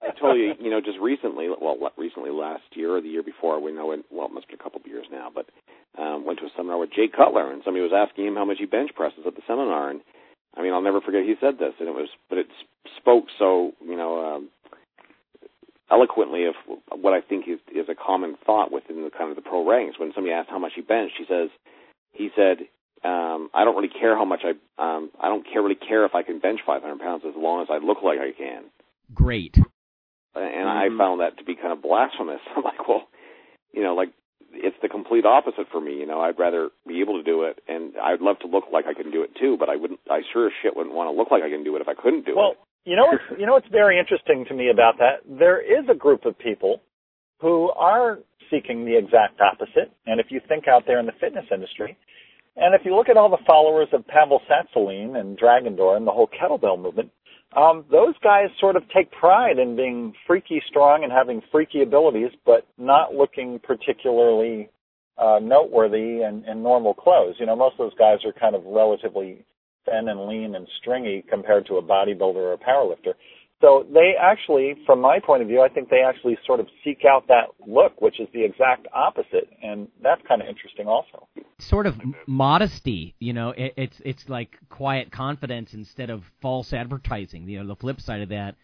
I 0.02 0.12
told 0.19 0.38
you, 0.38 0.54
you 0.60 0.69
know, 0.69 0.80
just 0.80 1.00
recently, 1.00 1.50
well, 1.50 1.78
recently 1.97 2.30
last 2.30 2.63
year 2.73 2.95
or 2.95 3.02
the 3.02 3.10
year 3.10 3.23
before, 3.23 3.60
we 3.60 3.71
know 3.73 3.91
it, 3.91 4.06
well, 4.12 4.28
it 4.28 4.32
must 4.32 4.47
be 4.47 4.54
a 4.54 4.58
couple 4.58 4.80
of 4.80 4.88
years 4.88 5.06
now, 5.12 5.30
but 5.34 5.50
um, 6.00 6.23
went 6.23 6.39
to 6.39 6.45
a 6.45 6.50
seminar 6.56 6.78
with 6.78 6.91
Jay 6.91 7.08
Cutler, 7.08 7.52
and 7.52 7.62
somebody 7.65 7.82
was 7.82 7.91
asking 7.95 8.28
him 8.28 8.36
how 8.36 8.45
much 8.45 8.58
he 8.60 8.65
bench 8.65 8.91
presses 8.95 9.26
at 9.26 9.36
the 9.36 9.41
seminar, 9.47 9.89
and 9.89 10.02
I 10.58 10.63
mean, 10.63 10.74
I'll 10.74 10.82
never 10.82 11.02
forget 11.02 11.24
he 11.24 11.36
said 11.39 11.60
this, 11.60 11.74
and 11.80 11.88
it 11.88 11.93
was, 11.93 12.10
but 12.30 12.38
it 12.39 12.48
spoke 12.98 13.26
so, 13.38 13.74
you 13.86 13.96
know, 13.96 14.36
um, 14.36 14.50
eloquently 15.91 16.46
of 16.46 16.56
what 17.00 17.13
I 17.13 17.22
think 17.22 17.48
is 17.48 17.60
is 17.74 17.88
a 17.89 17.96
common 17.96 18.36
thought 18.46 18.72
within 18.72 19.04
the 19.04 19.10
kind 19.10 19.30
of 19.30 19.36
the 19.36 19.48
pro 19.48 19.67
ranks. 19.67 20.00
When 20.00 20.12
somebody 20.13 20.34
asked 20.34 20.50
how 20.50 20.60
much 20.60 20.74
he 20.76 20.82
benched, 20.82 21.15
he 21.17 21.26
says, 21.28 21.50
he 22.12 22.30
said, 22.36 22.67
um, 23.04 23.50
I 23.54 23.63
don't 23.63 23.76
really 23.76 23.93
care 23.93 24.15
how 24.15 24.26
much 24.26 24.41
I, 24.43 24.52
um, 24.82 25.12
I 25.22 25.30
don't 25.30 25.46
care 25.46 25.62
really 25.62 25.75
care 25.75 26.06
if 26.06 26.15
I 26.15 26.23
can 26.23 26.40
bench 26.40 26.62
500 26.65 27.00
pounds 27.00 27.23
as 27.27 27.34
long 27.38 27.62
as 27.62 27.67
I 27.69 27.77
look 27.77 28.02
like 28.04 28.19
I 28.19 28.31
can. 28.36 28.63
Great. 29.13 29.56
And 29.56 29.63
mm-hmm. 30.36 30.96
I 30.96 30.98
found 30.98 31.21
that 31.21 31.38
to 31.38 31.44
be 31.44 31.56
kind 31.56 31.71
of 31.71 31.81
blasphemous. 31.81 32.42
I'm 32.56 32.63
like, 32.63 32.88
well, 32.88 33.08
you 33.73 33.84
know, 33.84 33.96
like 33.96 34.10
it's 34.60 34.75
the 34.81 34.89
complete 34.89 35.25
opposite 35.25 35.67
for 35.71 35.81
me. 35.81 35.93
You 35.93 36.05
know, 36.05 36.21
I'd 36.21 36.39
rather 36.39 36.69
be 36.87 37.01
able 37.01 37.17
to 37.17 37.23
do 37.23 37.43
it, 37.43 37.60
and 37.67 37.93
I'd 38.01 38.21
love 38.21 38.39
to 38.39 38.47
look 38.47 38.65
like 38.71 38.85
I 38.85 38.93
can 38.93 39.12
do 39.12 39.23
it 39.23 39.31
too. 39.39 39.58
But 39.60 39.69
I 39.69 39.75
wouldn't. 39.75 39.99
I 40.10 40.21
sure 40.33 40.47
as 40.47 40.53
shit 40.62 40.75
wouldn't 40.75 40.95
want 40.95 41.08
to 41.08 41.17
look 41.17 41.31
like 41.31 41.43
I 41.43 41.49
can 41.49 41.63
do 41.63 41.75
it 41.75 41.81
if 41.81 41.87
I 41.87 41.93
couldn't 41.93 42.25
do 42.25 42.35
well, 42.35 42.51
it. 42.51 42.58
Well, 42.58 42.67
you 42.85 42.95
know 42.95 43.08
what's 43.08 43.39
you 43.39 43.45
know 43.45 43.53
what's 43.53 43.71
very 43.71 43.99
interesting 43.99 44.45
to 44.47 44.53
me 44.53 44.69
about 44.69 44.97
that. 44.99 45.23
There 45.27 45.62
is 45.62 45.85
a 45.89 45.95
group 45.95 46.25
of 46.25 46.37
people 46.37 46.81
who 47.39 47.69
are 47.71 48.19
seeking 48.49 48.85
the 48.85 48.97
exact 48.97 49.39
opposite. 49.41 49.91
And 50.05 50.19
if 50.19 50.27
you 50.29 50.41
think 50.47 50.67
out 50.67 50.83
there 50.87 50.99
in 50.99 51.05
the 51.05 51.17
fitness 51.19 51.45
industry, 51.53 51.97
and 52.55 52.73
if 52.73 52.81
you 52.85 52.95
look 52.95 53.10
at 53.10 53.17
all 53.17 53.29
the 53.29 53.43
followers 53.45 53.87
of 53.93 54.08
Pavel 54.08 54.41
Tsatsouline 54.47 55.15
and 55.15 55.37
Dragon 55.37 55.75
Door 55.75 55.97
and 55.97 56.08
the 56.08 56.12
whole 56.12 56.27
kettlebell 56.27 56.81
movement, 56.81 57.12
um, 57.58 57.85
those 57.89 58.13
guys 58.23 58.49
sort 58.60 58.75
of 58.75 58.83
take 58.95 59.12
pride 59.12 59.58
in 59.58 59.75
being 59.75 60.13
freaky 60.27 60.62
strong 60.67 61.03
and 61.03 61.12
having 61.12 61.41
freaky 61.51 61.81
abilities, 61.81 62.29
but 62.45 62.67
not 62.77 63.15
looking 63.15 63.60
particularly 63.60 64.69
uh, 65.17 65.39
noteworthy 65.41 66.21
in, 66.21 66.45
in 66.47 66.62
normal 66.62 66.93
clothes. 66.93 67.35
You 67.39 67.47
know, 67.47 67.55
most 67.55 67.73
of 67.73 67.79
those 67.79 67.97
guys 67.97 68.19
are 68.25 68.39
kind 68.39 68.55
of 68.55 68.63
relatively 68.65 69.43
thin 69.85 70.08
and 70.08 70.27
lean 70.27 70.53
and 70.53 70.67
stringy 70.79 71.25
compared 71.27 71.65
to 71.65 71.77
a 71.77 71.81
bodybuilder 71.81 72.35
or 72.35 72.53
a 72.53 72.58
powerlifter. 72.58 73.13
So 73.60 73.87
they 73.91 74.13
actually, 74.21 74.75
from 74.85 75.01
my 75.01 75.19
point 75.19 75.41
of 75.41 75.47
view, 75.47 75.62
I 75.62 75.69
think 75.69 75.89
they 75.89 76.01
actually 76.01 76.37
sort 76.45 76.60
of 76.60 76.67
seek 76.83 76.99
out 77.10 77.27
that 77.27 77.45
look, 77.65 77.99
which 77.99 78.19
is 78.19 78.27
the 78.31 78.43
exact 78.43 78.87
opposite, 78.93 79.49
and 79.63 79.87
that's 80.03 80.21
kind 80.27 80.43
of 80.43 80.47
interesting 80.47 80.87
also. 80.87 81.27
Sort 81.58 81.87
of 81.87 81.95
modesty, 82.27 83.15
you 83.19 83.33
know, 83.33 83.49
it, 83.49 83.73
it's 83.75 83.99
it's 84.05 84.29
like 84.29 84.58
quiet 84.69 85.12
confidence 85.12 85.73
instead 85.73 86.12
of 86.12 86.21
false 86.39 86.71
advertising. 86.71 87.49
You 87.49 87.63
know, 87.63 87.67
the 87.67 87.75
flip 87.75 87.99
side 87.99 88.21
of 88.21 88.29
that, 88.29 88.55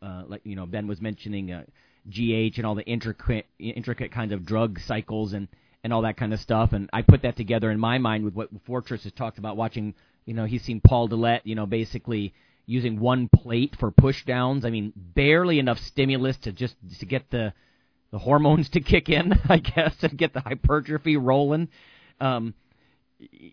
uh, 0.00 0.22
like 0.28 0.42
you 0.44 0.54
know, 0.54 0.66
Ben 0.66 0.86
was 0.86 1.00
mentioning 1.00 1.50
uh, 1.50 1.64
GH 2.08 2.58
and 2.58 2.64
all 2.64 2.76
the 2.76 2.86
intricate 2.86 3.46
intricate 3.58 4.12
kinds 4.12 4.32
of 4.32 4.46
drug 4.46 4.78
cycles 4.78 5.32
and 5.32 5.48
and 5.82 5.92
all 5.92 6.02
that 6.02 6.16
kind 6.16 6.32
of 6.32 6.38
stuff, 6.38 6.72
and 6.72 6.88
I 6.92 7.02
put 7.02 7.22
that 7.22 7.36
together 7.36 7.72
in 7.72 7.80
my 7.80 7.98
mind 7.98 8.24
with 8.24 8.34
what 8.34 8.50
Fortress 8.66 9.02
has 9.02 9.12
talked 9.12 9.38
about 9.38 9.56
watching. 9.56 9.94
You 10.26 10.34
know, 10.34 10.44
he's 10.44 10.62
seen 10.62 10.80
Paul 10.80 11.08
Dillett, 11.08 11.40
you 11.42 11.56
know, 11.56 11.66
basically 11.66 12.32
using 12.66 13.00
one 13.00 13.28
plate 13.28 13.76
for 13.78 13.90
push 13.90 14.24
downs. 14.24 14.64
I 14.64 14.70
mean, 14.70 14.92
barely 14.96 15.58
enough 15.58 15.78
stimulus 15.78 16.36
to 16.38 16.52
just 16.52 16.76
to 16.98 17.06
get 17.06 17.30
the 17.30 17.52
the 18.10 18.18
hormones 18.18 18.68
to 18.70 18.80
kick 18.80 19.08
in, 19.08 19.32
I 19.48 19.58
guess, 19.58 19.94
and 20.02 20.16
get 20.16 20.34
the 20.34 20.40
hypertrophy 20.40 21.16
rolling. 21.16 21.68
Um, 22.20 22.54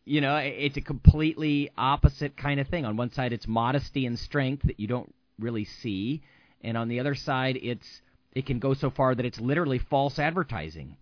you 0.06 0.20
know, 0.22 0.36
it's 0.38 0.78
a 0.78 0.82
completely 0.82 1.72
opposite 1.78 2.36
kind 2.36 2.60
of 2.60 2.68
thing. 2.68 2.86
On 2.86 2.98
one 2.98 3.12
side, 3.12 3.34
it's 3.34 3.48
modesty 3.48 4.06
and 4.06 4.18
strength 4.18 4.64
that 4.64 4.80
you 4.80 4.88
don't 4.88 5.14
really 5.40 5.66
see, 5.66 6.22
and 6.62 6.78
on 6.78 6.90
the 6.90 7.00
other 7.00 7.16
side, 7.16 7.58
it's 7.62 8.02
it 8.34 8.46
can 8.46 8.60
go 8.60 8.74
so 8.74 8.90
far 8.90 9.16
that 9.16 9.26
it's 9.26 9.40
literally 9.40 9.80
false 9.80 10.20
advertising. 10.20 10.98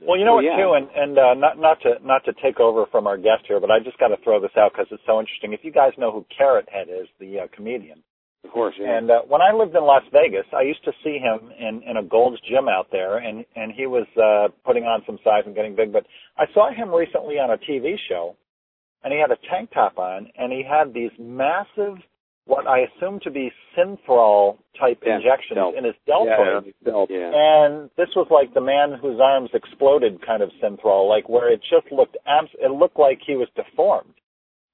Well, 0.00 0.18
you 0.18 0.24
know 0.24 0.34
what, 0.34 0.44
yeah. 0.44 0.56
too, 0.58 0.74
and 0.74 0.88
and 0.90 1.18
uh, 1.18 1.34
not 1.34 1.58
not 1.58 1.80
to 1.82 1.94
not 2.04 2.24
to 2.24 2.32
take 2.42 2.58
over 2.58 2.84
from 2.90 3.06
our 3.06 3.16
guest 3.16 3.46
here, 3.46 3.60
but 3.60 3.70
I 3.70 3.78
just 3.78 3.98
got 3.98 4.08
to 4.08 4.16
throw 4.24 4.40
this 4.40 4.50
out 4.58 4.72
because 4.72 4.88
it's 4.90 5.02
so 5.06 5.20
interesting. 5.20 5.52
If 5.52 5.60
you 5.62 5.70
guys 5.70 5.92
know 5.96 6.10
who 6.10 6.26
Carrot 6.36 6.68
Head 6.68 6.88
is, 6.88 7.06
the 7.20 7.40
uh, 7.40 7.46
comedian, 7.54 8.02
of 8.44 8.50
course, 8.50 8.74
yeah. 8.78 8.98
And 8.98 9.10
uh, 9.10 9.22
when 9.28 9.40
I 9.40 9.54
lived 9.54 9.74
in 9.76 9.84
Las 9.84 10.02
Vegas, 10.12 10.46
I 10.52 10.62
used 10.62 10.84
to 10.84 10.92
see 11.04 11.18
him 11.18 11.50
in 11.58 11.82
in 11.88 11.96
a 11.96 12.02
Gold's 12.02 12.40
Gym 12.42 12.68
out 12.68 12.88
there, 12.90 13.18
and 13.18 13.44
and 13.54 13.72
he 13.72 13.86
was 13.86 14.06
uh, 14.18 14.48
putting 14.66 14.82
on 14.82 15.02
some 15.06 15.18
size 15.22 15.44
and 15.46 15.54
getting 15.54 15.76
big. 15.76 15.92
But 15.92 16.06
I 16.36 16.46
saw 16.52 16.74
him 16.74 16.90
recently 16.90 17.38
on 17.38 17.50
a 17.50 17.56
TV 17.56 17.94
show, 18.08 18.36
and 19.04 19.12
he 19.12 19.20
had 19.20 19.30
a 19.30 19.38
tank 19.48 19.70
top 19.72 19.98
on, 19.98 20.28
and 20.36 20.52
he 20.52 20.64
had 20.68 20.92
these 20.92 21.12
massive 21.18 22.02
what 22.46 22.66
I 22.66 22.80
assume 22.80 23.20
to 23.20 23.30
be 23.30 23.50
synthol 23.76 24.58
type 24.78 25.02
yeah, 25.04 25.16
injections 25.16 25.56
delt. 25.56 25.74
in 25.76 25.84
his 25.84 25.94
deltoid. 26.06 26.66
Yeah, 26.66 26.90
delt, 26.90 27.10
yeah. 27.10 27.30
And 27.34 27.90
this 27.96 28.08
was 28.14 28.26
like 28.30 28.52
the 28.52 28.60
man 28.60 28.98
whose 29.00 29.18
arms 29.22 29.50
exploded 29.54 30.24
kind 30.24 30.42
of 30.42 30.50
synthol, 30.62 31.08
like 31.08 31.28
where 31.28 31.50
it 31.50 31.60
just 31.60 31.90
looked 31.90 32.16
abs- 32.26 32.54
it 32.60 32.70
looked 32.70 32.98
like 32.98 33.20
he 33.26 33.34
was 33.36 33.48
deformed. 33.56 34.14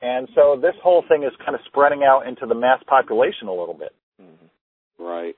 And 0.03 0.29
so 0.35 0.59
this 0.61 0.75
whole 0.83 1.05
thing 1.09 1.23
is 1.23 1.33
kind 1.45 1.55
of 1.55 1.61
spreading 1.66 2.03
out 2.03 2.27
into 2.27 2.47
the 2.47 2.55
mass 2.55 2.83
population 2.87 3.49
a 3.49 3.55
little 3.55 3.75
bit. 3.75 3.95
Mm-hmm. 4.21 5.05
Right. 5.05 5.37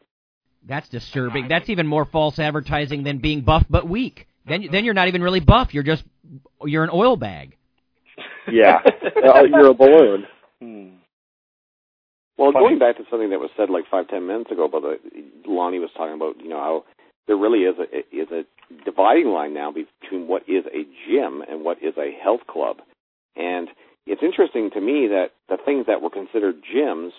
That's 0.67 0.89
disturbing. 0.89 1.49
That's 1.49 1.69
even 1.69 1.87
more 1.87 2.05
false 2.05 2.39
advertising 2.39 3.03
than 3.03 3.19
being 3.19 3.43
buff 3.43 3.65
but 3.69 3.89
weak. 3.89 4.29
Then 4.47 4.69
then 4.71 4.85
you're 4.85 4.95
not 4.95 5.09
even 5.09 5.23
really 5.23 5.41
buff. 5.41 5.75
You're 5.75 5.83
just 5.83 6.05
you're 6.65 6.85
an 6.85 6.91
oil 6.93 7.17
bag. 7.17 7.57
Yeah, 8.51 8.81
you're 9.15 9.69
a 9.69 9.75
balloon. 9.75 10.27
Hmm. 10.61 10.89
Well, 12.39 12.53
Funny. 12.53 12.65
going 12.65 12.79
back 12.79 12.97
to 12.97 13.05
something 13.11 13.31
that 13.31 13.41
was 13.41 13.51
said 13.57 13.71
like 13.71 13.85
five, 13.91 14.09
ten 14.09 14.27
minutes 14.27 14.51
ago, 14.51 14.69
but 14.71 14.83
Lonnie 15.47 15.79
was 15.79 15.91
talking 15.97 16.15
about, 16.15 16.41
you 16.43 16.49
know, 16.49 16.59
how 16.59 16.85
there 17.27 17.37
really 17.37 17.61
is 17.61 17.77
a 17.79 17.99
is 18.15 18.29
a 18.31 18.43
dividing 18.85 19.29
line 19.29 19.55
now 19.55 19.71
between 19.73 20.27
what 20.27 20.43
is 20.49 20.65
a 20.73 20.85
gym 21.07 21.43
and 21.49 21.65
what 21.65 21.79
is 21.83 21.95
a 21.99 22.11
health 22.23 22.41
club, 22.49 22.79
and 23.37 23.69
it's 24.07 24.23
interesting 24.23 24.71
to 24.71 24.81
me 24.81 25.07
that 25.09 25.31
the 25.49 25.57
things 25.63 25.87
that 25.87 26.03
were 26.03 26.11
considered 26.11 26.57
gyms 26.63 27.11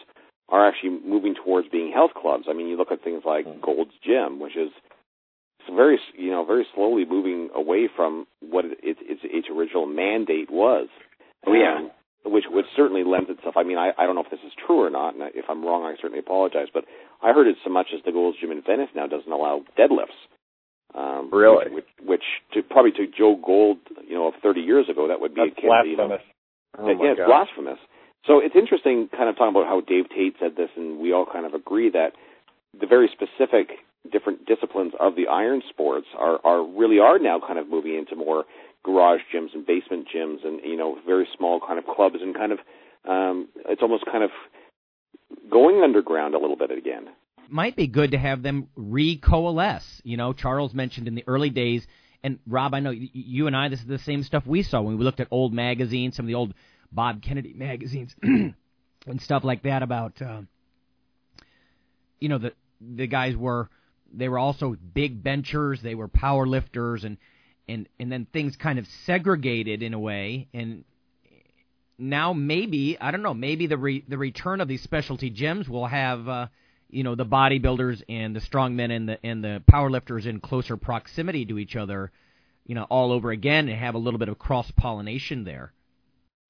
are 0.50 0.68
actually 0.68 1.00
moving 1.06 1.36
towards 1.36 1.70
being 1.70 1.92
health 1.92 2.12
clubs. 2.20 2.46
I 2.50 2.54
mean, 2.54 2.68
you 2.68 2.76
look 2.76 2.92
at 2.92 3.04
things 3.04 3.24
like 3.26 3.46
mm. 3.46 3.62
Gold's 3.62 3.94
Gym, 4.04 4.40
which 4.42 4.58
is 4.58 4.70
very, 5.74 5.98
you 6.18 6.32
know, 6.32 6.44
very 6.44 6.68
slowly 6.76 7.06
moving 7.06 7.50
away 7.56 7.88
from 7.96 8.28
what 8.42 8.66
its 8.66 9.00
its, 9.04 9.22
its 9.24 9.48
original 9.50 9.86
mandate 9.86 10.52
was. 10.52 10.90
Oh 11.48 11.54
yeah 11.54 11.88
which 12.26 12.46
would 12.50 12.66
certainly 12.76 13.04
lend 13.04 13.30
itself. 13.30 13.56
I 13.58 13.64
mean, 13.64 13.78
I, 13.78 13.92
I 13.98 14.06
don't 14.06 14.16
know 14.16 14.24
if 14.24 14.32
this 14.32 14.44
is 14.46 14.54
true 14.66 14.82
or 14.82 14.90
not, 14.90 15.16
and 15.16 15.24
if 15.36 15.46
I'm 15.50 15.64
wrong, 15.64 15.84
I 15.84 15.96
certainly 15.96 16.20
apologize. 16.20 16.68
But 16.74 16.86
I 17.22 17.34
heard 17.34 17.48
it 17.48 17.58
so 17.64 17.70
much 17.70 17.88
as 17.94 18.02
the 18.06 18.12
Gold's 18.12 18.40
Gym 18.40 18.52
in 18.52 18.62
Venice 18.62 18.90
now 18.96 19.08
doesn't 19.08 19.32
allow 19.32 19.64
deadlifts. 19.78 20.20
Um, 20.96 21.30
really? 21.32 21.74
Which, 21.74 21.86
which, 22.06 22.24
to 22.54 22.62
probably 22.62 22.92
to 22.92 23.08
Joe 23.08 23.40
Gold, 23.44 23.80
you 24.08 24.16
know, 24.16 24.28
of 24.28 24.36
30 24.42 24.62
years 24.62 24.88
ago, 24.90 25.08
that 25.08 25.20
would 25.20 25.34
be 25.34 25.42
That's 25.50 25.60
blasphemous. 25.60 26.22
You 26.78 26.84
know, 26.84 27.00
oh 27.00 27.04
yeah, 27.04 27.14
it's 27.18 27.22
blasphemous. 27.26 27.80
So 28.26 28.40
it's 28.40 28.56
interesting, 28.56 29.10
kind 29.12 29.28
of 29.28 29.36
talking 29.36 29.50
about 29.50 29.68
how 29.68 29.82
Dave 29.82 30.06
Tate 30.10 30.36
said 30.40 30.56
this, 30.56 30.70
and 30.78 31.00
we 31.00 31.12
all 31.12 31.26
kind 31.26 31.46
of 31.46 31.54
agree 31.54 31.90
that 31.92 32.14
the 32.80 32.88
very 32.88 33.10
specific 33.12 33.84
different 34.12 34.46
disciplines 34.46 34.94
of 35.00 35.16
the 35.16 35.28
iron 35.28 35.62
sports 35.70 36.08
are 36.18 36.40
are 36.44 36.64
really 36.64 37.00
are 37.00 37.20
now 37.20 37.40
kind 37.40 37.60
of 37.60 37.70
moving 37.70 37.96
into 37.96 38.16
more 38.16 38.46
garage 38.84 39.22
gyms 39.34 39.54
and 39.54 39.66
basement 39.66 40.08
gyms 40.14 40.46
and 40.46 40.60
you 40.64 40.76
know 40.76 40.98
very 41.06 41.28
small 41.38 41.60
kind 41.66 41.80
of 41.80 41.86
clubs 41.86 42.18
and 42.22 42.36
kind 42.36 42.52
of 42.52 42.60
um 43.08 43.48
it's 43.70 43.82
almost 43.82 44.06
kind 44.06 44.24
of 44.24 44.32
going 45.50 45.82
underground 45.82 46.36
a 46.36 46.40
little 46.40 46.56
bit 46.56 46.72
again. 46.72 47.08
Might 47.50 47.76
be 47.76 47.88
good 47.88 48.12
to 48.12 48.18
have 48.18 48.42
them 48.42 48.70
re-coalesce. 48.76 50.02
You 50.04 50.18
know 50.18 50.34
charles 50.34 50.74
mentioned 50.74 51.08
in 51.08 51.16
the 51.16 51.24
early 51.28 51.50
days 51.50 51.86
and 52.24 52.40
rob 52.48 52.74
i 52.74 52.80
know 52.80 52.92
you 52.92 53.48
and 53.48 53.56
i 53.56 53.68
this 53.70 53.80
is 53.80 53.88
the 53.88 54.00
same 54.00 54.24
stuff 54.24 54.46
we 54.46 54.64
saw 54.64 54.82
when 54.82 54.98
we 54.98 55.04
looked 55.04 55.20
at 55.20 55.28
old 55.30 55.54
magazines 55.54 56.16
some 56.16 56.26
of 56.26 56.28
the 56.28 56.36
old 56.36 56.54
bob 56.92 57.22
kennedy 57.22 57.54
magazines 57.56 58.16
and 58.24 59.22
stuff 59.22 59.44
like 59.44 59.64
that 59.64 59.84
about 59.84 60.22
uh, 60.22 60.42
you 62.20 62.30
know 62.30 62.38
the 62.38 62.54
the 62.82 63.08
guys 63.08 63.36
were 63.36 63.70
they 64.14 64.30
were 64.30 64.40
also 64.40 64.76
big 64.94 65.24
benchers 65.24 65.82
they 65.82 65.96
were 65.96 66.08
power 66.08 66.48
lifters 66.48 67.04
and 67.04 67.18
and 67.68 67.88
and 68.00 68.12
then 68.12 68.28
things 68.32 68.56
kind 68.56 68.80
of 68.80 68.88
segregated 69.06 69.84
in 69.84 69.94
a 69.94 70.00
way 70.00 70.48
and 70.54 70.84
now 71.98 72.34
maybe 72.34 72.98
I 73.00 73.12
don't 73.12 73.24
know 73.24 73.34
maybe 73.34 73.68
the 73.68 73.78
re, 73.78 74.04
the 74.08 74.18
return 74.18 74.62
of 74.62 74.68
these 74.68 74.82
specialty 74.82 75.32
gyms 75.32 75.68
will 75.68 75.88
have 75.88 76.28
uh, 76.28 76.48
you 76.90 77.04
know 77.04 77.16
the 77.16 77.26
bodybuilders 77.26 78.04
and 78.10 78.36
the 78.36 78.42
strongmen 78.42 78.96
and 78.96 79.10
the 79.10 79.26
and 79.26 79.44
the 79.44 79.64
powerlifters 79.72 80.26
in 80.26 80.40
closer 80.40 80.78
proximity 80.78 81.46
to 81.46 81.58
each 81.58 81.76
other 81.76 82.12
you 82.66 82.76
know 82.76 82.84
all 82.84 83.12
over 83.12 83.32
again 83.32 83.68
and 83.68 83.80
have 83.80 83.96
a 83.96 84.00
little 84.00 84.20
bit 84.20 84.30
of 84.30 84.40
cross 84.40 84.70
pollination 84.72 85.44
there. 85.44 85.74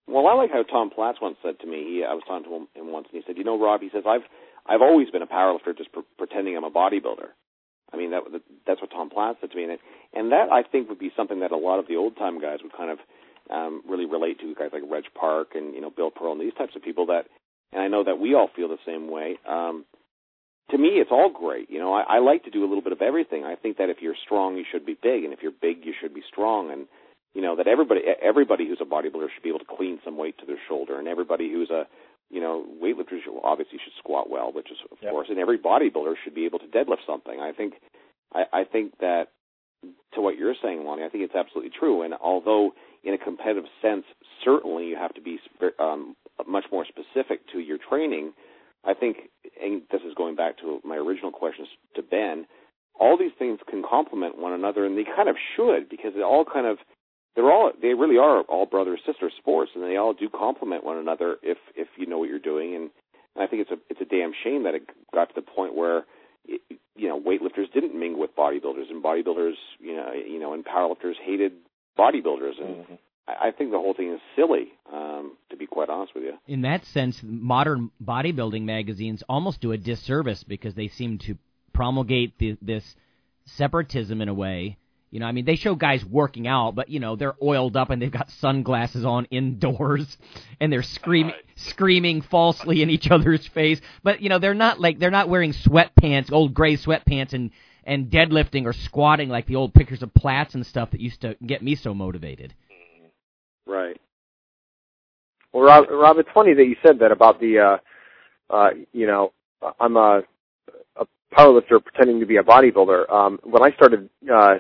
Well, 0.08 0.28
I 0.28 0.34
like 0.34 0.52
how 0.52 0.64
Tom 0.64 0.90
Platz 0.90 1.20
once 1.22 1.38
said 1.42 1.60
to 1.62 1.68
me. 1.68 1.78
He, 1.78 2.04
I 2.04 2.14
was 2.14 2.24
talking 2.28 2.44
to 2.50 2.56
him, 2.56 2.92
once, 2.92 3.08
and 3.12 3.22
he 3.22 3.26
said, 3.26 3.38
"You 3.38 3.44
know, 3.44 3.60
Rob," 3.60 3.82
he 3.82 3.90
says, 3.90 4.04
"I've 4.08 4.24
I've 4.66 4.82
always 4.82 5.10
been 5.10 5.22
a 5.22 5.28
powerlifter, 5.28 5.78
just 5.78 5.92
pre- 5.92 6.04
pretending 6.18 6.58
I'm 6.58 6.64
a 6.64 6.72
bodybuilder." 6.72 7.30
I 7.94 7.98
mean, 7.98 8.12
that 8.12 8.24
that's 8.66 8.82
what 8.82 8.92
Tom 8.92 9.10
Platz 9.10 9.38
said 9.42 9.52
to 9.52 9.58
me, 9.58 9.64
and 9.64 9.74
it, 9.74 9.80
and 10.14 10.32
that 10.32 10.50
I 10.52 10.64
think 10.64 10.90
would 10.90 11.00
be 11.00 11.12
something 11.16 11.40
that 11.42 11.52
a 11.52 11.58
lot 11.58 11.80
of 11.80 11.88
the 11.88 11.96
old 11.96 12.18
time 12.18 12.42
guys 12.42 12.60
would 12.64 12.74
kind 12.76 12.90
of 12.90 13.00
um, 13.50 13.84
really 13.88 14.06
relate 14.06 14.40
to, 14.40 14.56
guys 14.56 14.70
like 14.74 14.84
Reg 14.90 15.06
Park 15.14 15.50
and 15.56 15.74
you 15.74 15.82
know 15.82 15.90
Bill 15.90 16.12
Pearl 16.12 16.32
and 16.32 16.42
these 16.42 16.54
types 16.58 16.76
of 16.76 16.82
people 16.82 17.08
that, 17.08 17.26
and 17.72 17.82
I 17.82 17.88
know 17.88 18.04
that 18.04 18.20
we 18.20 18.34
all 18.34 18.50
feel 18.56 18.68
the 18.68 18.78
same 18.86 19.12
way. 19.12 19.38
Um, 19.48 19.86
to 20.72 20.78
me, 20.78 20.90
it's 20.96 21.12
all 21.12 21.30
great. 21.30 21.70
You 21.70 21.80
know, 21.80 21.94
I, 21.94 22.18
I 22.18 22.20
like 22.20 22.46
to 22.46 22.50
do 22.50 22.64
a 22.64 22.68
little 22.68 22.82
bit 22.82 22.94
of 22.94 23.02
everything. 23.02 23.44
I 23.44 23.56
think 23.56 23.78
that 23.78 23.90
if 23.90 23.98
you're 24.02 24.16
strong, 24.26 24.58
you 24.58 24.64
should 24.70 24.86
be 24.86 24.98
big, 25.02 25.24
and 25.24 25.34
if 25.34 25.40
you're 25.42 25.52
big, 25.52 25.86
you 25.86 25.94
should 26.00 26.14
be 26.14 26.24
strong, 26.28 26.72
and 26.72 26.88
you 27.34 27.42
know 27.42 27.56
that 27.56 27.68
everybody 27.68 28.02
everybody 28.22 28.68
who's 28.68 28.82
a 28.82 28.86
bodybuilder 28.86 29.28
should 29.34 29.44
be 29.44 29.50
able 29.50 29.60
to 29.60 29.76
clean 29.78 30.00
some 30.04 30.18
weight 30.18 30.38
to 30.40 30.46
their 30.46 30.60
shoulder, 30.68 30.98
and 30.98 31.08
everybody 31.08 31.52
who's 31.52 31.70
a 31.70 31.86
you 32.34 32.42
know, 32.42 32.66
weightlifters 32.82 33.22
obviously 33.44 33.78
should 33.84 33.94
squat 34.00 34.28
well, 34.30 34.52
which 34.52 34.72
is 34.72 34.78
of 34.92 34.98
yep. 35.02 35.12
course, 35.12 35.28
and 35.30 35.38
every 35.38 35.60
bodybuilder 35.60 36.16
should 36.24 36.34
be 36.34 36.46
able 36.46 36.58
to 36.60 36.66
deadlift 36.66 37.06
something. 37.06 37.40
I 37.40 37.52
think, 37.52 37.76
I, 38.34 38.44
I 38.52 38.64
think 38.64 38.98
that 39.00 39.28
to 40.16 40.22
what 40.22 40.38
you're 40.38 40.56
saying, 40.62 40.84
Lonnie, 40.84 41.04
I 41.04 41.10
think 41.10 41.24
it's 41.24 41.36
absolutely 41.36 41.72
true. 41.78 42.02
And 42.02 42.16
although 42.16 42.72
in 43.04 43.14
a 43.14 43.18
competitive 43.18 43.66
sense, 43.82 44.06
certainly 44.44 44.88
you 44.88 44.96
have 44.96 45.14
to 45.14 45.22
be 45.22 45.40
um, 45.80 46.16
much 46.48 46.66
more 46.72 46.86
specific 46.86 47.42
to 47.52 47.60
your 47.60 47.78
training. 47.78 48.34
I 48.86 48.94
think, 48.94 49.30
and 49.62 49.82
this 49.92 50.02
is 50.02 50.14
going 50.16 50.36
back 50.36 50.58
to 50.60 50.82
my 50.84 50.96
original 50.96 51.32
questions 51.32 51.68
to 51.96 52.02
Ben, 52.02 52.46
all 53.00 53.18
these 53.18 53.32
things 53.38 53.60
can 53.70 53.84
complement 53.88 54.38
one 54.38 54.54
another, 54.54 54.86
and 54.86 54.98
they 54.98 55.06
kind 55.06 55.30
of 55.30 55.36
should 55.56 55.90
because 55.90 56.14
it 56.16 56.22
all 56.22 56.46
kind 56.46 56.68
of 56.68 56.78
they're 57.36 57.52
all 57.52 57.72
they 57.82 57.94
really 57.94 58.18
are 58.18 58.42
all 58.42 58.66
brother 58.66 58.98
sister 59.06 59.32
sports, 59.38 59.72
and 59.76 59.84
they 59.84 59.98
all 59.98 60.14
do 60.14 60.30
complement 60.30 60.84
one 60.84 60.98
another 60.98 61.38
if 61.42 61.58
if 61.76 61.88
you 61.98 62.06
know 62.06 62.20
what 62.20 62.30
you're 62.30 62.40
doing. 62.40 62.76
And, 62.76 62.90
and 63.36 63.44
I 63.44 63.48
think 63.48 63.64
it's 63.64 63.72
a 63.72 63.78
it's 63.90 64.02
a 64.02 64.06
damn 64.06 64.34
shame 64.44 64.64
that 64.64 64.76
it 64.76 64.84
got 65.14 65.30
to 65.30 65.36
the 65.36 65.42
point 65.42 65.76
where 65.76 66.04
it, 66.46 66.62
you 66.96 67.08
know 67.08 67.20
weightlifters 67.20 67.72
didn't 67.74 67.98
mingle 67.98 68.22
with 68.22 68.36
bodybuilders, 68.36 68.90
and 68.90 69.04
bodybuilders 69.04 69.54
you 69.80 69.96
know 69.96 70.12
you 70.14 70.40
know 70.40 70.54
and 70.54 70.64
powerlifters 70.64 71.16
hated 71.24 71.54
bodybuilders, 71.98 72.60
and 72.60 72.76
mm-hmm. 72.76 72.94
I, 73.28 73.48
I 73.48 73.52
think 73.52 73.72
the 73.72 73.80
whole 73.80 73.94
thing 73.94 74.14
is 74.14 74.20
silly. 74.36 74.74
Um, 74.92 75.38
to 75.50 75.58
be 75.58 75.66
quite 75.66 75.90
honest 75.90 76.14
with 76.14 76.24
you. 76.24 76.34
In 76.48 76.62
that 76.62 76.86
sense, 76.86 77.20
modern 77.24 77.92
bodybuilding 78.04 78.64
magazines 78.64 79.24
almost 79.30 79.62
do 79.62 79.72
a 79.72 79.78
disservice 79.78 80.44
because 80.44 80.74
they 80.76 80.88
seem 80.88 81.20
to 81.20 81.38
promulgate 81.74 82.38
the, 82.38 82.58
this 82.62 82.96
separatism 83.46 84.22
in 84.22 84.30
a 84.30 84.34
way 84.34 84.78
You 85.14 85.20
know, 85.20 85.28
I 85.28 85.32
mean, 85.32 85.46
they 85.46 85.58
show 85.58 85.76
guys 85.76 86.04
working 86.04 86.48
out, 86.48 86.74
but 86.74 86.90
you 86.90 87.00
know, 87.00 87.16
they're 87.16 87.36
oiled 87.40 87.78
up 87.78 87.92
and 87.92 88.02
they've 88.02 88.12
got 88.12 88.32
sunglasses 88.32 89.06
on 89.06 89.26
indoors, 89.26 90.18
and 90.60 90.74
they're 90.74 90.82
screaming, 90.82 91.34
right. 91.34 91.44
screaming 91.54 92.22
falsely 92.24 92.82
in 92.82 92.90
each 92.90 93.12
other's 93.12 93.46
face. 93.46 93.80
But 94.02 94.24
you 94.24 94.30
know, 94.30 94.40
they're 94.40 94.56
not 94.56 94.80
like 94.80 94.98
they're 94.98 95.12
not 95.12 95.30
wearing 95.30 95.54
sweatpants, 95.54 96.32
old 96.32 96.56
gray 96.56 96.78
sweatpants, 96.78 97.34
and 97.34 97.52
and 97.84 98.10
deadlifting 98.10 98.66
or 98.66 98.74
squatting 98.74 99.30
like 99.30 99.46
the 99.46 99.56
old 99.56 99.76
pictures 99.76 100.02
of 100.02 100.12
Platz 100.16 100.56
and 100.56 100.66
stuff 100.66 100.90
that 100.90 101.00
used 101.00 101.22
to 101.22 101.38
get 101.46 101.62
me 101.62 101.76
so 101.76 101.94
motivated. 101.94 102.56
Right. 103.68 104.02
Well, 105.52 105.64
Rob, 105.64 105.92
Rob, 105.92 106.18
it's 106.18 106.30
funny 106.34 106.56
that 106.56 106.66
you 106.66 106.76
said 106.84 106.98
that 107.02 107.12
about 107.12 107.40
the, 107.40 107.60
uh, 107.60 107.78
uh, 108.52 108.70
you 108.94 109.06
know, 109.06 109.32
I'm 109.80 109.96
a, 109.96 110.24
a 110.96 111.06
powerlifter 111.38 111.84
pretending 111.84 112.20
to 112.20 112.26
be 112.26 112.38
a 112.38 112.44
bodybuilder. 112.44 113.12
Um, 113.12 113.40
when 113.44 113.62
I 113.62 113.76
started 113.76 114.10
uh, 114.34 114.56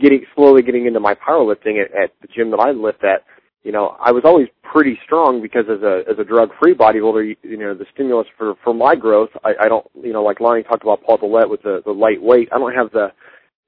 getting 0.00 0.24
slowly 0.34 0.62
getting 0.62 0.86
into 0.86 1.00
my 1.00 1.14
powerlifting 1.14 1.82
at, 1.82 1.92
at 1.94 2.10
the 2.22 2.28
gym 2.28 2.50
that 2.50 2.60
I 2.60 2.70
lift 2.70 3.04
at, 3.04 3.24
you 3.62 3.72
know, 3.72 3.96
I 4.00 4.12
was 4.12 4.22
always 4.24 4.48
pretty 4.62 4.98
strong 5.04 5.42
because 5.42 5.64
as 5.68 5.82
a 5.82 6.02
as 6.08 6.18
a 6.18 6.24
drug 6.24 6.50
free 6.60 6.74
bodybuilder, 6.74 7.28
you, 7.28 7.36
you 7.42 7.56
know, 7.56 7.74
the 7.74 7.86
stimulus 7.92 8.28
for 8.38 8.54
for 8.62 8.72
my 8.72 8.94
growth, 8.94 9.30
I, 9.44 9.54
I 9.62 9.68
don't, 9.68 9.86
you 10.02 10.12
know, 10.12 10.22
like 10.22 10.40
Lonnie 10.40 10.62
talked 10.62 10.82
about 10.82 11.02
Paul 11.02 11.18
Dillett 11.18 11.50
with 11.50 11.62
the 11.62 11.82
the 11.84 11.92
light 11.92 12.22
weight. 12.22 12.48
I 12.52 12.58
don't 12.58 12.74
have 12.74 12.92
the, 12.92 13.08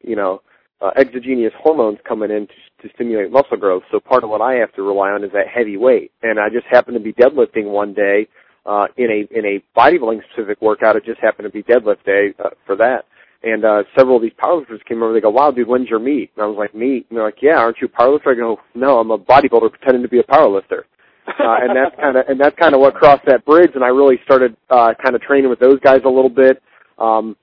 you 0.00 0.14
know, 0.14 0.42
uh, 0.80 0.90
exogenous 0.96 1.52
hormones 1.58 1.98
coming 2.06 2.30
in 2.30 2.46
to, 2.46 2.86
to 2.88 2.94
stimulate 2.94 3.32
muscle 3.32 3.56
growth. 3.56 3.82
So 3.90 3.98
part 3.98 4.22
of 4.22 4.30
what 4.30 4.40
I 4.40 4.54
have 4.54 4.72
to 4.74 4.82
rely 4.82 5.10
on 5.10 5.24
is 5.24 5.32
that 5.32 5.48
heavy 5.48 5.76
weight. 5.76 6.12
And 6.22 6.38
I 6.38 6.48
just 6.48 6.66
happened 6.70 6.94
to 6.94 7.02
be 7.02 7.12
deadlifting 7.12 7.64
one 7.64 7.92
day 7.92 8.28
uh, 8.66 8.86
in 8.96 9.10
a 9.10 9.36
in 9.36 9.44
a 9.44 9.62
bodybuilding 9.76 10.20
specific 10.30 10.62
workout. 10.62 10.94
It 10.96 11.04
just 11.04 11.20
happened 11.20 11.46
to 11.46 11.50
be 11.50 11.62
deadlift 11.62 12.04
day 12.04 12.34
uh, 12.38 12.50
for 12.66 12.76
that. 12.76 13.06
And 13.42 13.64
uh, 13.64 13.84
several 13.96 14.16
of 14.16 14.22
these 14.22 14.32
powerlifters 14.32 14.84
came 14.84 15.02
over. 15.02 15.12
They 15.12 15.20
go, 15.20 15.30
"Wow, 15.30 15.52
dude, 15.52 15.68
when's 15.68 15.88
your 15.88 16.00
meet?" 16.00 16.30
And 16.34 16.42
I 16.42 16.46
was 16.46 16.56
like, 16.58 16.74
"Meet?" 16.74 17.06
And 17.08 17.16
they're 17.16 17.24
like, 17.24 17.40
"Yeah, 17.40 17.58
aren't 17.58 17.78
you 17.80 17.86
a 17.86 18.02
powerlifter?" 18.02 18.32
I 18.32 18.34
go, 18.34 18.58
"No, 18.74 18.98
I'm 18.98 19.12
a 19.12 19.18
bodybuilder 19.18 19.70
pretending 19.70 20.02
to 20.02 20.08
be 20.08 20.18
a 20.18 20.24
powerlifter." 20.24 20.82
uh, 21.28 21.56
and 21.60 21.76
that's 21.76 21.94
kind 22.00 22.16
of 22.16 22.26
and 22.28 22.40
that's 22.40 22.56
kind 22.58 22.74
of 22.74 22.80
what 22.80 22.94
crossed 22.94 23.26
that 23.26 23.44
bridge. 23.44 23.72
And 23.74 23.84
I 23.84 23.88
really 23.88 24.18
started 24.24 24.56
uh, 24.70 24.94
kind 25.02 25.14
of 25.14 25.20
training 25.22 25.50
with 25.50 25.60
those 25.60 25.78
guys 25.80 26.00
a 26.04 26.08
little 26.08 26.30
bit. 26.30 26.62
Um, 26.98 27.36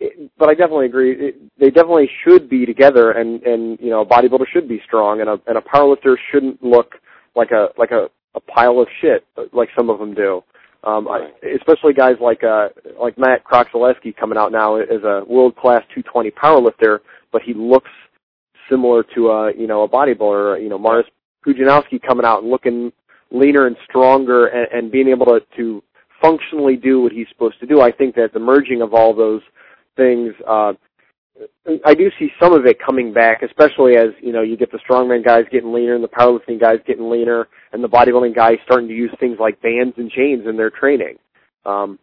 it, 0.00 0.30
but 0.38 0.48
I 0.48 0.54
definitely 0.54 0.86
agree. 0.86 1.12
It, 1.12 1.36
they 1.58 1.70
definitely 1.70 2.10
should 2.24 2.50
be 2.50 2.66
together, 2.66 3.12
and 3.12 3.42
and 3.44 3.78
you 3.80 3.90
know, 3.90 4.02
a 4.02 4.06
bodybuilder 4.06 4.46
should 4.52 4.68
be 4.68 4.82
strong, 4.84 5.20
and 5.20 5.30
a 5.30 5.40
and 5.46 5.56
a 5.56 5.62
powerlifter 5.62 6.16
shouldn't 6.30 6.62
look 6.62 6.96
like 7.36 7.52
a 7.52 7.68
like 7.78 7.90
a 7.90 8.08
a 8.34 8.40
pile 8.40 8.80
of 8.80 8.88
shit 9.00 9.24
like 9.52 9.68
some 9.76 9.88
of 9.88 9.98
them 9.98 10.14
do. 10.14 10.42
Um. 10.84 11.08
I, 11.08 11.30
especially 11.56 11.92
guys 11.92 12.16
like 12.20 12.44
uh, 12.44 12.68
like 13.00 13.18
Matt 13.18 13.44
Kroczaleski 13.44 14.16
coming 14.16 14.38
out 14.38 14.52
now 14.52 14.76
as 14.76 15.02
a 15.04 15.22
world 15.26 15.56
class 15.56 15.82
220 15.94 16.30
powerlifter, 16.30 17.00
but 17.32 17.42
he 17.42 17.52
looks 17.54 17.90
similar 18.70 19.02
to 19.14 19.28
a 19.28 19.52
you 19.54 19.66
know 19.66 19.82
a 19.82 19.88
bodybuilder. 19.88 20.62
You 20.62 20.68
know, 20.68 20.78
Mariusz 20.78 21.04
Pudzianowski 21.46 22.00
coming 22.06 22.24
out 22.24 22.42
and 22.42 22.50
looking 22.50 22.92
leaner 23.30 23.66
and 23.66 23.76
stronger, 23.88 24.46
and, 24.46 24.68
and 24.72 24.92
being 24.92 25.08
able 25.08 25.26
to 25.26 25.40
to 25.56 25.82
functionally 26.22 26.76
do 26.76 27.00
what 27.02 27.12
he's 27.12 27.28
supposed 27.28 27.58
to 27.60 27.66
do. 27.66 27.80
I 27.80 27.92
think 27.92 28.14
that 28.16 28.32
the 28.32 28.40
merging 28.40 28.82
of 28.82 28.94
all 28.94 29.14
those 29.14 29.42
things. 29.96 30.32
Uh, 30.46 30.74
I 31.84 31.94
do 31.94 32.10
see 32.18 32.30
some 32.40 32.52
of 32.52 32.66
it 32.66 32.78
coming 32.84 33.12
back, 33.12 33.42
especially 33.42 33.96
as 33.96 34.08
you 34.20 34.32
know 34.32 34.42
you 34.42 34.56
get 34.56 34.72
the 34.72 34.78
strongman 34.78 35.24
guys 35.24 35.44
getting 35.52 35.72
leaner 35.72 35.94
and 35.94 36.02
the 36.02 36.08
powerlifting 36.08 36.60
guys 36.60 36.78
getting 36.86 37.10
leaner, 37.10 37.48
and 37.72 37.82
the 37.82 37.88
bodybuilding 37.88 38.34
guys 38.34 38.56
starting 38.64 38.88
to 38.88 38.94
use 38.94 39.10
things 39.20 39.36
like 39.38 39.60
bands 39.62 39.94
and 39.98 40.10
chains 40.10 40.46
in 40.48 40.56
their 40.56 40.70
training. 40.70 41.16
Um, 41.64 41.98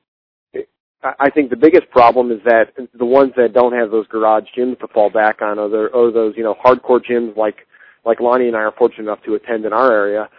I 1.04 1.30
think 1.30 1.50
the 1.50 1.56
biggest 1.56 1.90
problem 1.92 2.32
is 2.32 2.40
that 2.46 2.74
the 2.98 3.06
ones 3.06 3.34
that 3.38 3.54
don't 3.54 3.74
have 3.74 3.92
those 3.92 4.08
garage 4.08 4.46
gyms 4.58 4.80
to 4.80 4.88
fall 4.88 5.10
back 5.10 5.42
on, 5.42 5.60
or, 5.60 5.90
or 5.90 6.12
those 6.12 6.34
you 6.38 6.44
know 6.44 6.56
hardcore 6.64 7.02
gyms 7.04 7.36
like 7.36 7.68
like 8.06 8.20
Lonnie 8.20 8.48
and 8.48 8.56
I 8.56 8.60
are 8.60 8.74
fortunate 8.78 9.04
enough 9.04 9.24
to 9.26 9.36
attend 9.36 9.66
in 9.66 9.74
our 9.74 9.92
area, 9.92 10.30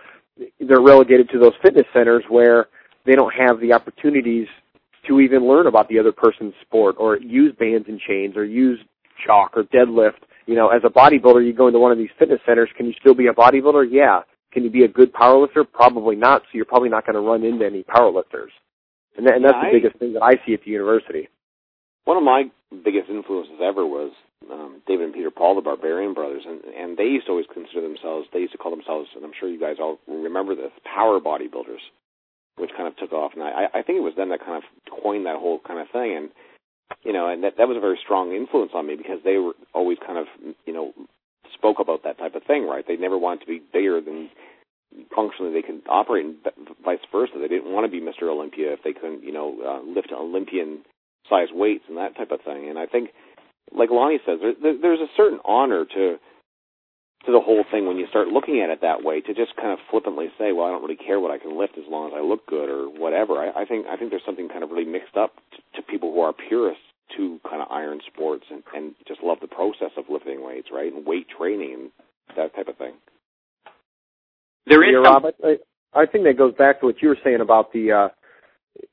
they're 0.61 0.81
relegated 0.81 1.29
to 1.31 1.39
those 1.39 1.55
fitness 1.63 1.87
centers 1.93 2.25
where 2.29 2.67
they 3.05 3.15
don't 3.15 3.33
have 3.35 3.61
the 3.61 3.73
opportunities 3.73 4.47
to 5.09 5.21
even 5.21 5.49
learn 5.49 5.67
about 5.67 5.89
the 5.89 5.99
other 5.99 6.13
person's 6.13 6.55
sport 6.63 6.97
or 6.99 7.19
use 7.19 7.55
bands 7.59 7.87
and 7.89 8.01
chains 8.01 8.37
or 8.37 8.45
use 8.45 8.79
chalk 9.25 9.53
or 9.57 9.65
deadlift. 9.65 10.23
You 10.47 10.55
know, 10.55 10.69
as 10.69 10.83
a 10.85 10.89
bodybuilder, 10.89 11.45
you 11.45 11.53
go 11.53 11.67
into 11.67 11.79
one 11.79 11.93
of 11.93 11.99
these 11.99 12.11
fitness 12.19 12.41
centers. 12.47 12.69
Can 12.77 12.87
you 12.87 12.95
still 13.01 13.15
be 13.15 13.27
a 13.27 13.33
bodybuilder? 13.33 13.89
Yeah. 13.91 14.21
Can 14.53 14.65
you 14.65 14.71
be 14.71 14.85
a 14.85 14.89
good 14.89 15.13
powerlifter? 15.13 15.65
Probably 15.71 16.17
not. 16.17 16.43
So 16.43 16.49
you're 16.55 16.65
probably 16.65 16.89
not 16.89 17.05
going 17.05 17.15
to 17.15 17.21
run 17.21 17.45
into 17.45 17.67
any 17.67 17.83
powerlifters. 17.83 18.55
And, 19.17 19.27
that, 19.27 19.35
and 19.37 19.45
that's 19.45 19.59
the 19.63 19.79
biggest 19.79 19.99
thing 19.99 20.13
that 20.13 20.23
I 20.23 20.35
see 20.47 20.55
at 20.55 20.61
the 20.65 20.71
university. 20.71 21.29
One 22.05 22.17
of 22.17 22.23
my 22.23 22.45
biggest 22.85 23.11
influences 23.11 23.59
ever 23.63 23.85
was 23.85 24.13
um, 24.53 24.83
David 24.87 25.07
and 25.07 25.15
Peter 25.15 25.31
Paul, 25.31 25.57
the 25.57 25.63
Barbarian 25.63 26.15
Brothers, 26.15 26.43
and 26.47 26.63
and 26.63 26.97
they 26.97 27.05
used 27.05 27.27
to 27.27 27.33
always 27.33 27.47
consider 27.53 27.81
themselves. 27.81 28.29
They 28.33 28.41
used 28.41 28.53
to 28.53 28.59
call 28.59 28.71
themselves, 28.71 29.09
and 29.17 29.25
I'm 29.25 29.33
sure 29.39 29.49
you 29.49 29.59
guys 29.59 29.77
all 29.81 29.99
remember 30.07 30.55
this, 30.55 30.71
power 30.85 31.19
bodybuilders 31.19 31.83
which 32.57 32.71
kind 32.77 32.89
of 32.89 32.97
took 32.97 33.13
off. 33.13 33.33
And 33.35 33.43
I, 33.43 33.67
I 33.73 33.83
think 33.83 33.99
it 33.99 34.07
was 34.07 34.17
them 34.17 34.31
that 34.31 34.45
kind 34.45 34.63
of 34.63 34.65
coined 35.03 35.27
that 35.27 35.37
whole 35.37 35.61
kind 35.67 35.81
of 35.81 35.89
thing. 35.93 36.17
And 36.17 36.29
you 37.03 37.13
know, 37.13 37.29
and 37.29 37.43
that 37.45 37.55
that 37.59 37.69
was 37.69 37.77
a 37.77 37.81
very 37.81 37.99
strong 38.03 38.35
influence 38.35 38.73
on 38.75 38.87
me 38.87 38.97
because 38.97 39.21
they 39.25 39.39
were 39.39 39.55
always 39.75 39.99
kind 40.05 40.19
of 40.19 40.27
you 40.67 40.73
know 40.73 40.93
spoke 41.55 41.79
about 41.81 42.05
that 42.05 42.19
type 42.19 42.35
of 42.35 42.45
thing, 42.45 42.67
right? 42.67 42.85
They 42.87 42.97
never 42.97 43.19
wanted 43.19 43.41
to 43.41 43.47
be 43.47 43.63
bigger 43.73 44.01
than 44.01 44.31
functionally 45.15 45.53
they 45.53 45.67
could 45.67 45.83
operate, 45.89 46.25
and 46.25 46.37
vice 46.85 47.03
versa. 47.11 47.35
They 47.41 47.49
didn't 47.49 47.73
want 47.73 47.87
to 47.87 47.91
be 47.91 48.05
Mr. 48.05 48.31
Olympia 48.31 48.73
if 48.73 48.81
they 48.85 48.93
couldn't, 48.93 49.25
you 49.25 49.33
know, 49.33 49.57
uh, 49.61 49.83
lift 49.91 50.13
Olympian 50.13 50.81
size 51.29 51.49
weights 51.53 51.85
and 51.89 51.99
that 51.99 52.17
type 52.17 52.31
of 52.31 52.41
thing. 52.43 52.69
And 52.69 52.79
I 52.79 52.87
think, 52.87 53.11
like 53.77 53.91
Lonnie 53.91 54.21
says, 54.25 54.39
there, 54.63 54.79
there's 54.81 55.01
a 55.01 55.11
certain 55.17 55.41
honor 55.45 55.85
to 55.85 56.17
to 57.27 57.33
the 57.33 57.41
whole 57.41 57.65
thing 57.71 57.87
when 57.87 57.99
you 57.99 58.07
start 58.09 58.29
looking 58.29 58.61
at 58.61 58.71
it 58.71 58.81
that 58.83 59.03
way 59.03 59.21
to 59.21 59.35
just 59.35 59.55
kind 59.57 59.73
of 59.73 59.79
flippantly 59.91 60.29
say, 60.39 60.53
well, 60.53 60.67
I 60.67 60.71
don't 60.71 60.83
really 60.83 60.97
care 60.97 61.21
what 61.21 61.31
I 61.31 61.39
can 61.39 61.59
lift 61.59 61.77
as 61.77 61.85
long 61.89 62.09
as 62.09 62.15
I 62.17 62.23
look 62.23 62.47
good 62.47 62.71
or 62.71 62.89
whatever. 62.89 63.35
I, 63.35 63.63
I 63.63 63.65
think 63.65 63.87
I 63.87 63.97
think 63.97 64.11
there's 64.11 64.25
something 64.25 64.49
kind 64.49 64.63
of 64.63 64.71
really 64.71 64.87
mixed 64.89 65.17
up 65.17 65.35
to, 65.53 65.81
to 65.81 65.87
people 65.87 66.13
who 66.13 66.21
are 66.21 66.33
purists 66.33 66.83
to 67.17 67.39
kind 67.49 67.63
of 67.63 67.69
iron 67.71 68.01
sports 68.07 68.45
and, 68.51 68.63
and 68.75 68.95
just 69.07 69.23
love 69.23 69.39
the 69.41 69.49
process 69.49 69.91
of 69.97 70.05
lifting 70.09 70.45
weights, 70.45 70.69
right, 70.73 70.93
and 70.93 71.07
weight 71.07 71.27
training 71.37 71.75
and 71.75 71.91
that 72.37 72.55
type 72.55 72.69
of 72.69 72.77
thing. 72.77 72.95
There 74.67 74.83
is 74.83 74.91
yeah, 74.93 75.11
Rob, 75.11 75.25
I, 75.45 75.57
I 75.95 76.07
think 76.07 76.25
that 76.25 76.37
goes 76.37 76.55
back 76.55 76.81
to 76.81 76.87
what 76.87 77.01
you 77.01 77.09
were 77.09 77.19
saying 77.23 77.41
about 77.41 77.73
the 77.73 77.93
uh, 77.93 78.09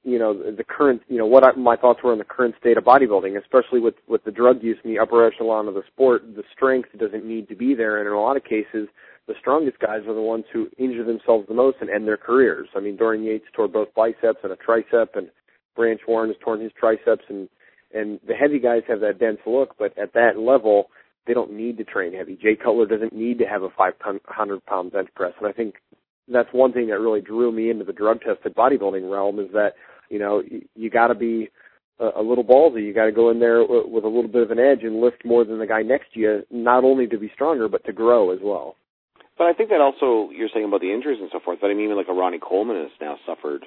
you 0.03 0.19
know 0.19 0.33
the 0.33 0.63
current 0.63 1.01
you 1.07 1.17
know 1.17 1.25
what 1.25 1.45
I, 1.45 1.51
my 1.53 1.75
thoughts 1.75 2.01
were 2.03 2.11
on 2.11 2.17
the 2.17 2.23
current 2.23 2.55
state 2.59 2.77
of 2.77 2.83
bodybuilding, 2.83 3.37
especially 3.39 3.79
with 3.79 3.95
with 4.07 4.23
the 4.23 4.31
drug 4.31 4.63
use 4.63 4.77
in 4.83 4.91
the 4.91 4.99
upper 4.99 5.25
echelon 5.25 5.67
of 5.67 5.73
the 5.73 5.83
sport. 5.91 6.23
The 6.35 6.43
strength 6.55 6.89
doesn't 6.97 7.25
need 7.25 7.47
to 7.49 7.55
be 7.55 7.73
there, 7.75 7.99
and 7.99 8.07
in 8.07 8.13
a 8.13 8.19
lot 8.19 8.37
of 8.37 8.43
cases, 8.43 8.87
the 9.27 9.35
strongest 9.39 9.79
guys 9.79 10.01
are 10.07 10.13
the 10.13 10.21
ones 10.21 10.45
who 10.51 10.69
injure 10.77 11.03
themselves 11.03 11.47
the 11.47 11.53
most 11.53 11.77
and 11.81 11.89
end 11.89 12.07
their 12.07 12.17
careers. 12.17 12.67
I 12.75 12.79
mean, 12.79 12.97
Dorian 12.97 13.23
Yates 13.23 13.45
tore 13.53 13.67
both 13.67 13.93
biceps 13.93 14.39
and 14.43 14.51
a 14.51 14.57
tricep, 14.57 15.15
and 15.15 15.29
Branch 15.75 16.01
Warren 16.07 16.29
has 16.29 16.37
torn 16.43 16.61
his 16.61 16.71
triceps, 16.77 17.23
and 17.29 17.47
and 17.93 18.19
the 18.27 18.33
heavy 18.33 18.59
guys 18.59 18.81
have 18.87 19.01
that 19.01 19.19
dense 19.19 19.39
look, 19.45 19.75
but 19.77 19.97
at 19.97 20.13
that 20.13 20.37
level, 20.37 20.89
they 21.27 21.33
don't 21.33 21.53
need 21.53 21.77
to 21.77 21.83
train 21.83 22.13
heavy. 22.13 22.35
Jay 22.35 22.55
Cutler 22.55 22.85
doesn't 22.85 23.13
need 23.13 23.37
to 23.39 23.45
have 23.45 23.63
a 23.63 23.69
500 23.69 24.65
pound 24.65 24.91
bench 24.91 25.09
press, 25.15 25.33
and 25.39 25.47
I 25.47 25.51
think 25.51 25.75
that's 26.27 26.49
one 26.51 26.73
thing 26.73 26.87
that 26.87 26.99
really 26.99 27.21
drew 27.21 27.51
me 27.51 27.69
into 27.69 27.83
the 27.83 27.93
drug 27.93 28.21
tested 28.21 28.55
bodybuilding 28.55 29.09
realm 29.09 29.39
is 29.39 29.51
that 29.53 29.73
you 30.09 30.19
know 30.19 30.41
you, 30.41 30.61
you 30.75 30.89
got 30.89 31.07
to 31.07 31.15
be 31.15 31.49
a, 31.99 32.21
a 32.21 32.23
little 32.23 32.43
ballsy. 32.43 32.85
You 32.85 32.93
got 32.93 33.05
to 33.05 33.11
go 33.11 33.29
in 33.29 33.39
there 33.39 33.61
w- 33.61 33.87
with 33.87 34.03
a 34.03 34.07
little 34.07 34.29
bit 34.29 34.43
of 34.43 34.51
an 34.51 34.59
edge 34.59 34.83
and 34.83 35.01
lift 35.01 35.25
more 35.25 35.43
than 35.43 35.59
the 35.59 35.67
guy 35.67 35.81
next 35.81 36.13
to 36.13 36.19
you, 36.19 36.43
not 36.51 36.83
only 36.83 37.07
to 37.07 37.17
be 37.17 37.31
stronger 37.33 37.67
but 37.67 37.85
to 37.85 37.93
grow 37.93 38.31
as 38.31 38.39
well. 38.41 38.75
But 39.37 39.47
I 39.47 39.53
think 39.53 39.69
that 39.69 39.81
also 39.81 40.31
you're 40.31 40.49
saying 40.53 40.65
about 40.65 40.81
the 40.81 40.93
injuries 40.93 41.19
and 41.19 41.29
so 41.31 41.39
forth. 41.39 41.59
But 41.61 41.67
I 41.67 41.73
mean, 41.73 41.85
even 41.85 41.97
like 41.97 42.09
a 42.09 42.13
Ronnie 42.13 42.39
Coleman 42.39 42.77
has 42.77 42.91
now 43.01 43.17
suffered 43.25 43.65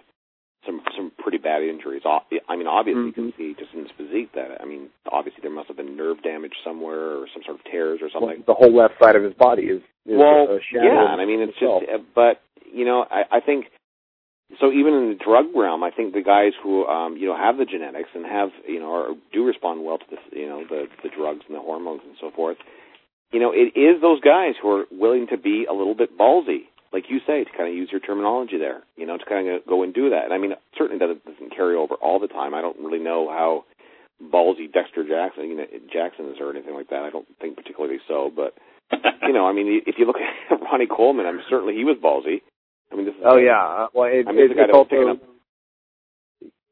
some 0.65 0.81
some 0.97 1.13
pretty 1.19 1.39
bad 1.39 1.63
injuries. 1.63 2.03
I 2.05 2.57
mean, 2.57 2.67
obviously 2.67 3.11
mm-hmm. 3.11 3.21
you 3.21 3.31
can 3.31 3.33
see 3.39 3.55
just 3.59 3.73
in 3.73 3.81
his 3.81 3.93
physique 3.97 4.33
that 4.35 4.61
I 4.61 4.65
mean, 4.65 4.91
obviously 5.11 5.41
there 5.43 5.51
must 5.51 5.69
have 5.69 5.77
been 5.77 5.97
nerve 5.97 6.23
damage 6.23 6.55
somewhere 6.65 7.19
or 7.19 7.27
some 7.33 7.43
sort 7.45 7.59
of 7.59 7.65
tears 7.71 8.01
or 8.03 8.11
something. 8.11 8.43
Well, 8.47 8.55
the 8.55 8.59
whole 8.59 8.75
left 8.75 8.95
side 9.03 9.17
of 9.17 9.23
his 9.23 9.35
body 9.35 9.63
is, 9.65 9.83
is 10.07 10.19
well, 10.19 10.59
yeah. 10.73 11.13
And 11.13 11.21
I 11.21 11.27
mean, 11.27 11.41
it's 11.41 11.55
itself. 11.57 11.83
just. 11.87 12.03
But 12.15 12.43
you 12.73 12.85
know, 12.85 13.05
I, 13.11 13.39
I 13.39 13.41
think 13.41 13.67
so. 14.61 14.73
Even 14.73 14.95
in 14.95 15.09
the 15.11 15.19
drug 15.23 15.47
realm, 15.55 15.83
I 15.83 15.91
think 15.91 16.15
the 16.15 16.23
guys 16.23 16.53
who 16.63 16.87
um, 16.87 17.17
you 17.17 17.27
know 17.27 17.37
have 17.37 17.57
the 17.57 17.65
genetics 17.65 18.11
and 18.15 18.25
have 18.25 18.51
you 18.67 18.81
know 18.81 18.91
or 18.91 19.15
do 19.33 19.45
respond 19.45 19.85
well 19.85 19.99
to 19.99 20.05
this, 20.11 20.21
you 20.33 20.49
know, 20.49 20.65
the 20.69 20.87
the 21.03 21.09
drugs 21.09 21.43
and 21.49 21.57
the 21.57 21.61
hormones 21.61 22.03
and 22.05 22.17
so 22.21 22.31
forth. 22.31 22.59
You 23.33 23.41
know, 23.41 23.53
it 23.53 23.77
is 23.79 24.01
those 24.01 24.21
guys 24.21 24.55
who 24.61 24.71
are 24.71 24.85
willing 24.91 25.27
to 25.29 25.37
be 25.37 25.67
a 25.69 25.75
little 25.75 25.97
bit 25.97 26.17
ballsy, 26.17 26.71
like 26.93 27.11
you 27.11 27.19
say, 27.27 27.43
to 27.43 27.51
kind 27.57 27.69
of 27.69 27.75
use 27.75 27.89
your 27.91 28.01
terminology 28.01 28.57
there. 28.57 28.83
You 28.97 29.07
know, 29.07 29.19
to 29.19 29.25
kind 29.25 29.49
of 29.49 29.67
go 29.67 29.83
and 29.83 29.93
do 29.93 30.11
that. 30.11 30.25
And 30.25 30.33
I 30.33 30.39
mean, 30.39 30.53
certainly 30.79 31.05
that 31.05 31.25
doesn't 31.25 31.57
carry 31.57 31.75
over 31.75 31.95
all 31.97 32.21
the 32.21 32.29
time. 32.29 32.55
I 32.55 32.63
don't 32.63 32.79
really 32.79 33.03
know 33.03 33.29
how 33.29 33.65
ballsy 34.23 34.73
Dexter 34.73 35.05
Jackson, 35.07 35.49
you 35.49 35.57
know, 35.57 35.67
Jackson 35.93 36.27
is 36.31 36.37
or 36.41 36.51
anything 36.51 36.75
like 36.75 36.89
that. 36.91 37.03
I 37.03 37.11
don't 37.11 37.27
think 37.41 37.57
particularly 37.57 37.99
so, 38.09 38.31
but 38.35 38.55
you 39.23 39.33
know, 39.33 39.47
I 39.47 39.53
mean, 39.53 39.83
if 39.87 39.97
you 39.99 40.07
look 40.07 40.17
at 40.51 40.61
Ronnie 40.61 40.87
Coleman, 40.87 41.27
I'm 41.27 41.41
certainly 41.49 41.75
he 41.75 41.85
was 41.85 41.97
ballsy. 42.03 42.43
I 42.93 42.97
mean, 42.97 43.07
this 43.07 43.15
is 43.15 43.23
oh 43.25 43.39
yeah. 43.39 43.59
Uh, 43.59 43.87
well, 43.95 44.09
it, 44.11 44.27
I 44.29 44.33
mean, 44.33 44.51
it, 44.51 44.57
it's 44.57 44.73
also. 44.73 45.21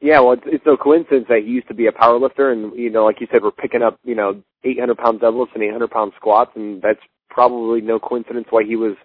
Yeah, 0.00 0.20
well, 0.20 0.32
it's, 0.32 0.42
it's 0.44 0.66
no 0.66 0.76
coincidence 0.76 1.26
that 1.30 1.42
he 1.44 1.50
used 1.50 1.68
to 1.68 1.74
be 1.74 1.86
a 1.86 1.92
power 1.92 2.18
lifter, 2.18 2.52
and 2.52 2.76
you 2.76 2.90
know, 2.90 3.04
like 3.04 3.20
you 3.20 3.26
said, 3.32 3.42
we're 3.42 3.50
picking 3.50 3.82
up 3.82 3.98
you 4.04 4.14
know 4.14 4.42
800 4.62 4.96
pound 4.96 5.20
deadlifts 5.20 5.54
and 5.54 5.62
800 5.62 5.90
pound 5.90 6.12
squats, 6.16 6.50
and 6.54 6.82
that's 6.82 7.00
probably 7.30 7.80
no 7.80 7.98
coincidence 7.98 8.46
why 8.50 8.64
he 8.64 8.76
was 8.76 8.96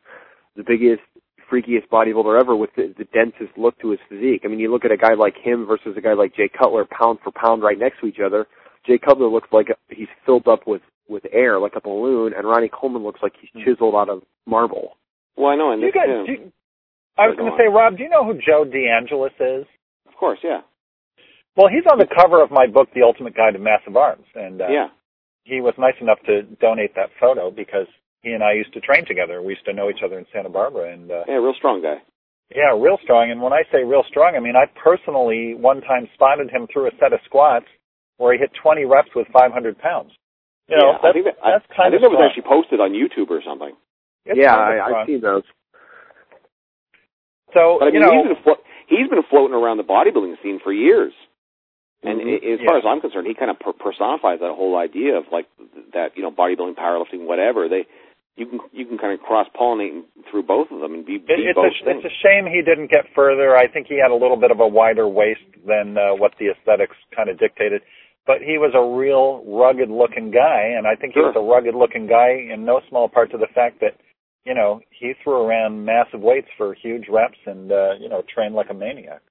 the 0.56 0.64
biggest, 0.64 1.02
freakiest 1.52 1.88
bodybuilder 1.90 2.40
ever 2.40 2.56
with 2.56 2.70
the, 2.76 2.94
the 2.98 3.06
densest 3.06 3.58
look 3.58 3.80
to 3.80 3.92
his 3.92 4.00
physique. 4.10 4.42
I 4.44 4.50
mean, 4.50 4.60
you 4.60 4.72
look 4.72 4.86
at 4.86 4.92
a 4.92 4.98
guy 4.98 5.14
like 5.14 5.36
him 5.42 5.66
versus 5.66 5.96
a 5.98 6.02
guy 6.02 6.14
like 6.14 6.36
Jay 6.36 6.50
Cutler, 6.50 6.86
pound 6.86 7.20
for 7.24 7.32
pound, 7.32 7.64
right 7.64 7.80
next 7.80 8.02
to 8.02 8.08
each 8.08 8.20
other. 8.24 8.46
Jay 8.86 8.98
Cutler 8.98 9.28
looks 9.28 9.50
like 9.52 9.68
he's 9.90 10.08
filled 10.26 10.48
up 10.48 10.68
with 10.68 10.82
with 11.08 11.24
air, 11.32 11.60
like 11.60 11.74
a 11.76 11.82
balloon, 11.82 12.34
and 12.38 12.46
Ronnie 12.48 12.70
Coleman 12.70 13.04
looks 13.04 13.22
like 13.24 13.34
he's 13.40 13.64
chiseled 13.64 13.96
out 13.96 14.10
of 14.10 14.22
marble. 14.46 14.98
Well, 15.36 15.48
I 15.48 15.56
know, 15.56 15.72
and 15.72 15.82
Do 15.82 15.88
you 15.88 15.92
this, 15.92 16.00
guys, 16.00 16.08
yeah, 16.10 16.24
do 16.26 16.32
you, 16.32 16.52
I 17.20 17.28
was 17.28 17.36
going 17.38 17.52
to 17.52 17.58
say, 17.60 17.68
Rob, 17.68 17.98
do 17.98 18.04
you 18.04 18.10
know 18.10 18.24
who 18.26 18.34
Joe 18.40 18.64
DeAngelis 18.66 19.36
is? 19.40 19.68
of 20.08 20.16
course, 20.16 20.40
yeah, 20.44 20.62
Well, 21.56 21.68
he's 21.68 21.86
on 21.92 21.98
the 22.00 22.08
cover 22.08 22.42
of 22.44 22.52
my 22.52 22.68
book, 22.68 22.90
The 22.96 23.04
Ultimate 23.04 23.36
Guide 23.36 23.54
to 23.54 23.60
Massive 23.60 23.96
Arms, 23.96 24.26
and 24.36 24.62
uh, 24.62 24.68
yeah. 24.70 24.88
he 25.44 25.62
was 25.62 25.74
nice 25.78 25.96
enough 26.02 26.20
to 26.26 26.44
donate 26.60 26.96
that 26.96 27.10
photo 27.20 27.52
because 27.52 27.88
he 28.22 28.32
and 28.32 28.44
I 28.44 28.54
used 28.54 28.74
to 28.74 28.82
train 28.82 29.06
together. 29.06 29.42
We 29.42 29.54
used 29.54 29.66
to 29.66 29.74
know 29.74 29.90
each 29.90 30.04
other 30.04 30.18
in 30.20 30.26
Santa 30.34 30.50
Barbara, 30.50 30.92
and 30.94 31.10
uh, 31.12 31.24
Yeah, 31.28 31.36
real 31.40 31.54
strong 31.58 31.82
guy. 31.82 32.04
yeah, 32.54 32.76
real 32.76 32.98
strong. 33.04 33.32
And 33.32 33.42
when 33.42 33.54
I 33.54 33.64
say 33.72 33.84
real 33.84 34.04
strong, 34.10 34.36
I 34.36 34.40
mean 34.40 34.56
I 34.56 34.66
personally 34.82 35.56
one 35.56 35.80
time 35.82 36.08
spotted 36.16 36.50
him 36.52 36.68
through 36.72 36.88
a 36.88 36.92
set 37.00 37.14
of 37.14 37.20
squats 37.26 37.68
where 38.18 38.34
he 38.34 38.40
hit 38.40 38.52
20 38.62 38.84
reps 38.84 39.10
with 39.16 39.28
500 39.32 39.80
pounds. 39.80 40.12
You 40.68 40.76
know, 40.78 40.92
yeah, 40.92 40.98
I 41.00 41.02
that's, 41.02 41.14
think 41.16 41.26
that, 41.32 41.38
I, 41.40 41.48
that's 41.56 41.66
I 41.72 41.76
kind 41.76 41.90
think 41.96 42.04
of 42.04 42.12
that 42.12 42.12
was 42.12 42.20
strong. 42.20 42.28
actually 42.28 42.50
posted 42.52 42.80
on 42.84 42.92
YouTube 42.92 43.30
or 43.32 43.40
something. 43.48 43.72
It's 44.26 44.36
yeah, 44.38 44.52
I, 44.56 44.84
strong. 44.84 45.00
I've 45.00 45.08
seen 45.08 45.22
those. 45.22 45.44
So 47.54 47.78
But 47.80 47.88
I 47.88 47.92
mean, 47.92 48.02
you 48.02 48.08
know, 48.08 48.14
he's 48.14 48.28
been 48.34 48.44
flo- 48.44 48.64
he's 48.88 49.08
been 49.10 49.24
floating 49.30 49.56
around 49.56 49.78
the 49.78 49.84
bodybuilding 49.84 50.42
scene 50.42 50.60
for 50.60 50.72
years. 50.72 51.14
And 52.02 52.22
Mhm. 52.22 52.54
as 52.54 52.60
far 52.62 52.76
Yeah. 52.76 52.80
as 52.80 52.86
I'm 52.86 53.02
concerned, 53.02 53.28
he 53.28 53.34
kind 53.34 53.52
of 53.52 53.60
per- 53.60 53.74
personifies 53.74 54.40
that 54.40 54.54
whole 54.54 54.78
idea 54.78 55.18
of 55.18 55.30
like 55.32 55.48
that, 55.92 56.16
you 56.16 56.24
know, 56.24 56.32
bodybuilding, 56.32 56.76
powerlifting, 56.76 57.26
whatever. 57.26 57.68
They 57.68 57.86
you 58.38 58.46
can 58.46 58.60
you 58.72 58.86
can 58.86 58.98
kind 58.98 59.12
of 59.14 59.22
cross 59.22 59.48
pollinate 59.50 60.04
through 60.32 60.44
both 60.44 60.72
of 60.72 60.80
them 60.80 60.94
and 60.94 61.06
be, 61.06 61.18
be 61.18 61.34
it's, 61.34 61.56
both 61.56 61.66
a, 61.66 61.84
things. 61.84 62.06
it's 62.06 62.14
a 62.14 62.18
shame 62.24 62.46
he 62.46 62.62
didn't 62.62 62.88
get 62.90 63.06
further. 63.14 63.56
I 63.58 63.68
think 63.68 63.88
he 63.88 63.98
had 63.98 64.12
a 64.12 64.16
little 64.16 64.38
bit 64.38 64.50
of 64.50 64.62
a 64.62 64.68
wider 64.68 65.08
waist 65.10 65.44
than 65.68 65.98
uh, 65.98 66.16
what 66.16 66.32
the 66.40 66.48
aesthetics 66.50 66.96
kind 67.14 67.28
of 67.30 67.38
dictated. 67.38 67.82
But 68.26 68.42
he 68.42 68.58
was 68.58 68.72
a 68.76 68.84
real 68.84 69.44
rugged 69.46 69.90
looking 69.90 70.32
guy, 70.32 70.62
and 70.78 70.88
I 70.88 70.96
think 70.96 71.16
he 71.16 71.20
was 71.20 71.36
a 71.36 71.42
rugged 71.42 71.76
looking 71.76 72.06
guy 72.08 72.30
in 72.30 72.64
no 72.64 72.80
small 72.88 73.10
part 73.10 73.32
to 73.32 73.38
the 73.38 73.48
fact 73.48 73.82
that, 73.82 73.96
you 74.46 74.54
know, 74.54 74.82
he 74.90 75.14
threw 75.24 75.46
around 75.46 75.86
massive 75.86 76.22
weights 76.22 76.48
for 76.58 76.74
huge 76.74 77.06
reps 77.10 77.38
and, 77.46 77.72
uh, 77.72 77.94
you 78.00 78.10
know, 78.10 78.24
trained 78.34 78.56
like 78.56 78.70
a 78.70 78.74
maniac. 78.74 79.22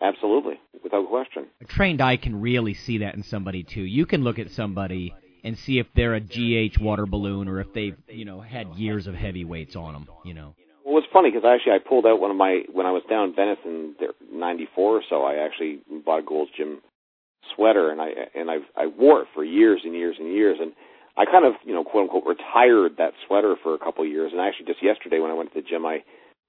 Absolutely, 0.00 0.60
without 0.82 1.08
question. 1.08 1.46
A 1.62 1.64
trained 1.64 2.02
eye 2.02 2.18
can 2.18 2.40
really 2.40 2.74
see 2.74 2.98
that 2.98 3.14
in 3.14 3.22
somebody 3.22 3.62
too. 3.62 3.80
You 3.80 4.04
can 4.04 4.24
look 4.24 4.38
at 4.38 4.50
somebody 4.50 5.14
and 5.42 5.56
see 5.56 5.78
if 5.78 5.86
they're 5.94 6.14
a 6.14 6.20
GH 6.20 6.78
water 6.78 7.06
balloon 7.06 7.48
or 7.48 7.60
if 7.60 7.72
they've, 7.72 7.96
you 8.08 8.26
know, 8.26 8.40
had 8.40 8.74
years 8.74 9.06
of 9.06 9.14
heavy 9.14 9.44
weights 9.44 9.74
on 9.74 9.94
them. 9.94 10.08
You 10.24 10.34
know. 10.34 10.54
Well, 10.84 10.98
it's 10.98 11.06
funny 11.12 11.30
because 11.30 11.46
actually 11.46 11.72
I 11.72 11.78
pulled 11.78 12.04
out 12.04 12.20
one 12.20 12.30
of 12.30 12.36
my 12.36 12.62
when 12.72 12.84
I 12.84 12.90
was 12.90 13.02
down 13.08 13.30
in 13.30 13.34
Venice 13.34 13.58
in 13.64 13.94
'94 14.32 14.96
or 14.96 15.02
so. 15.08 15.22
I 15.22 15.36
actually 15.36 15.80
bought 16.04 16.18
a 16.18 16.22
Gold's 16.22 16.50
Gym 16.56 16.82
sweater 17.54 17.90
and 17.90 18.00
I 18.00 18.10
and 18.34 18.50
I 18.50 18.56
I 18.76 18.86
wore 18.86 19.22
it 19.22 19.28
for 19.34 19.44
years 19.44 19.80
and 19.84 19.94
years 19.94 20.16
and 20.18 20.32
years 20.32 20.58
and 20.60 20.72
I 21.16 21.24
kind 21.24 21.44
of 21.44 21.54
you 21.64 21.74
know 21.74 21.84
quote 21.84 22.04
unquote 22.04 22.26
retired 22.26 22.98
that 22.98 23.12
sweater 23.26 23.56
for 23.62 23.74
a 23.74 23.78
couple 23.78 24.04
of 24.04 24.10
years 24.10 24.32
and 24.32 24.40
actually 24.40 24.66
just 24.66 24.82
yesterday 24.82 25.20
when 25.20 25.30
I 25.30 25.34
went 25.34 25.52
to 25.54 25.60
the 25.60 25.66
gym 25.66 25.86
I 25.86 26.04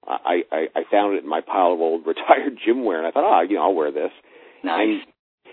I 0.06 0.42
I, 0.52 0.60
I 0.76 0.82
found 0.90 1.16
it 1.16 1.24
in 1.24 1.28
my 1.28 1.40
pile 1.40 1.72
of 1.72 1.80
old 1.80 2.06
retired 2.06 2.58
gym 2.64 2.84
wear 2.84 2.98
and 2.98 3.06
I 3.06 3.10
thought 3.10 3.24
oh 3.24 3.42
you 3.42 3.56
know 3.56 3.62
I'll 3.62 3.74
wear 3.74 3.92
this 3.92 4.12
and 4.62 5.02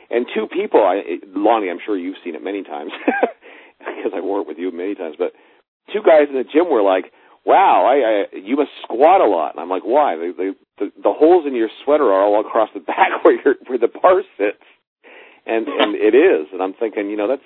and 0.10 0.26
two 0.34 0.48
people 0.48 0.82
I 0.84 1.20
Lonnie 1.28 1.70
I'm 1.70 1.80
sure 1.86 1.98
you've 1.98 2.22
seen 2.24 2.36
it 2.36 2.44
many 2.44 2.64
times 2.64 2.92
because 3.80 4.14
I 4.16 4.22
wore 4.22 4.42
it 4.42 4.48
with 4.48 4.58
you 4.58 4.72
many 4.72 4.96
times 4.96 5.16
but 5.18 5.34
two 5.94 6.02
guys 6.06 6.28
in 6.30 6.36
the 6.36 6.44
gym 6.44 6.70
were 6.70 6.84
like 6.84 7.12
wow, 7.46 7.86
I, 7.86 8.36
I 8.36 8.38
you 8.38 8.58
must 8.58 8.72
squat 8.82 9.22
a 9.22 9.30
lot. 9.30 9.52
And 9.54 9.62
I'm 9.62 9.70
like, 9.70 9.84
why? 9.84 10.18
They, 10.18 10.32
they, 10.32 10.52
the 10.80 10.92
the 11.02 11.14
holes 11.14 11.46
in 11.48 11.56
your 11.56 11.70
sweater 11.84 12.06
are 12.06 12.24
all 12.24 12.42
across 12.42 12.70
the 12.74 12.80
back 12.92 13.24
where 13.24 13.40
your 13.42 13.56
where 13.68 13.78
the 13.78 13.88
bar 13.88 14.24
sits, 14.38 14.66
and 15.46 15.68
and 15.68 15.96
it 15.96 16.16
is. 16.16 16.48
And 16.52 16.62
I'm 16.62 16.74
thinking, 16.74 17.10
you 17.10 17.18
know, 17.18 17.28
that's 17.28 17.46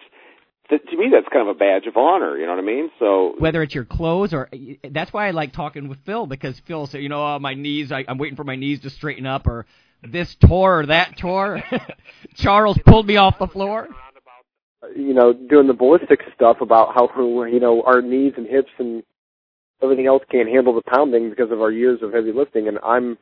that, 0.70 0.88
to 0.90 0.98
me 0.98 1.08
that's 1.12 1.28
kind 1.32 1.48
of 1.48 1.56
a 1.56 1.58
badge 1.58 1.88
of 1.88 1.98
honor. 1.98 2.38
You 2.38 2.46
know 2.46 2.54
what 2.54 2.60
I 2.60 2.66
mean? 2.66 2.90
So 3.00 3.36
Whether 3.38 3.64
it's 3.64 3.76
your 3.76 3.86
clothes 3.86 4.34
or 4.34 4.50
that's 4.90 5.12
why 5.12 5.28
I 5.28 5.32
like 5.32 5.54
talking 5.54 5.88
with 5.88 6.00
Phil 6.06 6.26
because 6.26 6.60
Phil 6.68 6.88
said, 6.88 7.02
you 7.02 7.10
know, 7.10 7.24
oh, 7.24 7.40
my 7.40 7.54
knees, 7.54 7.92
I, 7.92 8.06
I'm 8.08 8.18
waiting 8.18 8.36
for 8.36 8.44
my 8.44 8.56
knees 8.56 8.82
to 8.82 8.90
straighten 8.90 9.26
up 9.26 9.48
or 9.48 9.66
this 10.04 10.36
tour 10.36 10.80
or 10.80 10.86
that 10.88 11.18
tour. 11.18 11.62
Charles 12.36 12.78
pulled 12.86 13.08
me 13.08 13.18
off 13.18 13.40
the 13.40 13.48
floor. 13.48 13.88
Uh, 14.82 14.88
you 14.96 15.14
know, 15.14 15.34
doing 15.34 15.68
the 15.68 15.74
ballistic 15.74 16.22
stuff 16.36 16.58
about 16.62 16.94
how 16.94 17.10
you 17.46 17.60
know 17.60 17.84
our 17.84 18.02
knees 18.02 18.34
and 18.38 18.48
hips 18.48 18.72
and 18.78 19.04
everything 19.82 20.08
else 20.08 20.24
can't 20.32 20.50
handle 20.50 20.74
the 20.74 20.82
pounding 20.82 21.30
because 21.30 21.52
of 21.52 21.62
our 21.62 21.72
years 21.72 22.00
of 22.02 22.14
heavy 22.14 22.32
lifting, 22.32 22.68
and 22.68 22.80
I'm, 22.84 23.18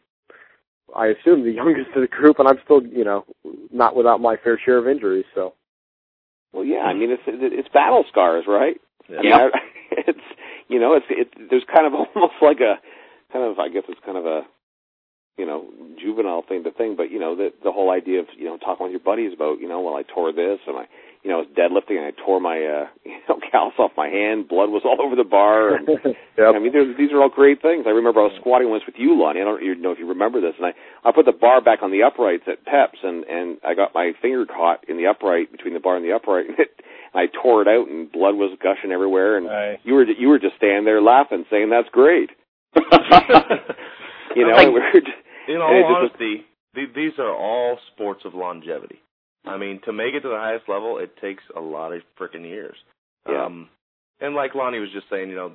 I 0.96 1.08
assume, 1.08 1.44
the 1.44 1.52
youngest 1.56 1.90
of 1.96 2.02
the 2.02 2.08
group, 2.08 2.40
and 2.40 2.48
I'm 2.48 2.60
still, 2.64 2.84
you 2.84 3.04
know, 3.04 3.26
not 3.72 3.96
without 3.96 4.22
my 4.22 4.36
fair 4.38 4.60
share 4.64 4.78
of 4.78 4.88
injuries. 4.88 5.26
So, 5.36 5.54
well, 6.54 6.66
yeah, 6.66 6.84
I 6.86 6.94
mean 6.94 7.12
it's 7.12 7.24
it's 7.28 7.70
battle 7.70 8.06
scars, 8.10 8.46
right? 8.48 8.78
Yeah. 9.10 9.20
I 9.20 9.22
mean, 9.22 9.34
I, 9.34 9.50
it's 10.08 10.28
you 10.68 10.80
know, 10.80 10.94
it's 10.94 11.06
it. 11.10 11.30
There's 11.50 11.66
kind 11.74 11.88
of 11.88 11.94
almost 12.16 12.36
like 12.42 12.60
a 12.60 12.80
kind 13.32 13.46
of 13.46 13.60
I 13.60 13.70
guess 13.70 13.84
it's 13.88 14.00
kind 14.06 14.18
of 14.18 14.26
a 14.26 14.42
you 15.38 15.46
know 15.46 15.66
juvenile 16.00 16.44
thing 16.48 16.64
to 16.64 16.72
think, 16.72 16.98
but 16.98 17.12
you 17.12 17.20
know 17.20 17.36
the 17.36 17.50
the 17.64 17.72
whole 17.72 17.92
idea 17.92 18.20
of 18.20 18.28
you 18.38 18.46
know 18.46 18.58
talking 18.58 18.86
with 18.86 18.92
your 18.92 19.04
buddies 19.04 19.34
about 19.34 19.60
you 19.60 19.68
know 19.68 19.82
well 19.82 19.96
I 19.96 20.04
tore 20.04 20.32
this 20.32 20.60
and 20.68 20.78
I 20.78 20.86
you 21.28 21.34
know 21.36 21.44
I 21.44 21.44
was 21.44 21.52
deadlifting 21.60 22.00
and 22.00 22.08
I 22.08 22.12
tore 22.24 22.40
my 22.40 22.56
uh 22.56 22.88
you 23.04 23.20
know 23.28 23.36
callus 23.52 23.76
off 23.78 23.92
my 24.00 24.08
hand, 24.08 24.48
blood 24.48 24.70
was 24.72 24.84
all 24.88 24.96
over 25.04 25.16
the 25.20 25.28
bar. 25.28 25.76
And, 25.76 25.88
yep. 26.40 26.56
I 26.56 26.60
mean, 26.60 26.72
there's, 26.72 26.96
these 26.96 27.12
are 27.12 27.20
all 27.22 27.28
great 27.28 27.62
things. 27.62 27.84
I 27.86 27.92
remember 27.92 28.22
I 28.22 28.32
was 28.32 28.38
squatting 28.40 28.70
once 28.72 28.84
with 28.88 28.96
you, 28.98 29.12
Lonnie. 29.20 29.42
I 29.42 29.44
don't 29.44 29.62
even 29.62 29.82
know 29.84 29.92
if 29.92 30.00
you 30.00 30.08
remember 30.08 30.40
this. 30.40 30.56
And 30.56 30.72
I, 30.72 30.74
I 31.04 31.12
put 31.12 31.26
the 31.28 31.36
bar 31.36 31.60
back 31.60 31.84
on 31.84 31.92
the 31.92 32.04
uprights 32.08 32.48
at 32.48 32.64
Peps, 32.64 33.00
and 33.04 33.26
and 33.26 33.58
I 33.68 33.76
got 33.76 33.92
my 33.94 34.14
finger 34.22 34.46
caught 34.48 34.88
in 34.88 34.96
the 34.96 35.08
upright 35.08 35.52
between 35.52 35.74
the 35.76 35.84
bar 35.84 35.98
and 36.00 36.06
the 36.08 36.16
upright, 36.16 36.48
and, 36.48 36.56
it, 36.60 36.72
and 37.12 37.20
I 37.20 37.28
tore 37.28 37.62
it 37.62 37.68
out, 37.68 37.90
and 37.92 38.08
blood 38.10 38.40
was 38.40 38.56
gushing 38.64 38.92
everywhere. 38.96 39.36
And 39.38 39.48
Right. 39.52 39.80
you 39.84 39.94
were 40.00 40.08
you 40.08 40.30
were 40.32 40.40
just 40.40 40.56
standing 40.56 40.86
there 40.86 41.02
laughing, 41.02 41.44
saying 41.52 41.70
that's 41.70 41.90
great. 41.92 42.32
You 44.36 44.46
know, 44.48 44.54
Like- 44.56 44.68
we 44.68 44.74
were 44.80 44.92
just, 44.94 45.18
In 45.48 45.58
all 45.62 45.74
it 45.74 45.82
just- 45.82 46.14
honesty, 46.20 46.46
th- 46.76 46.94
these 46.96 47.18
are 47.18 47.34
all 47.34 47.80
sports 47.94 48.24
of 48.26 48.34
longevity. 48.36 49.00
I 49.48 49.58
mean, 49.58 49.80
to 49.86 49.94
make 49.94 50.14
it 50.14 50.22
to 50.22 50.30
the 50.30 50.36
highest 50.36 50.68
level, 50.68 50.98
it 51.00 51.12
takes 51.22 51.44
a 51.56 51.60
lot 51.60 51.94
of 51.94 52.02
freaking 52.20 52.44
years. 52.44 52.76
Yeah. 53.28 53.46
Um, 53.46 53.70
and 54.20 54.36
like 54.36 54.56
Lonnie 54.56 54.80
was 54.80 54.92
just 54.94 55.08
saying, 55.10 55.30
you 55.30 55.36
know, 55.36 55.54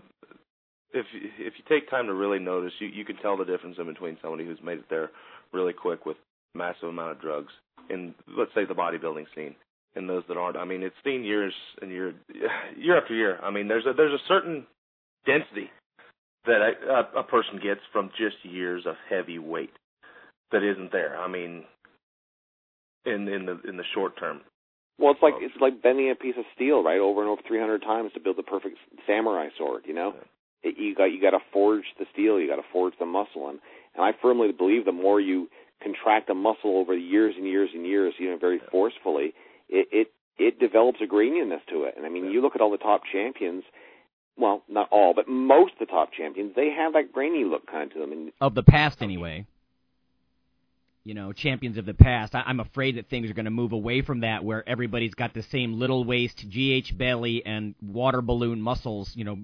if 0.92 1.06
if 1.12 1.54
you 1.56 1.64
take 1.68 1.88
time 1.90 2.06
to 2.06 2.14
really 2.14 2.38
notice, 2.38 2.72
you 2.78 2.88
you 2.88 3.04
can 3.04 3.16
tell 3.16 3.36
the 3.36 3.44
difference 3.44 3.76
in 3.78 3.86
between 3.86 4.18
somebody 4.22 4.44
who's 4.44 4.62
made 4.62 4.78
it 4.78 4.90
there 4.90 5.10
really 5.52 5.72
quick 5.72 6.06
with 6.06 6.16
massive 6.54 6.88
amount 6.88 7.12
of 7.12 7.20
drugs 7.20 7.52
in 7.90 8.14
let's 8.36 8.52
say 8.54 8.64
the 8.64 8.74
bodybuilding 8.74 9.24
scene 9.34 9.54
and 9.94 10.08
those 10.08 10.22
that 10.28 10.36
aren't. 10.36 10.56
I 10.56 10.64
mean, 10.64 10.82
it's 10.82 10.94
seen 11.04 11.24
years 11.24 11.54
and 11.80 11.90
year 11.90 12.14
year 12.76 13.00
after 13.00 13.14
year. 13.14 13.38
I 13.42 13.50
mean, 13.50 13.68
there's 13.68 13.86
a 13.86 13.92
there's 13.94 14.12
a 14.18 14.28
certain 14.28 14.66
density 15.26 15.70
that 16.46 16.60
a, 16.60 16.90
a, 16.90 17.20
a 17.20 17.22
person 17.22 17.60
gets 17.62 17.80
from 17.92 18.10
just 18.18 18.36
years 18.42 18.84
of 18.86 18.96
heavy 19.08 19.38
weight 19.38 19.70
that 20.50 20.62
isn't 20.62 20.92
there. 20.92 21.16
I 21.18 21.28
mean, 21.28 21.64
in 23.04 23.28
in 23.28 23.46
the 23.46 23.60
in 23.68 23.76
the 23.76 23.84
short 23.94 24.18
term. 24.18 24.40
well, 24.98 25.12
it's 25.12 25.22
like 25.22 25.34
it's 25.38 25.54
like 25.60 25.82
bending 25.82 26.10
a 26.10 26.14
piece 26.14 26.36
of 26.38 26.44
steel, 26.54 26.82
right, 26.82 27.00
over 27.00 27.20
and 27.20 27.30
over 27.30 27.42
300 27.46 27.82
times 27.82 28.12
to 28.14 28.20
build 28.20 28.36
the 28.36 28.42
perfect 28.42 28.76
samurai 29.06 29.48
sword. 29.58 29.82
You 29.86 29.94
know, 29.94 30.14
it, 30.62 30.78
you 30.78 30.94
got 30.94 31.06
you 31.06 31.20
got 31.20 31.30
to 31.30 31.44
forge 31.52 31.84
the 31.98 32.06
steel, 32.12 32.38
you 32.38 32.48
got 32.48 32.56
to 32.56 32.68
forge 32.72 32.94
the 32.98 33.06
muscle, 33.06 33.48
and 33.48 33.58
and 33.94 34.04
I 34.04 34.12
firmly 34.20 34.52
believe 34.52 34.84
the 34.84 34.92
more 34.92 35.20
you 35.20 35.48
contract 35.82 36.30
a 36.30 36.34
muscle 36.34 36.78
over 36.78 36.94
the 36.94 37.02
years 37.02 37.34
and 37.36 37.46
years 37.46 37.70
and 37.74 37.84
years, 37.84 38.14
you 38.18 38.30
know, 38.30 38.38
very 38.38 38.60
forcefully, 38.70 39.34
it 39.68 39.88
it 39.90 40.08
it 40.38 40.58
develops 40.58 41.00
a 41.00 41.06
graininess 41.06 41.64
to 41.68 41.84
it. 41.84 41.94
And 41.96 42.06
I 42.06 42.08
mean, 42.08 42.30
you 42.30 42.40
look 42.40 42.54
at 42.54 42.60
all 42.60 42.70
the 42.70 42.78
top 42.78 43.02
champions. 43.10 43.64
Well, 44.38 44.62
not 44.66 44.88
all, 44.90 45.12
but 45.14 45.28
most 45.28 45.74
of 45.74 45.80
the 45.80 45.92
top 45.92 46.08
champions, 46.16 46.52
they 46.56 46.70
have 46.70 46.94
that 46.94 47.12
grainy 47.12 47.44
look 47.44 47.66
kind 47.66 47.84
of 47.84 47.92
to 47.92 47.98
them. 47.98 48.12
And 48.12 48.32
Of 48.40 48.54
the 48.54 48.62
past, 48.62 49.02
anyway. 49.02 49.46
You 51.04 51.14
know, 51.14 51.32
champions 51.32 51.78
of 51.78 51.86
the 51.86 51.94
past. 51.94 52.34
I, 52.34 52.42
I'm 52.46 52.60
afraid 52.60 52.96
that 52.96 53.08
things 53.08 53.28
are 53.28 53.34
going 53.34 53.46
to 53.46 53.50
move 53.50 53.72
away 53.72 54.02
from 54.02 54.20
that, 54.20 54.44
where 54.44 54.66
everybody's 54.68 55.14
got 55.14 55.34
the 55.34 55.42
same 55.42 55.78
little 55.78 56.04
waist, 56.04 56.44
GH 56.48 56.96
belly, 56.96 57.44
and 57.44 57.74
water 57.82 58.22
balloon 58.22 58.60
muscles. 58.60 59.10
You 59.14 59.24
know, 59.24 59.38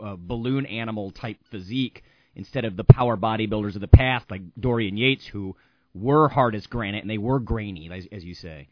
uh, 0.00 0.04
uh, 0.04 0.16
balloon 0.18 0.66
animal 0.66 1.12
type 1.12 1.38
physique, 1.50 2.02
instead 2.34 2.64
of 2.64 2.76
the 2.76 2.84
power 2.84 3.16
bodybuilders 3.16 3.74
of 3.74 3.80
the 3.80 3.88
past, 3.88 4.30
like 4.30 4.42
Dorian 4.58 4.96
Yates, 4.96 5.26
who 5.26 5.56
were 5.94 6.28
hard 6.28 6.54
as 6.54 6.66
granite 6.66 7.02
and 7.02 7.10
they 7.10 7.18
were 7.18 7.38
grainy, 7.38 7.90
as, 7.92 8.06
as 8.12 8.24
you 8.24 8.34
say. 8.34 8.68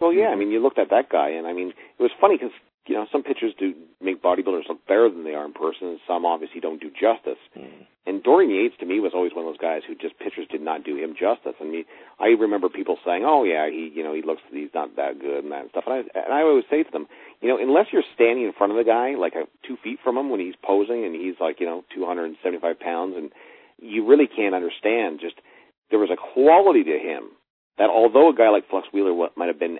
Well, 0.00 0.12
yeah, 0.12 0.26
I 0.28 0.36
mean, 0.36 0.50
you 0.50 0.62
looked 0.62 0.78
at 0.78 0.90
that 0.90 1.08
guy, 1.10 1.30
and 1.30 1.46
I 1.46 1.52
mean, 1.52 1.68
it 1.68 2.02
was 2.02 2.10
funny 2.20 2.36
because 2.36 2.52
you 2.86 2.94
know, 2.94 3.06
some 3.10 3.22
pitchers 3.22 3.52
do 3.58 3.74
make 4.00 4.22
bodybuilders 4.22 4.68
look 4.68 4.86
better 4.86 5.10
than 5.10 5.24
they 5.24 5.34
are 5.34 5.44
in 5.44 5.52
person, 5.52 5.88
and 5.88 6.00
some 6.06 6.24
obviously 6.24 6.60
don't 6.60 6.80
do 6.80 6.90
justice. 6.90 7.40
Mm. 7.56 7.86
And 8.06 8.22
Dorian 8.22 8.50
Yates 8.50 8.76
to 8.78 8.86
me 8.86 9.00
was 9.00 9.12
always 9.14 9.32
one 9.34 9.44
of 9.44 9.50
those 9.50 9.60
guys 9.60 9.82
who 9.86 9.96
just 9.96 10.18
pitchers 10.18 10.46
did 10.48 10.62
not 10.62 10.84
do 10.84 10.96
him 10.96 11.14
justice. 11.18 11.58
I 11.60 11.64
mean, 11.64 11.84
I 12.20 12.28
remember 12.38 12.68
people 12.68 12.98
saying, 13.04 13.24
"Oh 13.26 13.42
yeah, 13.42 13.68
he, 13.68 13.90
you 13.92 14.04
know, 14.04 14.14
he 14.14 14.22
looks, 14.22 14.42
he's 14.52 14.70
not 14.72 14.94
that 14.94 15.18
good 15.18 15.42
and 15.42 15.52
that 15.52 15.70
stuff." 15.70 15.84
And 15.86 15.94
I, 15.94 15.98
and 16.14 16.32
I 16.32 16.42
always 16.42 16.64
say 16.70 16.84
to 16.84 16.90
them, 16.90 17.06
you 17.42 17.48
know, 17.48 17.58
unless 17.58 17.86
you're 17.92 18.06
standing 18.14 18.44
in 18.44 18.52
front 18.52 18.70
of 18.70 18.78
the 18.78 18.84
guy, 18.84 19.18
like 19.18 19.34
a, 19.34 19.50
two 19.66 19.76
feet 19.82 19.98
from 20.04 20.16
him 20.16 20.30
when 20.30 20.38
he's 20.38 20.54
posing, 20.62 21.04
and 21.04 21.14
he's 21.14 21.34
like, 21.40 21.58
you 21.58 21.66
know, 21.66 21.84
275 21.94 22.78
pounds, 22.78 23.14
and 23.16 23.30
you 23.82 24.06
really 24.06 24.28
can't 24.28 24.54
understand. 24.54 25.18
Just 25.20 25.34
there 25.90 25.98
was 25.98 26.10
a 26.10 26.16
quality 26.16 26.84
to 26.84 26.98
him 26.98 27.34
that, 27.78 27.90
although 27.90 28.30
a 28.30 28.34
guy 28.34 28.50
like 28.50 28.70
Flex 28.70 28.86
Wheeler 28.92 29.14
might 29.36 29.48
have 29.48 29.58
been, 29.58 29.78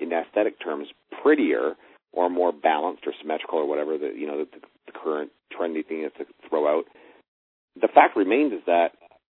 in 0.00 0.12
aesthetic 0.12 0.62
terms, 0.62 0.88
prettier 1.22 1.74
or 2.12 2.28
more 2.28 2.52
balanced 2.52 3.06
or 3.06 3.12
symmetrical 3.20 3.58
or 3.58 3.68
whatever 3.68 3.98
the 3.98 4.12
you 4.16 4.26
know 4.26 4.38
the, 4.38 4.60
the 4.86 4.92
current 4.92 5.30
trendy 5.52 5.86
thing 5.86 6.04
is 6.04 6.12
to 6.18 6.24
throw 6.48 6.66
out. 6.66 6.84
The 7.80 7.88
fact 7.88 8.16
remains 8.16 8.52
is 8.52 8.62
that 8.66 8.92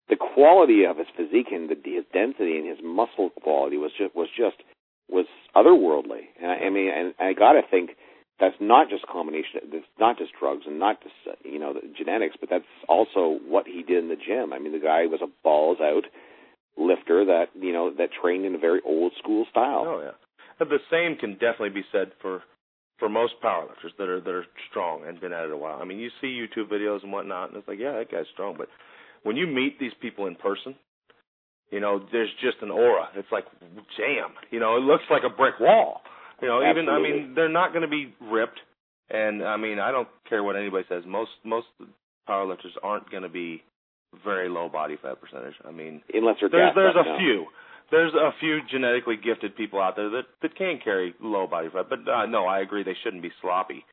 the 0.08 0.16
quality 0.16 0.84
of 0.84 0.98
his 0.98 1.06
physique 1.16 1.48
and 1.50 1.68
the, 1.68 1.76
his 1.82 2.04
density 2.12 2.58
and 2.58 2.68
his 2.68 2.78
muscle 2.84 3.30
quality 3.42 3.76
was 3.76 3.90
just 3.96 4.14
was 4.14 4.28
just 4.36 4.56
was 5.08 5.26
otherworldly. 5.54 6.28
And 6.40 6.50
I, 6.50 6.66
I 6.66 6.70
mean, 6.70 6.90
and 6.94 7.14
I 7.18 7.32
got 7.32 7.52
to 7.52 7.62
think 7.68 7.90
that's 8.38 8.56
not 8.60 8.90
just 8.90 9.06
combination. 9.06 9.60
It's 9.72 9.86
not 9.98 10.18
just 10.18 10.32
drugs 10.38 10.64
and 10.66 10.78
not 10.78 11.02
just 11.02 11.14
you 11.44 11.58
know 11.58 11.74
genetics, 11.96 12.36
but 12.38 12.50
that's 12.50 12.68
also 12.88 13.38
what 13.48 13.66
he 13.66 13.82
did 13.82 14.04
in 14.04 14.08
the 14.08 14.16
gym. 14.16 14.52
I 14.52 14.58
mean, 14.58 14.72
the 14.72 14.84
guy 14.84 15.06
was 15.06 15.20
a 15.22 15.30
balls 15.42 15.78
out 15.80 16.04
lifter 16.76 17.24
that 17.24 17.46
you 17.58 17.72
know 17.72 17.90
that 17.96 18.10
trained 18.20 18.44
in 18.44 18.54
a 18.54 18.58
very 18.58 18.80
old 18.84 19.12
school 19.18 19.46
style. 19.50 19.84
Oh 19.86 20.02
yeah, 20.02 20.66
the 20.66 20.78
same 20.90 21.16
can 21.16 21.32
definitely 21.32 21.70
be 21.70 21.84
said 21.90 22.12
for 22.20 22.42
for 22.98 23.08
most 23.08 23.34
powerlifters 23.44 23.94
that 23.98 24.08
are 24.08 24.20
that 24.20 24.30
are 24.30 24.46
strong 24.70 25.06
and 25.06 25.20
been 25.20 25.32
at 25.32 25.44
it 25.44 25.50
a 25.50 25.56
while. 25.56 25.78
I 25.80 25.84
mean, 25.84 25.98
you 25.98 26.10
see 26.20 26.28
YouTube 26.28 26.70
videos 26.70 27.02
and 27.02 27.12
whatnot, 27.12 27.50
and 27.50 27.58
it's 27.58 27.68
like, 27.68 27.78
yeah, 27.78 27.92
that 27.92 28.10
guy's 28.10 28.26
strong. 28.32 28.56
But 28.56 28.68
when 29.22 29.36
you 29.36 29.46
meet 29.46 29.78
these 29.78 29.92
people 30.00 30.26
in 30.26 30.34
person, 30.34 30.74
you 31.70 31.80
know, 31.80 32.04
there's 32.12 32.30
just 32.40 32.58
an 32.62 32.70
aura. 32.70 33.08
It's 33.14 33.30
like 33.32 33.44
jam. 33.96 34.30
You 34.50 34.60
know, 34.60 34.76
it 34.76 34.80
looks 34.80 35.04
like 35.10 35.22
a 35.24 35.34
brick 35.34 35.54
wall. 35.60 36.00
You 36.40 36.48
know, 36.48 36.62
Absolutely. 36.62 36.92
even 36.92 36.94
I 36.94 37.26
mean, 37.26 37.34
they're 37.34 37.48
not 37.48 37.72
going 37.72 37.82
to 37.82 37.88
be 37.88 38.14
ripped. 38.20 38.60
And 39.10 39.42
I 39.42 39.56
mean, 39.56 39.78
I 39.78 39.90
don't 39.90 40.08
care 40.28 40.42
what 40.42 40.56
anybody 40.56 40.84
says. 40.88 41.02
Most 41.06 41.30
most 41.44 41.66
powerlifters 42.28 42.76
aren't 42.82 43.10
going 43.10 43.22
to 43.22 43.28
be 43.28 43.62
very 44.24 44.48
low 44.48 44.68
body 44.68 44.96
fat 45.00 45.20
percentage. 45.20 45.54
I 45.66 45.70
mean, 45.70 46.02
unless 46.12 46.36
they're 46.40 46.48
there's 46.50 46.74
there's 46.74 46.96
a 46.96 47.18
few 47.18 47.46
there's 47.90 48.12
a 48.14 48.30
few 48.40 48.60
genetically 48.70 49.16
gifted 49.16 49.56
people 49.56 49.80
out 49.80 49.96
there 49.96 50.10
that 50.10 50.24
that 50.42 50.56
can 50.56 50.78
carry 50.82 51.14
low 51.20 51.46
body 51.46 51.68
fat, 51.72 51.86
but 51.88 52.00
uh, 52.08 52.26
no, 52.26 52.46
I 52.46 52.60
agree 52.60 52.82
they 52.82 52.96
shouldn't 53.02 53.22
be 53.22 53.32
sloppy. 53.40 53.84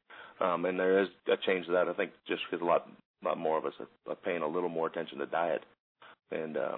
Um, 0.42 0.66
and 0.66 0.80
there 0.80 1.02
is 1.02 1.10
a 1.28 1.38
change 1.46 1.68
to 1.68 1.74
that. 1.74 1.88
I 1.88 1.94
think 1.94 2.12
just 2.28 2.42
because 2.50 2.62
a 2.62 2.68
lot 2.68 2.90
lot 3.24 3.38
more 3.38 3.58
of 3.58 3.66
us 3.66 3.74
are, 3.80 4.12
are 4.12 4.16
paying 4.16 4.42
a 4.42 4.48
little 4.48 4.70
more 4.70 4.88
attention 4.88 5.20
to 5.20 5.26
diet, 5.26 5.64
and 6.32 6.58
uh, 6.58 6.78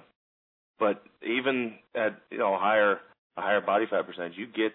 but 0.78 1.02
even 1.22 1.74
at 1.94 2.18
you 2.30 2.38
know 2.38 2.56
higher 2.58 3.00
a 3.36 3.40
higher 3.40 3.60
body 3.60 3.86
fat 3.88 4.06
percentage, 4.06 4.36
you 4.36 4.46
get 4.46 4.72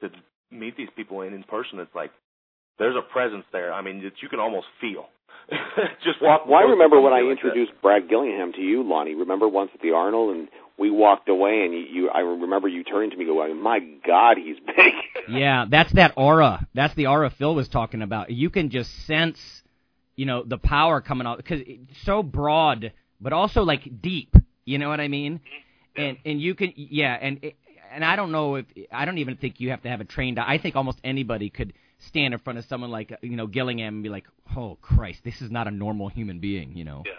to 0.00 0.10
meet 0.50 0.76
these 0.76 0.88
people 0.96 1.22
in 1.22 1.32
in 1.32 1.42
person. 1.44 1.78
It's 1.78 1.94
like 1.94 2.10
there's 2.78 2.96
a 2.96 3.12
presence 3.12 3.44
there. 3.52 3.72
I 3.72 3.82
mean, 3.82 4.02
that 4.02 4.14
you 4.22 4.28
can 4.28 4.40
almost 4.40 4.66
feel. 4.80 5.06
just 6.04 6.22
walk. 6.22 6.46
Well, 6.46 6.58
I 6.58 6.62
remember 6.62 7.00
when 7.00 7.12
I 7.12 7.20
introduced 7.20 7.72
Brad 7.82 8.08
Gillingham 8.08 8.52
to 8.54 8.60
you, 8.60 8.82
Lonnie. 8.82 9.14
Remember 9.14 9.46
once 9.46 9.70
at 9.74 9.80
the 9.80 9.92
Arnold, 9.92 10.36
and 10.36 10.48
we 10.78 10.90
walked 10.90 11.28
away, 11.28 11.62
and 11.64 11.72
you, 11.72 11.80
you 11.80 12.10
I 12.10 12.20
remember 12.20 12.68
you 12.68 12.82
turning 12.84 13.10
to 13.10 13.16
me, 13.16 13.24
going, 13.24 13.56
"My 13.60 13.78
God, 13.78 14.36
he's 14.38 14.56
big." 14.66 14.92
Yeah, 15.28 15.66
that's 15.68 15.92
that 15.92 16.12
aura. 16.16 16.66
That's 16.74 16.94
the 16.94 17.06
aura 17.06 17.30
Phil 17.30 17.54
was 17.54 17.68
talking 17.68 18.02
about. 18.02 18.30
You 18.30 18.50
can 18.50 18.70
just 18.70 18.90
sense, 19.06 19.38
you 20.16 20.26
know, 20.26 20.42
the 20.42 20.58
power 20.58 21.00
coming 21.00 21.26
out 21.26 21.36
because 21.36 21.60
it's 21.64 22.02
so 22.04 22.22
broad, 22.22 22.92
but 23.20 23.32
also 23.32 23.62
like 23.62 24.02
deep. 24.02 24.34
You 24.64 24.78
know 24.78 24.88
what 24.88 25.00
I 25.00 25.08
mean? 25.08 25.40
And 25.96 26.18
and 26.24 26.40
you 26.40 26.54
can 26.54 26.72
yeah, 26.76 27.16
and 27.20 27.52
and 27.92 28.04
I 28.04 28.16
don't 28.16 28.32
know 28.32 28.56
if 28.56 28.66
I 28.90 29.04
don't 29.04 29.18
even 29.18 29.36
think 29.36 29.60
you 29.60 29.70
have 29.70 29.82
to 29.82 29.88
have 29.88 30.00
a 30.00 30.04
trained. 30.04 30.38
I 30.40 30.58
think 30.58 30.74
almost 30.74 30.98
anybody 31.04 31.50
could 31.50 31.72
stand 31.98 32.34
in 32.34 32.40
front 32.40 32.58
of 32.58 32.64
someone 32.64 32.90
like 32.90 33.16
you 33.22 33.36
know 33.36 33.46
Gillingham 33.46 33.94
and 33.94 34.02
be 34.02 34.08
like, 34.08 34.26
"Oh 34.56 34.76
Christ, 34.82 35.20
this 35.24 35.40
is 35.40 35.50
not 35.50 35.68
a 35.68 35.70
normal 35.70 36.08
human 36.08 36.40
being," 36.40 36.76
you 36.76 36.84
know. 36.84 37.04
Yeah. 37.06 37.12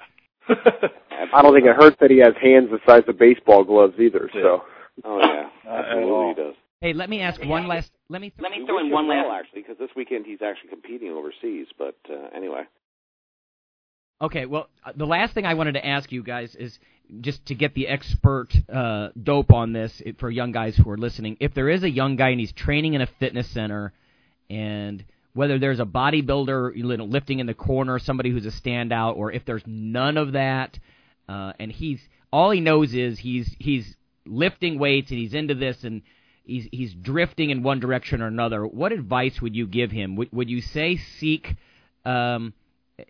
I 1.34 1.42
don't 1.42 1.54
think 1.54 1.66
it 1.66 1.76
hurts 1.76 1.98
that 2.00 2.12
he 2.12 2.20
has 2.20 2.34
hands 2.42 2.70
the 2.70 2.80
size 2.88 3.04
of 3.08 3.18
baseball 3.18 3.64
gloves 3.64 3.96
either. 4.00 4.30
So. 4.34 4.64
Oh 5.04 5.20
yeah, 5.20 5.50
absolutely 5.68 6.28
he 6.30 6.34
does. 6.36 6.56
Hey, 6.82 6.94
let 6.94 7.10
me 7.10 7.22
ask 7.22 7.44
one 7.44 7.68
last. 7.68 7.92
Let 8.10 8.22
me 8.22 8.32
let 8.40 8.52
me 8.52 8.66
throw 8.66 8.80
in 8.80 8.92
one 8.92 9.08
last. 9.08 9.26
well, 9.28 9.36
actually, 9.36 9.62
because 9.62 9.78
this 9.78 9.90
weekend 9.96 10.26
he's 10.26 10.42
actually 10.42 10.70
competing 10.70 11.10
overseas. 11.10 11.68
But 11.78 11.96
uh, 12.10 12.30
anyway, 12.36 12.64
Okay, 14.22 14.46
well, 14.46 14.70
uh, 14.86 14.94
the 14.96 15.06
last 15.06 15.34
thing 15.34 15.46
I 15.46 15.56
wanted 15.56 15.74
to 15.74 15.86
ask 15.86 16.12
you 16.12 16.24
guys 16.24 16.56
is 16.56 16.80
just 17.20 17.46
to 17.48 17.56
get 17.56 17.74
the 17.74 17.88
expert 17.88 18.48
uh, 18.74 19.10
dope 19.22 19.52
on 19.52 19.74
this 19.74 20.02
for 20.20 20.30
young 20.30 20.52
guys 20.54 20.78
who 20.78 20.90
are 20.90 20.98
listening. 20.98 21.36
If 21.42 21.54
there 21.54 21.70
is 21.70 21.84
a 21.84 21.90
young 21.90 22.16
guy 22.16 22.30
and 22.30 22.40
he's 22.40 22.54
training 22.54 22.94
in 22.94 23.02
a 23.02 23.08
fitness 23.20 23.48
center, 23.50 23.92
and 24.50 25.04
whether 25.36 25.60
there's 25.60 25.80
a 25.80 25.86
bodybuilder 25.86 26.76
you 26.76 26.98
know, 26.98 27.04
lifting 27.04 27.40
in 27.40 27.46
the 27.46 27.54
corner, 27.54 28.00
somebody 28.00 28.32
who's 28.32 28.46
a 28.46 28.52
standout, 28.52 29.18
or 29.18 29.32
if 29.32 29.46
there's 29.46 29.64
none 29.68 30.18
of 30.18 30.32
that, 30.32 30.80
uh, 31.28 31.52
and 31.60 31.72
he's 31.72 32.02
all 32.32 32.52
he 32.52 32.62
knows 32.62 32.94
is 32.94 33.20
he's 33.20 33.54
he's 33.60 33.96
lifting 34.26 34.80
weights 34.80 35.12
and 35.12 35.20
he's 35.20 35.34
into 35.34 35.54
this 35.54 35.84
and 35.84 36.02
he's 36.46 36.68
he's 36.72 36.94
drifting 36.94 37.50
in 37.50 37.64
one 37.64 37.80
direction 37.80 38.22
or 38.22 38.28
another. 38.28 38.66
What 38.66 38.94
advice 38.94 39.42
would 39.42 39.56
you 39.56 39.68
give 39.68 39.92
him? 39.92 40.16
Would 40.16 40.32
would 40.32 40.50
you 40.50 40.62
say 40.62 40.96
seek 41.20 41.56
um, 42.06 42.54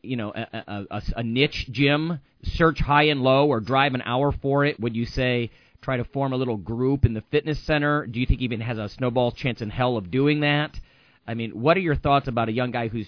you 0.02 0.16
know, 0.16 0.34
a, 0.34 0.88
a, 0.90 1.02
a, 1.18 1.24
niche 1.24 1.68
gym, 1.70 2.20
search 2.44 2.80
high 2.80 3.04
and 3.04 3.22
low, 3.22 3.48
or 3.48 3.60
drive 3.60 3.94
an 3.94 4.02
hour 4.04 4.32
for 4.32 4.66
it? 4.66 4.80
Would 4.80 4.96
you 4.96 5.06
say 5.06 5.52
try 5.82 5.98
to 5.98 6.06
form 6.06 6.34
a 6.34 6.38
little 6.38 6.58
group 6.58 7.06
in 7.06 7.14
the 7.14 7.22
fitness 7.30 7.60
center? 7.60 8.08
Do 8.08 8.20
you 8.20 8.26
think 8.26 8.40
he 8.40 8.46
even 8.46 8.62
has 8.62 8.78
a 8.78 8.90
snowball 8.90 9.32
chance 9.32 9.62
in 9.62 9.70
hell 9.70 9.98
of 9.98 10.10
doing 10.10 10.40
that? 10.40 10.80
I 11.28 11.34
mean, 11.34 11.52
what 11.52 11.78
are 11.78 11.82
your 11.82 11.96
thoughts 11.96 12.28
about 12.28 12.50
a 12.50 12.52
young 12.52 12.72
guy 12.72 12.88
who's, 12.88 13.08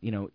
you 0.00 0.10
know, 0.10 0.30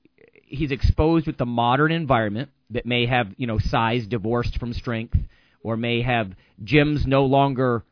he's 0.45 0.71
exposed 0.71 1.27
with 1.27 1.37
the 1.37 1.45
modern 1.45 1.91
environment 1.91 2.49
that 2.71 2.85
may 2.85 3.05
have, 3.05 3.27
you 3.37 3.47
know, 3.47 3.59
size 3.59 4.07
divorced 4.07 4.59
from 4.59 4.73
strength, 4.73 5.17
or 5.61 5.77
may 5.77 6.01
have 6.01 6.33
gyms 6.63 7.05
no 7.05 7.25
longer 7.25 7.83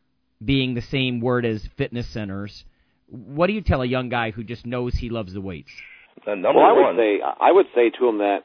being 0.43 0.73
the 0.73 0.81
same 0.81 1.21
word 1.21 1.45
as 1.45 1.67
fitness 1.77 2.07
centers. 2.07 2.63
What 3.07 3.47
do 3.47 3.53
you 3.53 3.61
tell 3.61 3.81
a 3.81 3.85
young 3.85 4.09
guy 4.09 4.31
who 4.31 4.43
just 4.43 4.65
knows 4.65 4.95
he 4.95 5.09
loves 5.09 5.33
the 5.33 5.41
weights? 5.41 5.71
Uh, 6.25 6.35
number 6.35 6.59
well, 6.59 6.69
I 6.69 6.73
would 6.73 6.81
one, 6.81 6.97
say 6.97 7.19
I 7.21 7.51
would 7.51 7.65
say 7.73 7.89
to 7.89 8.07
him 8.07 8.17
that 8.19 8.39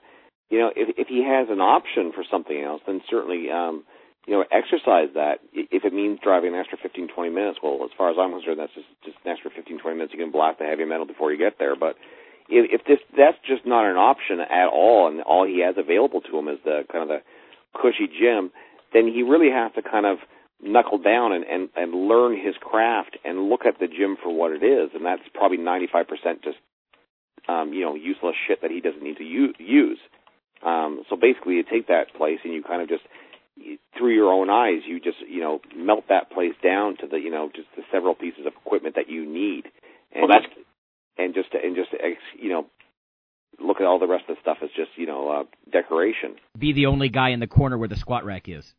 you 0.51 0.59
know 0.59 0.70
if 0.74 0.97
if 0.97 1.09
he 1.09 1.24
has 1.24 1.49
an 1.51 1.61
option 1.61 2.12
for 2.14 2.24
something 2.31 2.59
else, 2.61 2.81
then 2.87 3.01
certainly 3.11 3.51
um, 3.51 3.85
you 4.27 4.35
know 4.35 4.45
exercise 4.51 5.14
that. 5.14 5.41
If 5.53 5.85
it 5.85 5.93
means 5.93 6.18
driving 6.22 6.55
an 6.55 6.61
extra 6.61 6.79
15, 6.83 7.09
20 7.09 7.31
minutes, 7.31 7.59
well, 7.62 7.81
as 7.85 7.91
far 7.97 8.11
as 8.11 8.16
I'm 8.18 8.33
concerned, 8.33 8.59
that's 8.59 8.74
just 8.74 8.89
just 9.05 9.16
an 9.24 9.33
extra 9.33 9.51
15, 9.51 9.79
20 9.79 9.97
minutes. 9.97 10.12
You 10.12 10.22
can 10.22 10.33
blast 10.33 10.59
the 10.59 10.66
heavy 10.66 10.85
metal 10.85 11.07
before 11.07 11.33
you 11.33 11.39
get 11.39 11.59
there, 11.59 11.77
but. 11.77 11.97
If, 12.49 12.79
if 12.79 12.87
this 12.87 13.03
that's 13.18 13.37
just 13.43 13.66
not 13.66 13.91
an 13.91 13.97
option 13.97 14.39
at 14.39 14.70
all, 14.70 15.11
and 15.11 15.20
all 15.20 15.45
he 15.45 15.66
has 15.66 15.74
available 15.77 16.20
to 16.20 16.39
him 16.39 16.47
is 16.47 16.62
the 16.62 16.87
kind 16.87 17.03
of 17.03 17.11
the 17.11 17.18
cushy 17.74 18.07
gym, 18.07 18.53
then 18.93 19.11
he 19.11 19.27
really 19.27 19.51
has 19.51 19.72
to 19.74 19.83
kind 19.83 20.07
of 20.07 20.18
knuckle 20.62 20.99
down 20.99 21.33
and, 21.33 21.45
and, 21.45 21.68
and 21.77 22.09
learn 22.09 22.33
his 22.33 22.55
craft 22.61 23.18
and 23.24 23.49
look 23.49 23.66
at 23.66 23.79
the 23.79 23.87
gym 23.87 24.16
for 24.22 24.33
what 24.33 24.53
it 24.53 24.64
is, 24.64 24.91
and 24.95 25.05
that's 25.05 25.22
probably 25.35 25.59
95% 25.59 26.07
just 26.43 26.59
um, 27.49 27.72
you 27.72 27.83
know 27.83 27.95
useless 27.95 28.35
shit 28.47 28.62
that 28.62 28.70
he 28.70 28.81
doesn't 28.81 29.03
need 29.03 29.18
to 29.18 29.24
use. 29.24 29.99
Um, 30.64 31.03
so 31.09 31.16
basically, 31.16 31.55
you 31.55 31.62
take 31.62 31.89
that 31.89 32.14
place 32.16 32.39
and 32.43 32.53
you 32.53 32.62
kind 32.62 32.83
of 32.83 32.89
just 32.89 33.03
through 33.96 34.14
your 34.14 34.32
own 34.32 34.50
eyes, 34.50 34.82
you 34.86 35.00
just 35.00 35.18
you 35.28 35.40
know 35.40 35.61
melt 35.76 36.04
that 36.09 36.30
place 36.30 36.54
down 36.62 36.96
to 36.98 37.07
the 37.07 37.16
you 37.18 37.30
know 37.30 37.50
just 37.54 37.68
the 37.76 37.82
several 37.90 38.14
pieces 38.14 38.46
of 38.46 38.52
equipment 38.54 38.94
that 38.96 39.09
you 39.09 39.24
need, 39.26 39.64
and 40.12 40.22
Well, 40.22 40.28
that's- 40.28 40.64
and 41.18 41.34
just 41.34 41.52
and 41.54 41.74
just 41.76 41.90
ex, 41.94 42.18
you 42.38 42.50
know 42.50 42.66
look 43.59 43.80
at 43.80 43.86
all 43.86 43.98
the 43.98 44.07
rest 44.07 44.24
of 44.28 44.36
the 44.36 44.40
stuff 44.42 44.59
as 44.62 44.68
just 44.76 44.90
you 44.96 45.07
know 45.07 45.28
uh, 45.30 45.44
decoration. 45.72 46.36
Be 46.59 46.72
the 46.72 46.86
only 46.86 47.09
guy 47.09 47.30
in 47.30 47.40
the 47.40 47.46
corner 47.46 47.78
where 47.78 47.88
the 47.88 47.96
squat 47.96 48.24
rack 48.24 48.48
is. 48.48 48.74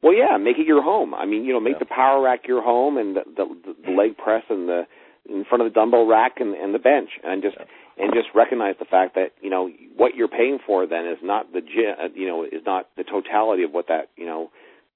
Well, 0.00 0.14
yeah, 0.14 0.36
make 0.36 0.58
it 0.58 0.66
your 0.66 0.82
home. 0.82 1.14
I 1.14 1.26
mean, 1.26 1.44
you 1.44 1.52
know, 1.52 1.60
make 1.60 1.74
Yeah. 1.74 1.78
the 1.80 1.84
power 1.86 2.20
rack 2.20 2.46
your 2.48 2.62
home, 2.62 2.96
and 2.98 3.16
the, 3.16 3.22
the 3.36 3.74
the 3.84 3.90
leg 3.96 4.16
press 4.16 4.44
and 4.48 4.68
the 4.68 4.86
in 5.28 5.44
front 5.44 5.62
of 5.62 5.70
the 5.70 5.74
dumbbell 5.74 6.06
rack 6.06 6.40
and, 6.40 6.54
and 6.54 6.74
the 6.74 6.78
bench, 6.78 7.10
and 7.22 7.42
just 7.42 7.56
and 7.98 8.12
just 8.14 8.28
recognize 8.34 8.74
the 8.78 8.84
fact 8.84 9.14
that 9.14 9.32
you 9.40 9.50
know 9.50 9.70
what 9.96 10.14
you're 10.14 10.28
paying 10.28 10.58
for 10.66 10.86
then 10.86 11.06
is 11.06 11.18
not 11.22 11.52
the 11.52 11.60
gym, 11.60 11.94
uh, 12.02 12.08
you 12.14 12.26
know, 12.26 12.44
is 12.44 12.62
not 12.66 12.88
the 12.96 13.04
totality 13.04 13.62
of 13.62 13.72
what 13.72 13.88
that 13.88 14.08
you 14.16 14.26
know 14.26 14.50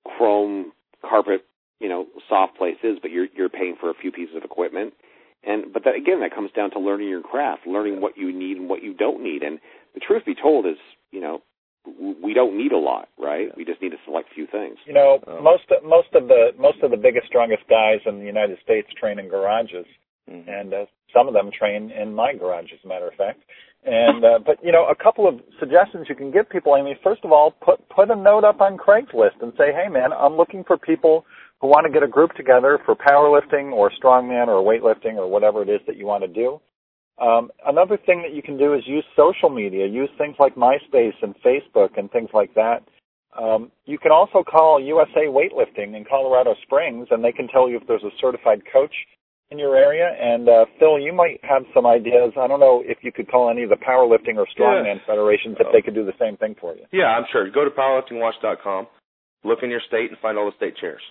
chrome 0.04 0.72
carpet 1.08 1.44
you 1.80 1.88
know 1.88 2.06
soft 2.28 2.56
place 2.56 2.78
is, 2.82 2.98
but 3.00 3.10
you're 3.10 3.28
you're 3.36 3.48
paying 3.48 3.76
for 3.78 3.90
a 3.90 3.94
few 3.94 4.10
pieces 4.10 4.36
of 4.36 4.44
equipment. 4.44 4.94
And 5.44 5.72
but 5.72 5.84
that 5.84 5.94
again, 5.94 6.20
that 6.20 6.34
comes 6.34 6.50
down 6.52 6.70
to 6.72 6.78
learning 6.80 7.08
your 7.08 7.22
craft, 7.22 7.66
learning 7.66 8.00
what 8.00 8.16
you 8.16 8.32
need 8.32 8.56
and 8.56 8.68
what 8.68 8.82
you 8.82 8.94
don't 8.94 9.22
need. 9.22 9.42
And 9.42 9.60
the 9.94 10.00
truth 10.00 10.24
be 10.24 10.34
told 10.34 10.66
is, 10.66 10.76
you 11.12 11.20
know, 11.20 11.42
we 12.22 12.34
don't 12.34 12.58
need 12.58 12.72
a 12.72 12.78
lot, 12.78 13.08
right? 13.16 13.56
We 13.56 13.64
just 13.64 13.80
need 13.80 13.90
to 13.90 13.98
select 14.04 14.34
few 14.34 14.46
things. 14.46 14.78
You 14.86 14.94
know, 14.94 15.20
Um, 15.26 15.44
most 15.44 15.64
most 15.84 16.08
of 16.14 16.26
the 16.26 16.50
most 16.58 16.82
of 16.82 16.90
the 16.90 16.96
biggest, 16.96 17.26
strongest 17.28 17.62
guys 17.68 18.00
in 18.06 18.18
the 18.18 18.26
United 18.26 18.58
States 18.62 18.88
train 18.98 19.20
in 19.20 19.28
garages, 19.28 19.86
mm-hmm. 20.30 20.48
and 20.48 20.74
uh, 20.74 20.84
some 21.14 21.28
of 21.28 21.34
them 21.34 21.50
train 21.56 21.90
in 21.90 22.14
my 22.14 22.34
garage, 22.34 22.72
as 22.72 22.78
a 22.84 22.88
matter 22.88 23.08
of 23.08 23.14
fact. 23.14 23.40
And 23.84 24.24
uh, 24.24 24.38
but 24.44 24.58
you 24.64 24.72
know, 24.72 24.86
a 24.86 24.94
couple 24.94 25.28
of 25.28 25.40
suggestions 25.60 26.06
you 26.08 26.16
can 26.16 26.32
give 26.32 26.50
people. 26.50 26.74
I 26.74 26.82
mean, 26.82 26.96
first 27.04 27.24
of 27.24 27.30
all, 27.30 27.52
put 27.64 27.88
put 27.88 28.10
a 28.10 28.16
note 28.16 28.44
up 28.44 28.60
on 28.60 28.76
Craigslist 28.76 29.40
and 29.40 29.52
say, 29.56 29.72
hey 29.72 29.88
man, 29.88 30.12
I'm 30.12 30.36
looking 30.36 30.64
for 30.64 30.76
people 30.76 31.24
who 31.60 31.68
want 31.68 31.86
to 31.86 31.92
get 31.92 32.02
a 32.02 32.08
group 32.08 32.34
together 32.34 32.78
for 32.84 32.96
powerlifting 32.96 33.72
or 33.72 33.90
strongman 33.90 34.48
or 34.48 34.62
weightlifting 34.62 35.14
or 35.14 35.28
whatever 35.28 35.62
it 35.62 35.68
is 35.68 35.80
that 35.86 35.96
you 35.96 36.04
want 36.04 36.24
to 36.24 36.28
do. 36.28 36.60
Um, 37.18 37.50
another 37.64 37.96
thing 37.96 38.22
that 38.22 38.34
you 38.34 38.42
can 38.42 38.58
do 38.58 38.74
is 38.74 38.82
use 38.86 39.04
social 39.16 39.48
media. 39.48 39.86
Use 39.86 40.10
things 40.18 40.36
like 40.38 40.54
MySpace 40.54 41.14
and 41.22 41.34
Facebook 41.44 41.96
and 41.96 42.10
things 42.10 42.28
like 42.34 42.54
that. 42.54 42.82
Um, 43.40 43.70
you 43.84 43.98
can 43.98 44.12
also 44.12 44.42
call 44.42 44.80
USA 44.80 45.26
Weightlifting 45.26 45.94
in 45.96 46.04
Colorado 46.08 46.54
Springs, 46.62 47.08
and 47.10 47.22
they 47.22 47.32
can 47.32 47.48
tell 47.48 47.68
you 47.68 47.76
if 47.76 47.86
there's 47.86 48.02
a 48.02 48.16
certified 48.20 48.62
coach 48.70 48.94
in 49.50 49.58
your 49.58 49.76
area. 49.76 50.10
And 50.18 50.48
uh, 50.48 50.64
Phil, 50.78 50.98
you 50.98 51.12
might 51.12 51.40
have 51.42 51.62
some 51.74 51.86
ideas. 51.86 52.32
I 52.38 52.46
don't 52.46 52.60
know 52.60 52.82
if 52.84 52.98
you 53.02 53.12
could 53.12 53.30
call 53.30 53.50
any 53.50 53.62
of 53.62 53.70
the 53.70 53.76
powerlifting 53.76 54.36
or 54.36 54.46
strongman 54.58 54.96
yeah. 54.96 55.06
federations 55.06 55.56
if 55.60 55.66
they 55.72 55.82
could 55.82 55.94
do 55.94 56.04
the 56.04 56.16
same 56.18 56.36
thing 56.36 56.56
for 56.60 56.74
you. 56.74 56.84
Yeah, 56.92 57.06
I'm 57.06 57.24
sure. 57.30 57.50
Go 57.50 57.64
to 57.64 57.70
powerliftingwatch.com, 57.70 58.86
look 59.44 59.60
in 59.62 59.70
your 59.70 59.82
state, 59.86 60.10
and 60.10 60.18
find 60.18 60.38
all 60.38 60.46
the 60.46 60.56
state 60.56 60.76
chairs. 60.76 61.02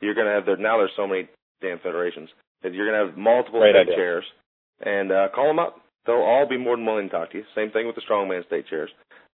You're 0.00 0.14
going 0.14 0.26
to 0.26 0.32
have 0.32 0.46
there 0.46 0.56
now. 0.56 0.78
There's 0.78 0.90
so 0.96 1.06
many 1.06 1.28
damn 1.60 1.78
federations 1.78 2.28
that 2.62 2.74
you're 2.74 2.90
going 2.90 2.98
to 2.98 3.10
have 3.10 3.18
multiple 3.18 3.60
Great 3.60 3.74
state 3.74 3.92
idea. 3.92 3.96
chairs, 3.96 4.24
and 4.80 5.12
uh, 5.12 5.28
call 5.34 5.46
them 5.46 5.58
up. 5.58 5.76
They'll 6.06 6.16
all 6.16 6.46
be 6.48 6.56
more 6.56 6.76
than 6.76 6.86
willing 6.86 7.08
to 7.08 7.14
talk 7.14 7.32
to 7.32 7.38
you. 7.38 7.44
Same 7.54 7.70
thing 7.70 7.86
with 7.86 7.94
the 7.94 8.02
strongman 8.08 8.46
state 8.46 8.66
chairs. 8.68 8.90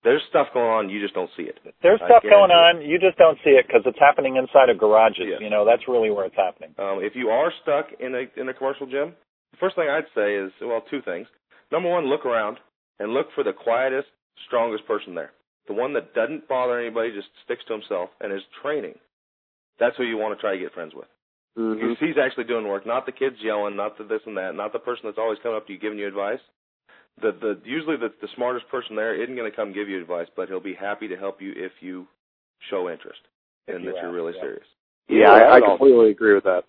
There's 0.04 0.22
stuff 0.30 0.46
going 0.54 0.70
on, 0.70 0.90
you 0.90 1.02
just 1.02 1.14
don't 1.14 1.30
see 1.36 1.42
it. 1.42 1.58
There's 1.82 1.98
stuff 1.98 2.22
going 2.22 2.54
on, 2.54 2.82
you 2.82 2.98
just 2.98 3.18
don't 3.18 3.38
see 3.42 3.58
it 3.58 3.66
because 3.66 3.82
it's 3.84 3.98
happening 3.98 4.36
inside 4.36 4.70
of 4.70 4.78
garages. 4.78 5.26
Yes. 5.26 5.40
You 5.42 5.50
know, 5.50 5.66
that's 5.66 5.88
really 5.88 6.10
where 6.10 6.24
it's 6.24 6.38
happening. 6.38 6.70
Um, 6.78 7.02
if 7.02 7.16
you 7.16 7.28
are 7.28 7.52
stuck 7.62 7.90
in 7.98 8.14
a 8.14 8.30
in 8.40 8.48
a 8.48 8.54
commercial 8.54 8.86
gym, 8.86 9.14
the 9.50 9.58
first 9.58 9.74
thing 9.74 9.88
I'd 9.90 10.06
say 10.14 10.38
is 10.38 10.52
well, 10.62 10.82
two 10.88 11.02
things. 11.02 11.26
Number 11.72 11.90
one, 11.90 12.06
look 12.06 12.24
around 12.24 12.58
and 13.00 13.12
look 13.12 13.26
for 13.34 13.42
the 13.42 13.52
quietest, 13.52 14.06
strongest 14.46 14.86
person 14.86 15.14
there. 15.14 15.32
The 15.66 15.74
one 15.74 15.92
that 15.94 16.14
doesn't 16.14 16.48
bother 16.48 16.78
anybody, 16.78 17.12
just 17.12 17.28
sticks 17.44 17.64
to 17.66 17.74
himself 17.74 18.10
and 18.20 18.32
is 18.32 18.40
training. 18.62 18.94
That's 19.78 19.96
who 19.96 20.04
you 20.04 20.16
want 20.16 20.38
to 20.38 20.40
try 20.40 20.54
to 20.54 20.58
get 20.58 20.72
friends 20.72 20.94
with. 20.94 21.08
Mm-hmm. 21.58 21.98
He's 21.98 22.16
actually 22.22 22.44
doing 22.44 22.68
work, 22.68 22.86
not 22.86 23.04
the 23.04 23.12
kids 23.12 23.36
yelling, 23.42 23.74
not 23.74 23.98
the 23.98 24.04
this 24.04 24.22
and 24.26 24.36
that, 24.36 24.54
not 24.54 24.72
the 24.72 24.78
person 24.78 25.02
that's 25.04 25.18
always 25.18 25.38
coming 25.42 25.56
up 25.56 25.66
to 25.66 25.72
you 25.72 25.78
giving 25.78 25.98
you 25.98 26.06
advice 26.06 26.40
the 27.22 27.32
the 27.40 27.60
usually 27.64 27.96
the 27.96 28.12
the 28.20 28.28
smartest 28.34 28.68
person 28.68 28.96
there 28.96 29.14
isn't 29.14 29.36
going 29.36 29.50
to 29.50 29.56
come 29.56 29.72
give 29.72 29.88
you 29.88 30.00
advice, 30.00 30.26
but 30.36 30.48
he'll 30.48 30.60
be 30.60 30.74
happy 30.74 31.08
to 31.08 31.16
help 31.16 31.40
you 31.40 31.52
if 31.56 31.72
you 31.80 32.06
show 32.70 32.88
interest 32.88 33.20
and 33.66 33.84
you 33.84 33.92
that 33.92 34.02
you're 34.02 34.12
really 34.12 34.34
yeah. 34.36 34.42
serious. 34.42 34.66
Yeah, 35.08 35.30
I, 35.30 35.56
I 35.56 35.60
completely 35.60 35.96
also, 35.96 36.10
agree 36.10 36.34
with 36.34 36.44
that. 36.44 36.64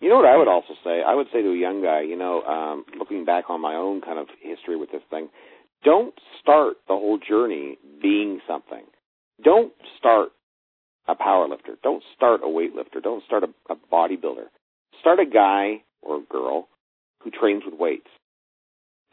You 0.00 0.08
know 0.08 0.16
what 0.16 0.26
I 0.26 0.36
would 0.36 0.48
also 0.48 0.74
say? 0.84 1.02
I 1.02 1.14
would 1.14 1.26
say 1.32 1.42
to 1.42 1.50
a 1.50 1.56
young 1.56 1.82
guy, 1.82 2.02
you 2.02 2.16
know, 2.16 2.42
um, 2.42 2.84
looking 2.98 3.24
back 3.24 3.48
on 3.48 3.60
my 3.60 3.74
own 3.74 4.00
kind 4.00 4.18
of 4.18 4.28
history 4.40 4.76
with 4.76 4.92
this 4.92 5.02
thing, 5.10 5.28
don't 5.82 6.14
start 6.40 6.76
the 6.88 6.94
whole 6.94 7.18
journey 7.18 7.78
being 8.00 8.40
something. 8.46 8.84
Don't 9.42 9.72
start 9.98 10.30
a 11.08 11.14
power 11.14 11.48
lifter. 11.48 11.76
Don't 11.82 12.02
start 12.16 12.42
a 12.42 12.46
weightlifter. 12.46 13.02
Don't 13.02 13.24
start 13.24 13.44
a, 13.44 13.72
a 13.72 13.76
bodybuilder. 13.92 14.46
Start 15.00 15.18
a 15.20 15.26
guy 15.26 15.82
or 16.02 16.18
a 16.18 16.22
girl 16.22 16.68
who 17.20 17.30
trains 17.30 17.62
with 17.64 17.78
weights 17.78 18.08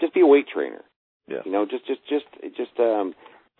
just 0.01 0.13
be 0.13 0.21
a 0.21 0.27
weight 0.27 0.47
trainer. 0.53 0.81
Yeah. 1.27 1.41
You 1.45 1.51
know, 1.51 1.65
just 1.65 1.87
just 1.87 2.01
just 2.09 2.25
just 2.57 2.79
um 2.79 3.13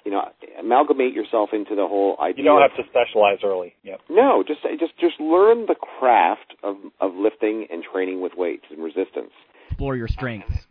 you 0.06 0.12
know, 0.12 0.24
amalgamate 0.60 1.14
yourself 1.14 1.50
into 1.54 1.76
the 1.76 1.88
whole 1.88 2.18
idea. 2.20 2.44
You 2.44 2.50
don't 2.50 2.62
have 2.62 2.76
to 2.78 2.90
specialize 2.90 3.40
early. 3.44 3.76
Yep. 3.84 4.02
No, 4.10 4.44
just 4.46 4.62
just 4.80 4.98
just 5.00 5.20
learn 5.20 5.68
the 5.68 5.76
craft 5.76 6.56
of 6.64 6.78
of 7.00 7.14
lifting 7.16 7.68
and 7.70 7.84
training 7.84 8.22
with 8.22 8.34
weights 8.36 8.66
and 8.70 8.84
resistance. 8.84 9.32
Explore 9.70 9.96
your 9.96 10.08
strengths. 10.08 10.68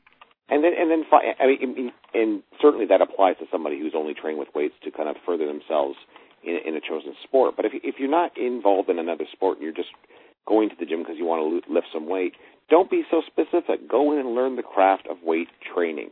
And 0.49 0.65
then 0.65 0.73
and 0.77 0.91
then 0.91 1.05
I 1.39 1.47
mean, 1.47 1.93
and 2.13 2.43
certainly 2.61 2.87
that 2.87 3.01
applies 3.01 3.37
to 3.39 3.47
somebody 3.53 3.79
who's 3.79 3.95
only 3.95 4.15
trained 4.15 4.39
with 4.39 4.49
weights 4.55 4.75
to 4.83 4.91
kind 4.91 5.09
of 5.09 5.17
further 5.25 5.47
themselves 5.47 5.97
in, 6.43 6.59
in 6.67 6.75
a 6.75 6.81
chosen 6.81 7.15
sport. 7.23 7.55
But 7.57 7.67
if 7.67 7.73
if 7.85 7.97
you're 7.99 8.11
not 8.11 8.37
involved 8.37 8.91
in 8.91 8.99
another 8.99 9.27
sport 9.31 9.59
and 9.59 9.65
you're 9.65 9.75
just 9.75 9.95
going 10.49 10.69
to 10.71 10.77
the 10.79 10.87
gym 10.87 11.01
because 11.01 11.17
you 11.19 11.25
want 11.25 11.65
to 11.65 11.73
lift 11.73 11.87
some 11.93 12.09
weight, 12.09 12.35
don't 12.71 12.91
be 12.91 13.03
so 13.11 13.23
specific. 13.27 13.89
Go 13.91 14.13
in 14.13 14.19
and 14.19 14.35
learn 14.35 14.57
the 14.57 14.63
craft 14.63 15.07
of 15.11 15.19
weight 15.23 15.49
training. 15.75 16.11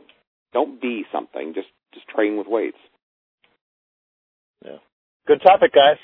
Don't 0.53 0.81
be 0.81 1.05
something. 1.11 1.53
Just 1.55 1.67
just 1.93 2.07
train 2.07 2.37
with 2.37 2.47
weights. 2.47 2.77
Yeah. 4.63 4.77
Good 5.25 5.41
topic, 5.41 5.73
guys. 5.73 5.97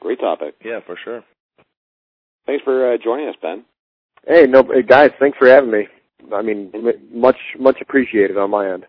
Great 0.00 0.20
topic. 0.20 0.54
Yeah, 0.64 0.80
for 0.84 0.96
sure. 1.02 1.22
Thanks 2.46 2.64
for 2.64 2.94
uh, 2.94 2.96
joining 3.02 3.28
us, 3.28 3.34
Ben. 3.42 3.64
Hey, 4.26 4.46
no, 4.46 4.62
guys. 4.62 5.10
Thanks 5.20 5.36
for 5.38 5.48
having 5.48 5.70
me. 5.70 5.86
I 6.34 6.42
mean, 6.42 6.72
much 7.12 7.36
much 7.58 7.76
appreciated 7.80 8.36
on 8.36 8.50
my 8.50 8.72
end. 8.72 8.86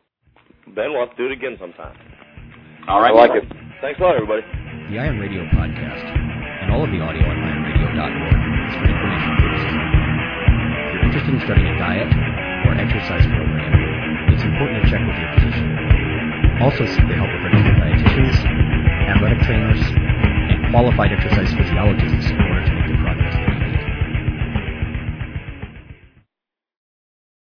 Ben, 0.68 0.92
we'll 0.94 1.06
have 1.06 1.16
to 1.16 1.18
do 1.18 1.26
it 1.28 1.34
again 1.34 1.58
sometime. 1.60 1.96
All 2.88 3.02
right. 3.02 3.12
I 3.12 3.14
like 3.14 3.32
it. 3.32 3.44
Thanks 3.82 4.00
a 4.00 4.04
lot, 4.04 4.16
everybody. 4.16 4.42
The 4.90 5.00
Iron 5.00 5.20
Radio 5.20 5.44
podcast 5.54 6.04
and 6.64 6.72
all 6.72 6.84
of 6.84 6.90
the 6.90 7.00
audio 7.00 7.22
on 7.22 7.38
ironradio.org 7.38 8.49
interested 11.10 11.34
in 11.34 11.42
starting 11.42 11.66
a 11.66 11.78
diet 11.82 12.06
or 12.70 12.78
an 12.78 12.80
exercise 12.80 13.26
program, 13.26 14.30
it's 14.30 14.46
important 14.46 14.78
to 14.78 14.86
check 14.94 15.02
with 15.02 15.18
your 15.18 15.34
physician. 15.34 15.66
Also 16.62 16.86
seek 16.86 17.02
the 17.10 17.18
help 17.18 17.34
of 17.34 17.42
registered 17.42 17.82
dietitians, 17.82 18.38
athletic 19.10 19.42
trainers, 19.42 19.82
and 19.82 20.70
qualified 20.70 21.10
exercise 21.10 21.50
physiologists 21.58 22.30